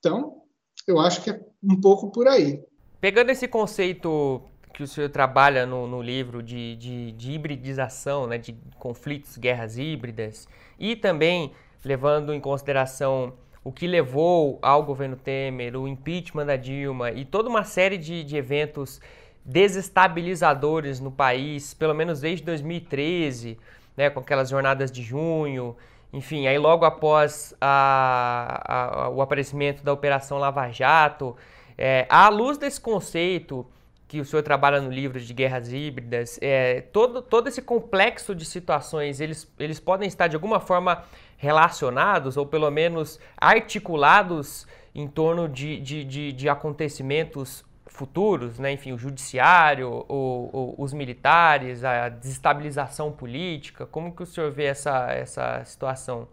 Então, 0.00 0.42
eu 0.88 0.98
acho 0.98 1.22
que 1.22 1.30
é 1.30 1.40
um 1.62 1.78
pouco 1.78 2.10
por 2.10 2.26
aí. 2.26 2.64
Pegando 3.00 3.30
esse 3.30 3.46
conceito 3.46 4.42
que 4.72 4.82
o 4.82 4.86
senhor 4.86 5.10
trabalha 5.10 5.66
no, 5.66 5.86
no 5.86 6.00
livro 6.00 6.42
de, 6.42 6.74
de, 6.76 7.12
de, 7.12 7.32
hibridização, 7.32 8.26
né, 8.26 8.38
de 8.38 8.56
conflitos, 8.78 9.36
guerras 9.36 9.76
híbridas, 9.76 10.48
e 10.78 10.96
também 10.96 11.52
levando 11.84 12.32
em 12.32 12.40
consideração 12.40 13.34
o 13.62 13.70
que 13.70 13.86
levou 13.86 14.58
ao 14.62 14.82
governo 14.82 15.16
Temer, 15.16 15.76
o 15.76 15.86
impeachment 15.86 16.46
da 16.46 16.56
Dilma 16.56 17.10
e 17.10 17.26
toda 17.26 17.48
uma 17.48 17.64
série 17.64 17.98
de, 17.98 18.24
de 18.24 18.36
eventos 18.36 19.00
desestabilizadores 19.44 20.98
no 20.98 21.10
país, 21.10 21.74
pelo 21.74 21.94
menos 21.94 22.20
desde 22.20 22.44
2013, 22.44 23.58
né, 23.96 24.08
com 24.08 24.20
aquelas 24.20 24.48
jornadas 24.48 24.90
de 24.90 25.02
junho, 25.02 25.76
enfim, 26.12 26.46
aí 26.46 26.58
logo 26.58 26.84
após 26.84 27.54
a, 27.60 29.04
a, 29.04 29.08
o 29.10 29.22
aparecimento 29.22 29.82
da 29.84 29.92
Operação 29.92 30.38
Lava 30.38 30.68
Jato, 30.70 31.36
é, 31.78 32.06
à 32.08 32.28
luz 32.28 32.58
desse 32.58 32.80
conceito 32.80 33.66
que 34.08 34.20
o 34.20 34.24
senhor 34.24 34.42
trabalha 34.42 34.80
no 34.80 34.90
livro 34.90 35.20
de 35.20 35.32
guerras 35.32 35.72
híbridas, 35.72 36.36
é, 36.42 36.80
todo, 36.80 37.22
todo 37.22 37.46
esse 37.46 37.62
complexo 37.62 38.34
de 38.34 38.44
situações, 38.44 39.20
eles, 39.20 39.48
eles 39.56 39.78
podem 39.78 40.08
estar 40.08 40.26
de 40.26 40.34
alguma 40.34 40.58
forma 40.58 41.04
relacionados 41.36 42.36
ou 42.36 42.44
pelo 42.44 42.68
menos 42.72 43.20
articulados 43.36 44.66
em 44.92 45.06
torno 45.06 45.48
de, 45.48 45.78
de, 45.78 46.04
de, 46.04 46.32
de 46.32 46.48
acontecimentos 46.48 47.64
futuros, 47.90 48.58
né? 48.58 48.72
enfim, 48.72 48.92
o 48.92 48.98
judiciário, 48.98 50.04
o, 50.08 50.50
o, 50.52 50.74
os 50.78 50.92
militares, 50.92 51.84
a 51.84 52.08
desestabilização 52.08 53.12
política? 53.12 53.84
Como 53.86 54.14
que 54.14 54.22
o 54.22 54.26
senhor 54.26 54.50
vê 54.50 54.64
essa, 54.64 55.10
essa 55.12 55.62
situação? 55.64 56.26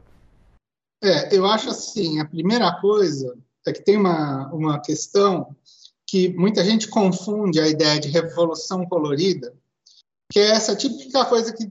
É, 1.03 1.35
eu 1.35 1.45
acho 1.45 1.69
assim, 1.69 2.19
a 2.19 2.25
primeira 2.25 2.71
coisa 2.79 3.37
é 3.65 3.73
que 3.73 3.83
tem 3.83 3.97
uma, 3.97 4.47
uma 4.53 4.79
questão 4.79 5.55
que 6.05 6.29
muita 6.29 6.63
gente 6.63 6.87
confunde 6.87 7.59
a 7.59 7.67
ideia 7.67 7.99
de 7.99 8.07
revolução 8.07 8.85
colorida, 8.85 9.53
que 10.31 10.39
é 10.39 10.51
essa 10.51 10.75
típica 10.75 11.25
coisa 11.25 11.53
que 11.53 11.69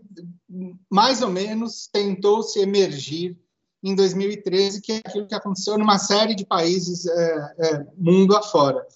mais 0.90 1.22
ou 1.22 1.30
menos 1.30 1.88
tentou 1.90 2.42
se 2.42 2.60
emergir 2.60 3.36
em 3.82 3.94
2013, 3.94 4.80
que 4.80 4.92
é 4.92 4.96
aquilo 4.98 5.26
que 5.26 5.34
aconteceu 5.34 5.78
numa 5.78 5.98
série 5.98 6.34
de 6.34 6.44
países 6.44 7.06
é, 7.06 7.54
é, 7.58 7.86
mundo 7.96 8.36
afora. 8.36 8.86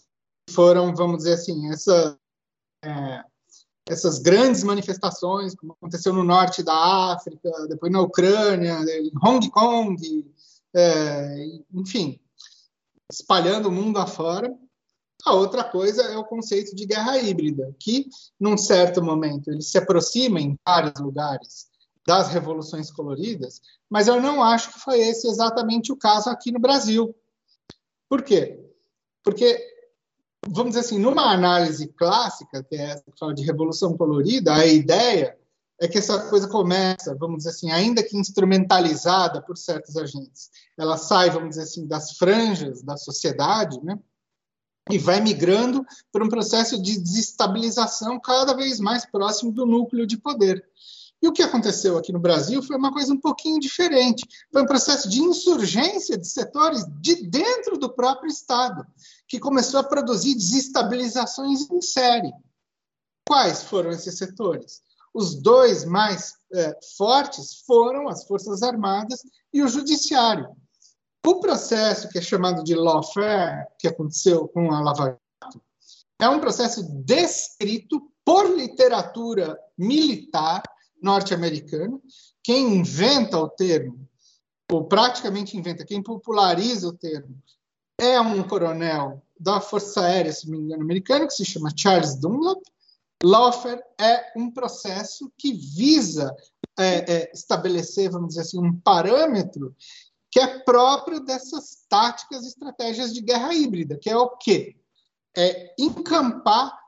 Foram, 0.51 0.95
vamos 0.95 1.19
dizer 1.19 1.35
assim, 1.35 1.71
essa, 1.71 2.19
é, 2.85 3.25
essas 3.89 4.19
grandes 4.19 4.63
manifestações, 4.63 5.55
como 5.55 5.73
aconteceu 5.73 6.13
no 6.13 6.25
norte 6.25 6.63
da 6.63 7.13
África, 7.13 7.51
depois 7.69 7.93
na 7.93 8.01
Ucrânia, 8.01 8.79
em 8.99 9.13
Hong 9.23 9.51
Kong, 9.51 10.35
é, 10.75 11.47
enfim, 11.75 12.21
espalhando 13.11 13.69
o 13.69 13.73
mundo 13.73 13.99
afora. 13.99 14.53
A 15.25 15.35
outra 15.35 15.63
coisa 15.63 16.03
é 16.03 16.17
o 16.17 16.25
conceito 16.25 16.75
de 16.75 16.87
guerra 16.87 17.19
híbrida, 17.19 17.75
que, 17.79 18.09
num 18.39 18.57
certo 18.57 19.03
momento, 19.03 19.51
ele 19.51 19.61
se 19.61 19.77
aproxima 19.77 20.41
em 20.41 20.59
vários 20.67 20.99
lugares 20.99 21.69
das 22.07 22.29
revoluções 22.29 22.91
coloridas, 22.91 23.61
mas 23.89 24.09
eu 24.09 24.21
não 24.21 24.43
acho 24.43 24.73
que 24.73 24.81
foi 24.81 24.99
esse 25.01 25.29
exatamente 25.29 25.93
o 25.93 25.97
caso 25.97 26.31
aqui 26.31 26.51
no 26.51 26.59
Brasil. 26.59 27.15
Por 28.09 28.23
quê? 28.23 28.59
Porque, 29.23 29.63
vamos 30.47 30.71
dizer 30.71 30.81
assim, 30.81 30.99
numa 30.99 31.33
análise 31.33 31.89
clássica, 31.89 32.63
que 32.63 32.77
é 32.77 32.91
essa 32.91 33.05
que 33.05 33.19
fala 33.19 33.35
de 33.35 33.45
revolução 33.45 33.97
colorida, 33.97 34.55
a 34.55 34.67
ideia 34.67 35.37
é 35.81 35.89
que 35.89 35.99
essa 35.99 36.29
coisa 36.29 36.47
começa, 36.47 37.15
vamos 37.15 37.39
dizer 37.39 37.51
assim, 37.51 37.71
ainda 37.71 38.03
que 38.03 38.17
instrumentalizada 38.17 39.41
por 39.41 39.57
certos 39.57 39.97
agentes, 39.97 40.51
ela 40.79 40.99
sai, 40.99 41.31
vamos 41.31 41.51
dizer 41.51 41.63
assim, 41.63 41.87
das 41.87 42.13
franjas 42.19 42.83
da 42.83 42.97
sociedade, 42.97 43.83
né? 43.83 43.99
E 44.91 44.99
vai 44.99 45.21
migrando 45.21 45.85
para 46.13 46.25
um 46.25 46.29
processo 46.29 46.81
de 46.83 46.99
desestabilização 46.99 48.19
cada 48.21 48.55
vez 48.55 48.81
mais 48.81 49.07
próximo 49.07 49.53
do 49.53 49.65
núcleo 49.65 50.07
de 50.07 50.17
poder. 50.17 50.65
E 51.23 51.29
o 51.29 51.33
que 51.33 51.43
aconteceu 51.43 51.99
aqui 51.99 52.13
no 52.13 52.19
Brasil 52.19 52.63
foi 52.63 52.77
uma 52.77 52.93
coisa 52.93 53.13
um 53.13 53.21
pouquinho 53.21 53.61
diferente. 53.61 54.27
Foi 54.51 54.63
um 54.63 54.67
processo 54.67 55.09
de 55.09 55.21
insurgência 55.21 56.17
de 56.17 56.27
setores 56.27 56.85
de 57.01 57.29
dentro 57.29 57.77
do 57.77 57.93
próprio 57.93 58.31
Estado, 58.31 58.87
que 59.29 59.39
começou 59.39 59.81
a 59.81 59.85
produzir 59.85 60.35
desestabilizações 60.35 61.71
em 61.71 61.83
série. 61.83 62.33
Quais 63.29 63.63
foram 63.63 63.91
esses 63.91 64.17
setores? 64.17 64.83
Os 65.13 65.35
dois 65.35 65.85
mais 65.85 66.35
é, 66.55 66.79
fortes 66.97 67.63
foram 67.67 68.09
as 68.09 68.25
Forças 68.25 68.63
Armadas 68.63 69.21
e 69.53 69.63
o 69.63 69.69
Judiciário. 69.69 70.49
O 71.27 71.39
processo 71.41 72.09
que 72.09 72.19
é 72.19 72.23
chamado 72.23 72.65
de 72.65 72.75
lawfare, 72.75 73.67
que 73.79 73.87
aconteceu 73.87 74.49
com 74.49 74.73
a 74.73 74.81
Lava 74.81 75.19
Jato, 75.43 75.61
é 76.19 76.29
um 76.29 76.41
processo 76.41 76.83
descrito 77.05 78.11
por 78.25 78.57
literatura 78.57 79.59
militar 79.77 80.63
norte-americana. 81.03 81.99
Quem 82.43 82.77
inventa 82.77 83.39
o 83.39 83.49
termo, 83.49 84.09
ou 84.71 84.85
praticamente 84.85 85.57
inventa, 85.57 85.85
quem 85.85 86.03
populariza 86.03 86.89
o 86.89 86.93
termo, 86.93 87.37
é 87.99 88.21
um 88.21 88.43
coronel 88.43 89.23
da 89.39 89.61
Força 89.61 90.03
Aérea, 90.03 90.33
se 90.33 90.49
não 90.49 90.59
me 90.59 90.65
engano, 90.65 90.83
americano, 90.83 91.27
que 91.27 91.35
se 91.35 91.45
chama 91.45 91.73
Charles 91.77 92.17
Dunlap. 92.17 92.61
Lawfare 93.23 93.83
é 93.99 94.33
um 94.37 94.51
processo 94.51 95.31
que 95.37 95.53
visa 95.53 96.35
é, 96.79 97.13
é, 97.13 97.33
estabelecer, 97.35 98.11
vamos 98.11 98.29
dizer 98.29 98.41
assim, 98.41 98.59
um 98.59 98.75
parâmetro 98.75 99.77
que 100.31 100.41
é 100.41 100.61
próprio 100.61 101.21
dessas 101.21 101.85
táticas 101.89 102.45
e 102.45 102.49
estratégias 102.49 103.13
de 103.13 103.21
guerra 103.21 103.53
híbrida, 103.53 103.99
que 103.99 104.09
é 104.09 104.17
o 104.17 104.31
quê? 104.37 104.77
É 105.37 105.75
encampar, 105.79 106.79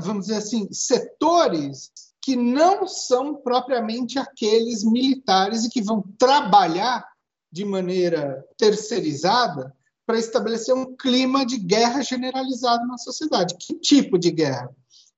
vamos 0.00 0.26
dizer 0.26 0.38
assim, 0.38 0.72
setores 0.72 1.90
que 2.22 2.36
não 2.36 2.86
são 2.86 3.34
propriamente 3.34 4.18
aqueles 4.18 4.84
militares 4.84 5.64
e 5.64 5.68
que 5.68 5.82
vão 5.82 6.02
trabalhar 6.16 7.04
de 7.50 7.64
maneira 7.64 8.42
terceirizada 8.56 9.74
para 10.06 10.18
estabelecer 10.18 10.74
um 10.74 10.96
clima 10.96 11.44
de 11.44 11.58
guerra 11.58 12.02
generalizado 12.02 12.86
na 12.86 12.96
sociedade. 12.96 13.56
Que 13.58 13.74
tipo 13.74 14.18
de 14.18 14.30
guerra? 14.30 14.70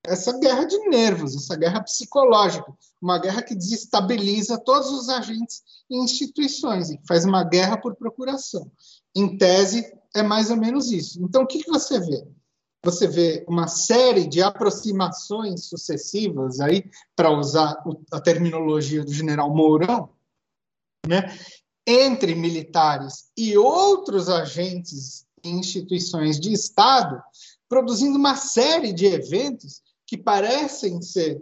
Essa 0.07 0.39
guerra 0.39 0.65
de 0.65 0.79
nervos, 0.89 1.35
essa 1.35 1.57
guerra 1.57 1.83
psicológica, 1.83 2.71
uma 3.01 3.19
guerra 3.19 3.43
que 3.43 3.55
desestabiliza 3.55 4.59
todos 4.59 4.91
os 4.91 5.09
agentes 5.09 5.63
e 5.89 5.97
instituições, 5.97 6.91
e 6.91 7.01
faz 7.09 7.25
uma 7.25 7.43
guerra 7.43 7.79
por 7.79 7.97
procuração. 7.97 8.71
Em 9.15 9.39
tese, 9.39 9.91
é 10.15 10.23
mais 10.23 10.51
ou 10.51 10.57
menos 10.57 10.91
isso. 10.91 11.23
Então, 11.23 11.43
o 11.43 11.47
que, 11.47 11.63
que 11.63 11.71
você 11.71 11.99
vê? 12.01 12.23
Você 12.85 13.09
vê 13.09 13.45
uma 13.49 13.67
série 13.67 14.27
de 14.27 14.43
aproximações 14.43 15.65
sucessivas 15.65 16.61
aí 16.61 16.85
para 17.17 17.31
usar 17.31 17.83
a 18.13 18.21
terminologia 18.21 19.03
do 19.03 19.13
general 19.13 19.55
Mourão, 19.55 20.11
né, 21.07 21.35
entre 21.87 22.35
militares 22.35 23.31
e 23.37 23.57
outros 23.57 24.29
agentes 24.29 25.27
e 25.43 25.51
instituições 25.51 26.39
de 26.39 26.53
Estado, 26.53 27.23
produzindo 27.69 28.19
uma 28.19 28.37
série 28.37 28.93
de 28.93 29.07
eventos 29.07 29.83
que 30.07 30.17
parecem 30.17 31.01
ser, 31.03 31.41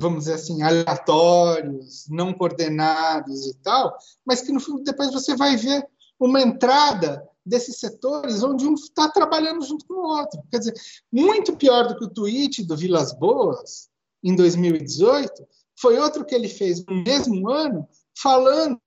vamos 0.00 0.20
dizer 0.20 0.34
assim, 0.34 0.62
aleatórios, 0.62 2.06
não 2.08 2.32
coordenados 2.32 3.46
e 3.46 3.54
tal, 3.62 3.96
mas 4.24 4.42
que 4.42 4.52
no 4.52 4.60
fundo 4.60 4.82
depois 4.82 5.12
você 5.12 5.34
vai 5.36 5.56
ver 5.56 5.86
uma 6.18 6.40
entrada 6.40 7.26
desses 7.44 7.78
setores 7.78 8.42
onde 8.42 8.66
um 8.66 8.74
está 8.74 9.08
trabalhando 9.08 9.64
junto 9.64 9.86
com 9.86 9.94
o 9.94 10.18
outro. 10.18 10.42
Quer 10.50 10.58
dizer, 10.58 10.74
muito 11.12 11.56
pior 11.56 11.86
do 11.86 11.96
que 11.96 12.04
o 12.04 12.10
tweet 12.10 12.64
do 12.64 12.76
Vilas 12.76 13.12
Boas, 13.12 13.88
em 14.22 14.34
2018, 14.34 15.46
foi 15.78 15.98
outro 15.98 16.24
que 16.24 16.34
ele 16.34 16.48
fez 16.48 16.84
no 16.86 17.02
mesmo 17.02 17.48
ano, 17.50 17.86
falando 18.16 18.80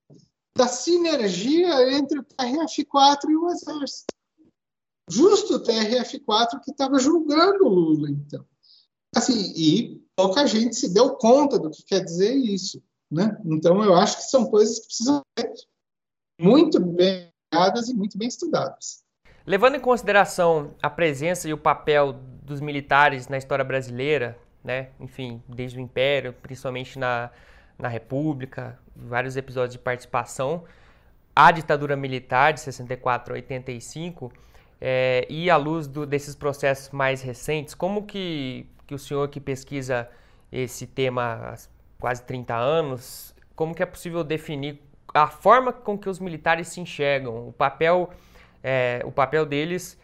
da 0.57 0.67
sinergia 0.67 1.95
entre 1.95 2.19
o 2.19 2.23
TRF-4 2.23 3.29
e 3.29 3.35
o 3.35 3.49
Exército. 3.51 4.07
Justo 5.09 5.55
o 5.55 5.63
TRF-4 5.63 6.59
que 6.63 6.71
estava 6.71 6.97
julgando 6.97 7.65
o 7.65 7.69
Lula, 7.69 8.09
então. 8.09 8.43
Assim, 9.15 9.53
e 9.55 10.01
pouca 10.15 10.47
gente 10.47 10.75
se 10.75 10.91
deu 10.93 11.15
conta 11.15 11.59
do 11.59 11.69
que 11.69 11.83
quer 11.83 12.03
dizer 12.03 12.35
isso. 12.35 12.81
Né? 13.09 13.39
Então, 13.45 13.83
eu 13.83 13.95
acho 13.95 14.17
que 14.17 14.23
são 14.23 14.49
coisas 14.49 14.79
que 14.79 14.87
precisam 14.87 15.21
ser 15.37 15.53
muito 16.39 16.79
bem 16.79 17.31
e 17.53 17.93
muito 17.93 18.17
bem 18.17 18.27
estudadas. 18.27 19.03
Levando 19.45 19.75
em 19.75 19.79
consideração 19.79 20.75
a 20.81 20.89
presença 20.89 21.47
e 21.47 21.53
o 21.53 21.57
papel 21.57 22.13
dos 22.43 22.59
militares 22.59 23.27
na 23.27 23.37
história 23.37 23.63
brasileira, 23.63 24.37
né, 24.63 24.89
enfim, 24.99 25.41
desde 25.47 25.77
o 25.77 25.81
Império, 25.81 26.33
principalmente 26.33 26.99
na, 26.99 27.29
na 27.79 27.87
República, 27.87 28.77
vários 28.95 29.37
episódios 29.37 29.73
de 29.73 29.79
participação, 29.79 30.65
a 31.35 31.51
ditadura 31.51 31.95
militar 31.95 32.51
de 32.51 32.59
64 32.59 33.33
a 33.33 33.35
85, 33.35 34.31
é, 34.81 35.25
e 35.29 35.49
à 35.49 35.57
luz 35.57 35.87
do, 35.87 36.05
desses 36.05 36.35
processos 36.35 36.89
mais 36.91 37.21
recentes, 37.21 37.73
como 37.73 38.05
que, 38.05 38.67
que 38.85 38.93
o 38.93 38.99
senhor 38.99 39.27
que 39.29 39.39
pesquisa 39.39 40.09
esse 40.51 40.85
tema 40.85 41.53
há 41.53 41.57
quase 41.99 42.23
30 42.23 42.55
anos, 42.55 43.33
como 43.55 43.73
que 43.73 43.81
é 43.81 43.85
possível 43.85 44.23
definir 44.23 44.81
a 45.17 45.27
forma 45.27 45.71
com 45.73 45.97
que 45.97 46.09
os 46.09 46.19
militares 46.19 46.67
se 46.67 46.79
enxergam, 46.79 47.49
o 47.49 47.53
papel, 47.53 48.09
é, 48.63 49.01
o 49.05 49.11
papel 49.11 49.45
deles, 49.45 49.99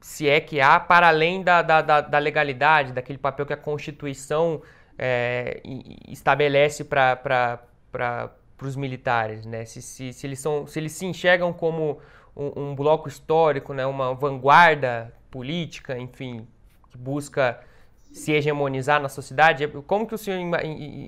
se 0.00 0.28
é 0.28 0.40
que 0.40 0.60
há, 0.60 0.80
para 0.80 1.08
além 1.08 1.42
da, 1.42 1.62
da, 1.62 2.00
da 2.00 2.18
legalidade, 2.18 2.92
daquele 2.92 3.18
papel 3.18 3.44
que 3.46 3.52
a 3.52 3.56
Constituição 3.56 4.62
é, 4.98 5.60
estabelece 6.08 6.84
para 6.84 7.60
os 8.62 8.76
militares, 8.76 9.44
né? 9.46 9.64
Se, 9.64 9.80
se, 9.80 10.12
se, 10.12 10.26
eles 10.26 10.40
são, 10.40 10.66
se 10.66 10.78
eles 10.78 10.92
se 10.92 11.06
enxergam 11.06 11.52
como 11.52 11.98
um, 12.36 12.70
um 12.70 12.74
bloco 12.74 13.08
histórico, 13.08 13.72
né? 13.72 13.86
uma 13.86 14.14
vanguarda 14.14 15.12
política, 15.30 15.98
enfim, 15.98 16.46
que 16.90 16.98
busca 16.98 17.60
se 18.12 18.32
hegemonizar 18.32 19.00
na 19.00 19.08
sociedade, 19.08 19.68
como 19.86 20.06
que 20.06 20.14
o 20.14 20.18
senhor 20.18 20.40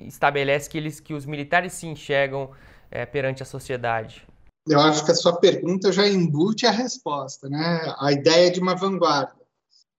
estabelece 0.06 0.70
que 0.70 0.78
eles 0.78 1.00
que 1.00 1.14
os 1.14 1.26
militares 1.26 1.72
se 1.72 1.86
enxergam 1.86 2.50
é, 2.92 3.06
perante 3.06 3.42
a 3.42 3.46
sociedade? 3.46 4.26
Eu 4.68 4.78
acho 4.78 5.04
que 5.04 5.10
a 5.10 5.14
sua 5.14 5.40
pergunta 5.40 5.90
já 5.90 6.06
embute 6.06 6.66
a 6.66 6.70
resposta, 6.70 7.48
né? 7.48 7.94
A 7.98 8.12
ideia 8.12 8.50
de 8.50 8.60
uma 8.60 8.76
vanguarda, 8.76 9.34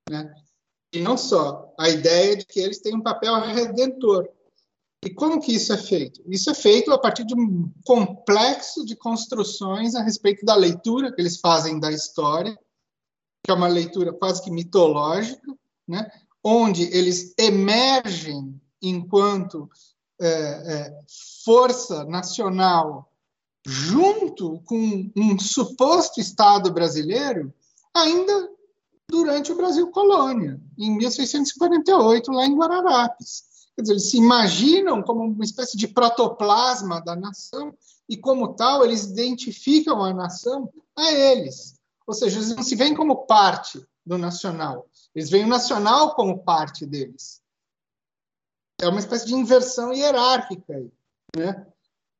né? 0.10 0.34
E 0.94 1.02
não 1.02 1.18
só 1.18 1.74
a 1.78 1.90
ideia 1.90 2.38
de 2.38 2.46
que 2.46 2.60
eles 2.60 2.80
têm 2.80 2.96
um 2.96 3.02
papel 3.02 3.34
redentor. 3.42 4.30
E 5.04 5.10
como 5.10 5.42
que 5.42 5.54
isso 5.54 5.74
é 5.74 5.78
feito? 5.78 6.22
Isso 6.28 6.50
é 6.50 6.54
feito 6.54 6.94
a 6.94 6.98
partir 6.98 7.26
de 7.26 7.36
um 7.36 7.70
complexo 7.84 8.86
de 8.86 8.96
construções 8.96 9.96
a 9.96 10.04
respeito 10.04 10.46
da 10.46 10.56
leitura 10.56 11.12
que 11.12 11.20
eles 11.20 11.40
fazem 11.42 11.78
da 11.80 11.92
história, 11.92 12.58
que 13.44 13.52
é 13.52 13.54
uma 13.54 13.68
leitura 13.68 14.14
quase 14.14 14.42
que 14.42 14.52
mitológica, 14.52 15.54
né? 15.86 16.10
onde 16.44 16.84
eles 16.96 17.34
emergem 17.38 18.62
enquanto 18.82 19.70
é, 20.26 20.74
é, 20.74 21.00
força 21.44 22.06
nacional 22.06 23.10
junto 23.66 24.60
com 24.66 25.12
um 25.16 25.40
suposto 25.40 26.20
Estado 26.20 26.72
brasileiro, 26.72 27.54
ainda 27.94 28.50
durante 29.10 29.52
o 29.52 29.56
Brasil 29.56 29.90
colônia, 29.92 30.60
em 30.78 30.98
1648, 30.98 32.32
lá 32.32 32.46
em 32.46 32.56
Guararapes. 32.56 33.44
Quer 33.76 33.82
dizer, 33.82 33.94
eles 33.94 34.10
se 34.10 34.18
imaginam 34.18 35.02
como 35.02 35.24
uma 35.24 35.44
espécie 35.44 35.78
de 35.78 35.88
protoplasma 35.88 37.02
da 37.02 37.16
nação 37.16 37.74
e, 38.08 38.16
como 38.18 38.54
tal, 38.54 38.84
eles 38.84 39.04
identificam 39.06 40.04
a 40.04 40.14
nação 40.14 40.72
a 40.96 41.12
eles. 41.12 41.76
Ou 42.06 42.14
seja, 42.14 42.38
eles 42.38 42.56
não 42.56 42.64
se 42.64 42.76
veem 42.76 42.96
como 42.96 43.26
parte 43.26 43.86
do 44.06 44.18
nacional, 44.18 44.88
eles 45.16 45.30
veem 45.30 45.46
o 45.46 45.50
nacional 45.50 46.14
como 46.16 46.44
parte 46.44 46.86
deles. 46.86 47.43
É 48.84 48.88
uma 48.88 49.00
espécie 49.00 49.26
de 49.26 49.34
inversão 49.34 49.94
hierárquica. 49.94 50.86
Né? 51.36 51.66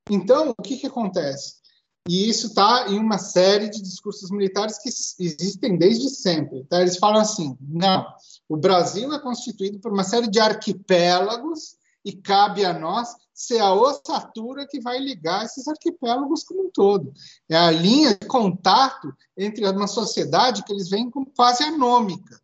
Então, 0.10 0.54
o 0.58 0.62
que, 0.62 0.78
que 0.78 0.88
acontece? 0.88 1.62
E 2.08 2.30
isso 2.30 2.48
está 2.48 2.88
em 2.90 3.00
uma 3.00 3.18
série 3.18 3.70
de 3.70 3.82
discursos 3.82 4.30
militares 4.30 4.78
que 4.78 4.90
existem 5.24 5.78
desde 5.78 6.10
sempre. 6.10 6.66
Tá? 6.66 6.82
Eles 6.82 6.98
falam 6.98 7.22
assim: 7.22 7.58
não, 7.62 8.06
o 8.50 8.58
Brasil 8.58 9.14
é 9.14 9.20
constituído 9.20 9.80
por 9.80 9.92
uma 9.92 10.04
série 10.04 10.28
de 10.28 10.40
arquipélagos 10.40 11.78
e 12.04 12.12
cabe 12.12 12.66
a 12.66 12.78
nós 12.78 13.16
ser 13.34 13.60
a 13.60 13.74
ossatura 13.74 14.68
que 14.68 14.80
vai 14.80 15.00
ligar 15.00 15.46
esses 15.46 15.68
arquipélagos 15.68 16.44
como 16.44 16.66
um 16.66 16.72
todo. 16.72 17.14
É 17.50 17.56
a 17.56 17.72
linha 17.72 18.16
de 18.16 18.28
contato 18.28 19.14
entre 19.36 19.68
uma 19.68 19.88
sociedade 19.88 20.64
que 20.64 20.74
eles 20.74 20.90
veem 20.90 21.10
como 21.10 21.32
quase 21.36 21.64
anômica. 21.64 22.40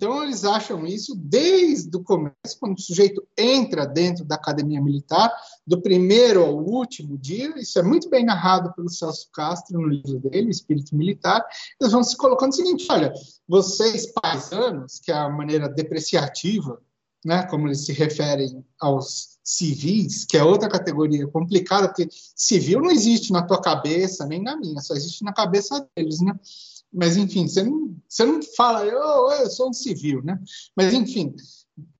Então, 0.00 0.24
eles 0.24 0.46
acham 0.46 0.86
isso 0.86 1.14
desde 1.14 1.94
o 1.94 2.02
começo, 2.02 2.58
quando 2.58 2.78
o 2.78 2.80
sujeito 2.80 3.22
entra 3.36 3.84
dentro 3.84 4.24
da 4.24 4.36
academia 4.36 4.80
militar, 4.80 5.30
do 5.66 5.82
primeiro 5.82 6.42
ao 6.42 6.56
último 6.56 7.18
dia. 7.18 7.52
Isso 7.58 7.78
é 7.78 7.82
muito 7.82 8.08
bem 8.08 8.24
narrado 8.24 8.72
pelo 8.72 8.88
Celso 8.88 9.28
Castro 9.30 9.78
no 9.78 9.86
livro 9.86 10.18
dele, 10.18 10.48
Espírito 10.48 10.96
Militar. 10.96 11.44
Eles 11.78 11.92
vão 11.92 12.02
se 12.02 12.16
colocando 12.16 12.50
o 12.50 12.54
seguinte: 12.54 12.86
olha, 12.88 13.12
vocês 13.46 14.10
paisanos, 14.10 15.00
que 15.00 15.12
é 15.12 15.14
a 15.14 15.28
maneira 15.28 15.68
depreciativa, 15.68 16.80
né, 17.22 17.42
como 17.42 17.68
eles 17.68 17.84
se 17.84 17.92
referem 17.92 18.64
aos 18.80 19.38
civis, 19.44 20.24
que 20.24 20.38
é 20.38 20.42
outra 20.42 20.70
categoria 20.70 21.26
complicada, 21.26 21.88
porque 21.88 22.08
civil 22.10 22.80
não 22.80 22.90
existe 22.90 23.32
na 23.32 23.42
tua 23.42 23.60
cabeça, 23.60 24.24
nem 24.24 24.42
na 24.42 24.56
minha, 24.56 24.80
só 24.80 24.94
existe 24.94 25.22
na 25.22 25.32
cabeça 25.34 25.86
deles, 25.94 26.22
né? 26.22 26.32
Mas, 26.92 27.16
enfim, 27.16 27.46
você 27.46 27.62
não, 27.62 27.96
você 28.08 28.24
não 28.24 28.40
fala, 28.56 28.84
eu, 28.84 28.98
eu 29.32 29.50
sou 29.50 29.70
um 29.70 29.72
civil, 29.72 30.22
né? 30.22 30.40
Mas, 30.76 30.92
enfim, 30.92 31.34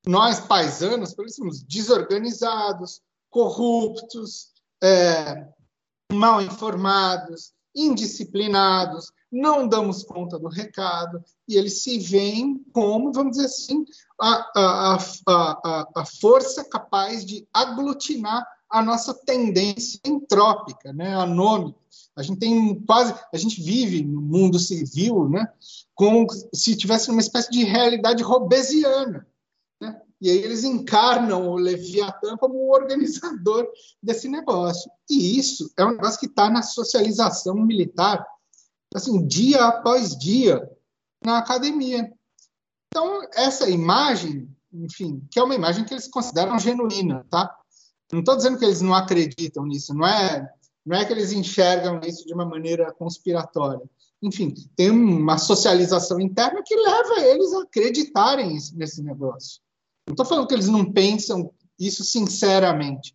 nós 0.07 0.41
paisanos, 0.41 1.14
somos 1.34 1.62
desorganizados, 1.62 3.01
corruptos, 3.30 4.49
é, 4.82 5.47
mal 6.12 6.43
informados, 6.43 7.53
indisciplinados, 7.74 9.12
não 9.30 9.68
damos 9.68 10.03
conta 10.03 10.38
do 10.38 10.49
recado, 10.49 11.22
e 11.47 11.57
eles 11.57 11.82
se 11.82 11.99
veem 11.99 12.64
como, 12.72 13.12
vamos 13.12 13.36
dizer 13.36 13.47
assim, 13.47 13.84
a, 14.20 14.51
a, 14.57 14.99
a, 15.28 15.88
a 15.97 16.05
força 16.05 16.64
capaz 16.64 17.24
de 17.24 17.47
aglutinar 17.55 18.45
a 18.68 18.82
nossa 18.82 19.14
tendência 19.14 20.01
entrópica, 20.05 20.93
né, 20.93 21.14
anômica. 21.14 21.78
A 22.21 22.23
gente 22.23 22.39
tem 22.39 22.75
quase, 22.85 23.14
a 23.33 23.37
gente 23.39 23.62
vive 23.62 24.05
no 24.05 24.21
mundo 24.21 24.59
civil, 24.59 25.29
né, 25.29 25.51
como 25.95 26.27
se 26.55 26.77
tivesse 26.77 27.11
uma 27.11 27.21
espécie 27.21 27.51
de 27.51 27.64
realidade 27.64 28.23
robesiana, 28.23 29.27
né? 29.81 30.01
E 30.21 30.29
aí 30.29 30.37
eles 30.37 30.64
encarnam 30.64 31.49
o 31.49 31.57
Leviatã 31.57 32.37
como 32.37 32.55
o 32.55 32.71
organizador 32.71 33.66
desse 34.03 34.29
negócio. 34.29 34.91
E 35.09 35.39
isso 35.39 35.73
é 35.79 35.85
um 35.85 35.93
negócio 35.93 36.21
que 36.21 36.27
está 36.27 36.51
na 36.51 36.62
socialização 36.62 37.55
militar, 37.55 38.27
assim, 38.95 39.27
dia 39.27 39.64
após 39.64 40.14
dia, 40.18 40.61
na 41.25 41.39
academia. 41.39 42.12
Então, 42.89 43.23
essa 43.35 43.71
imagem, 43.71 44.47
enfim, 44.73 45.27
que 45.31 45.39
é 45.39 45.43
uma 45.43 45.55
imagem 45.55 45.85
que 45.85 45.95
eles 45.95 46.09
consideram 46.09 46.59
genuína, 46.59 47.25
tá? 47.31 47.51
Não 48.12 48.21
estou 48.21 48.37
dizendo 48.37 48.59
que 48.59 48.64
eles 48.64 48.83
não 48.83 48.93
acreditam 48.93 49.64
nisso, 49.64 49.95
não 49.95 50.07
é, 50.07 50.53
não 50.85 50.97
é 50.97 51.05
que 51.05 51.12
eles 51.12 51.33
enxergam 51.33 52.01
isso 52.05 52.26
de 52.26 52.35
uma 52.35 52.45
maneira 52.45 52.93
conspiratória. 52.93 53.83
Enfim, 54.22 54.53
tem 54.76 54.91
uma 54.91 55.39
socialização 55.39 56.20
interna 56.20 56.62
que 56.64 56.76
leva 56.76 57.20
eles 57.20 57.53
a 57.55 57.62
acreditarem 57.62 58.59
nesse 58.74 59.03
negócio. 59.03 59.61
Não 60.07 60.12
estou 60.12 60.26
falando 60.26 60.47
que 60.47 60.55
eles 60.55 60.68
não 60.68 60.91
pensam 60.93 61.53
isso 61.78 62.05
sinceramente. 62.05 63.14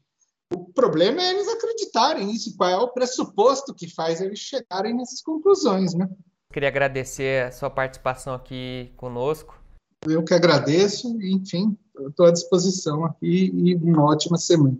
O 0.53 0.65
problema 0.73 1.21
é 1.21 1.31
eles 1.31 1.47
acreditarem 1.47 2.27
nisso, 2.27 2.55
qual 2.55 2.69
é 2.69 2.77
o 2.77 2.87
pressuposto 2.87 3.73
que 3.73 3.87
faz 3.87 4.21
eles 4.21 4.39
chegarem 4.39 4.95
nessas 4.95 5.21
conclusões, 5.21 5.93
né? 5.93 6.09
Queria 6.51 6.69
agradecer 6.69 7.47
a 7.47 7.51
sua 7.51 7.69
participação 7.69 8.33
aqui 8.33 8.91
conosco. 8.95 9.59
Eu 10.07 10.23
que 10.23 10.33
agradeço, 10.33 11.17
enfim, 11.21 11.77
estou 12.07 12.27
à 12.27 12.31
disposição 12.31 13.03
aqui 13.05 13.51
e 13.53 13.75
uma 13.75 14.03
ótima 14.03 14.37
semana. 14.37 14.77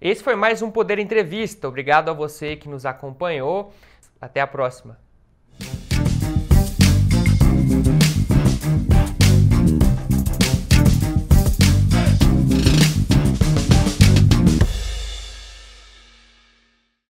Esse 0.00 0.22
foi 0.22 0.34
mais 0.34 0.60
um 0.62 0.70
Poder 0.70 0.98
Entrevista. 0.98 1.68
Obrigado 1.68 2.10
a 2.10 2.12
você 2.12 2.56
que 2.56 2.68
nos 2.68 2.84
acompanhou. 2.84 3.72
Até 4.20 4.40
a 4.40 4.46
próxima. 4.46 4.98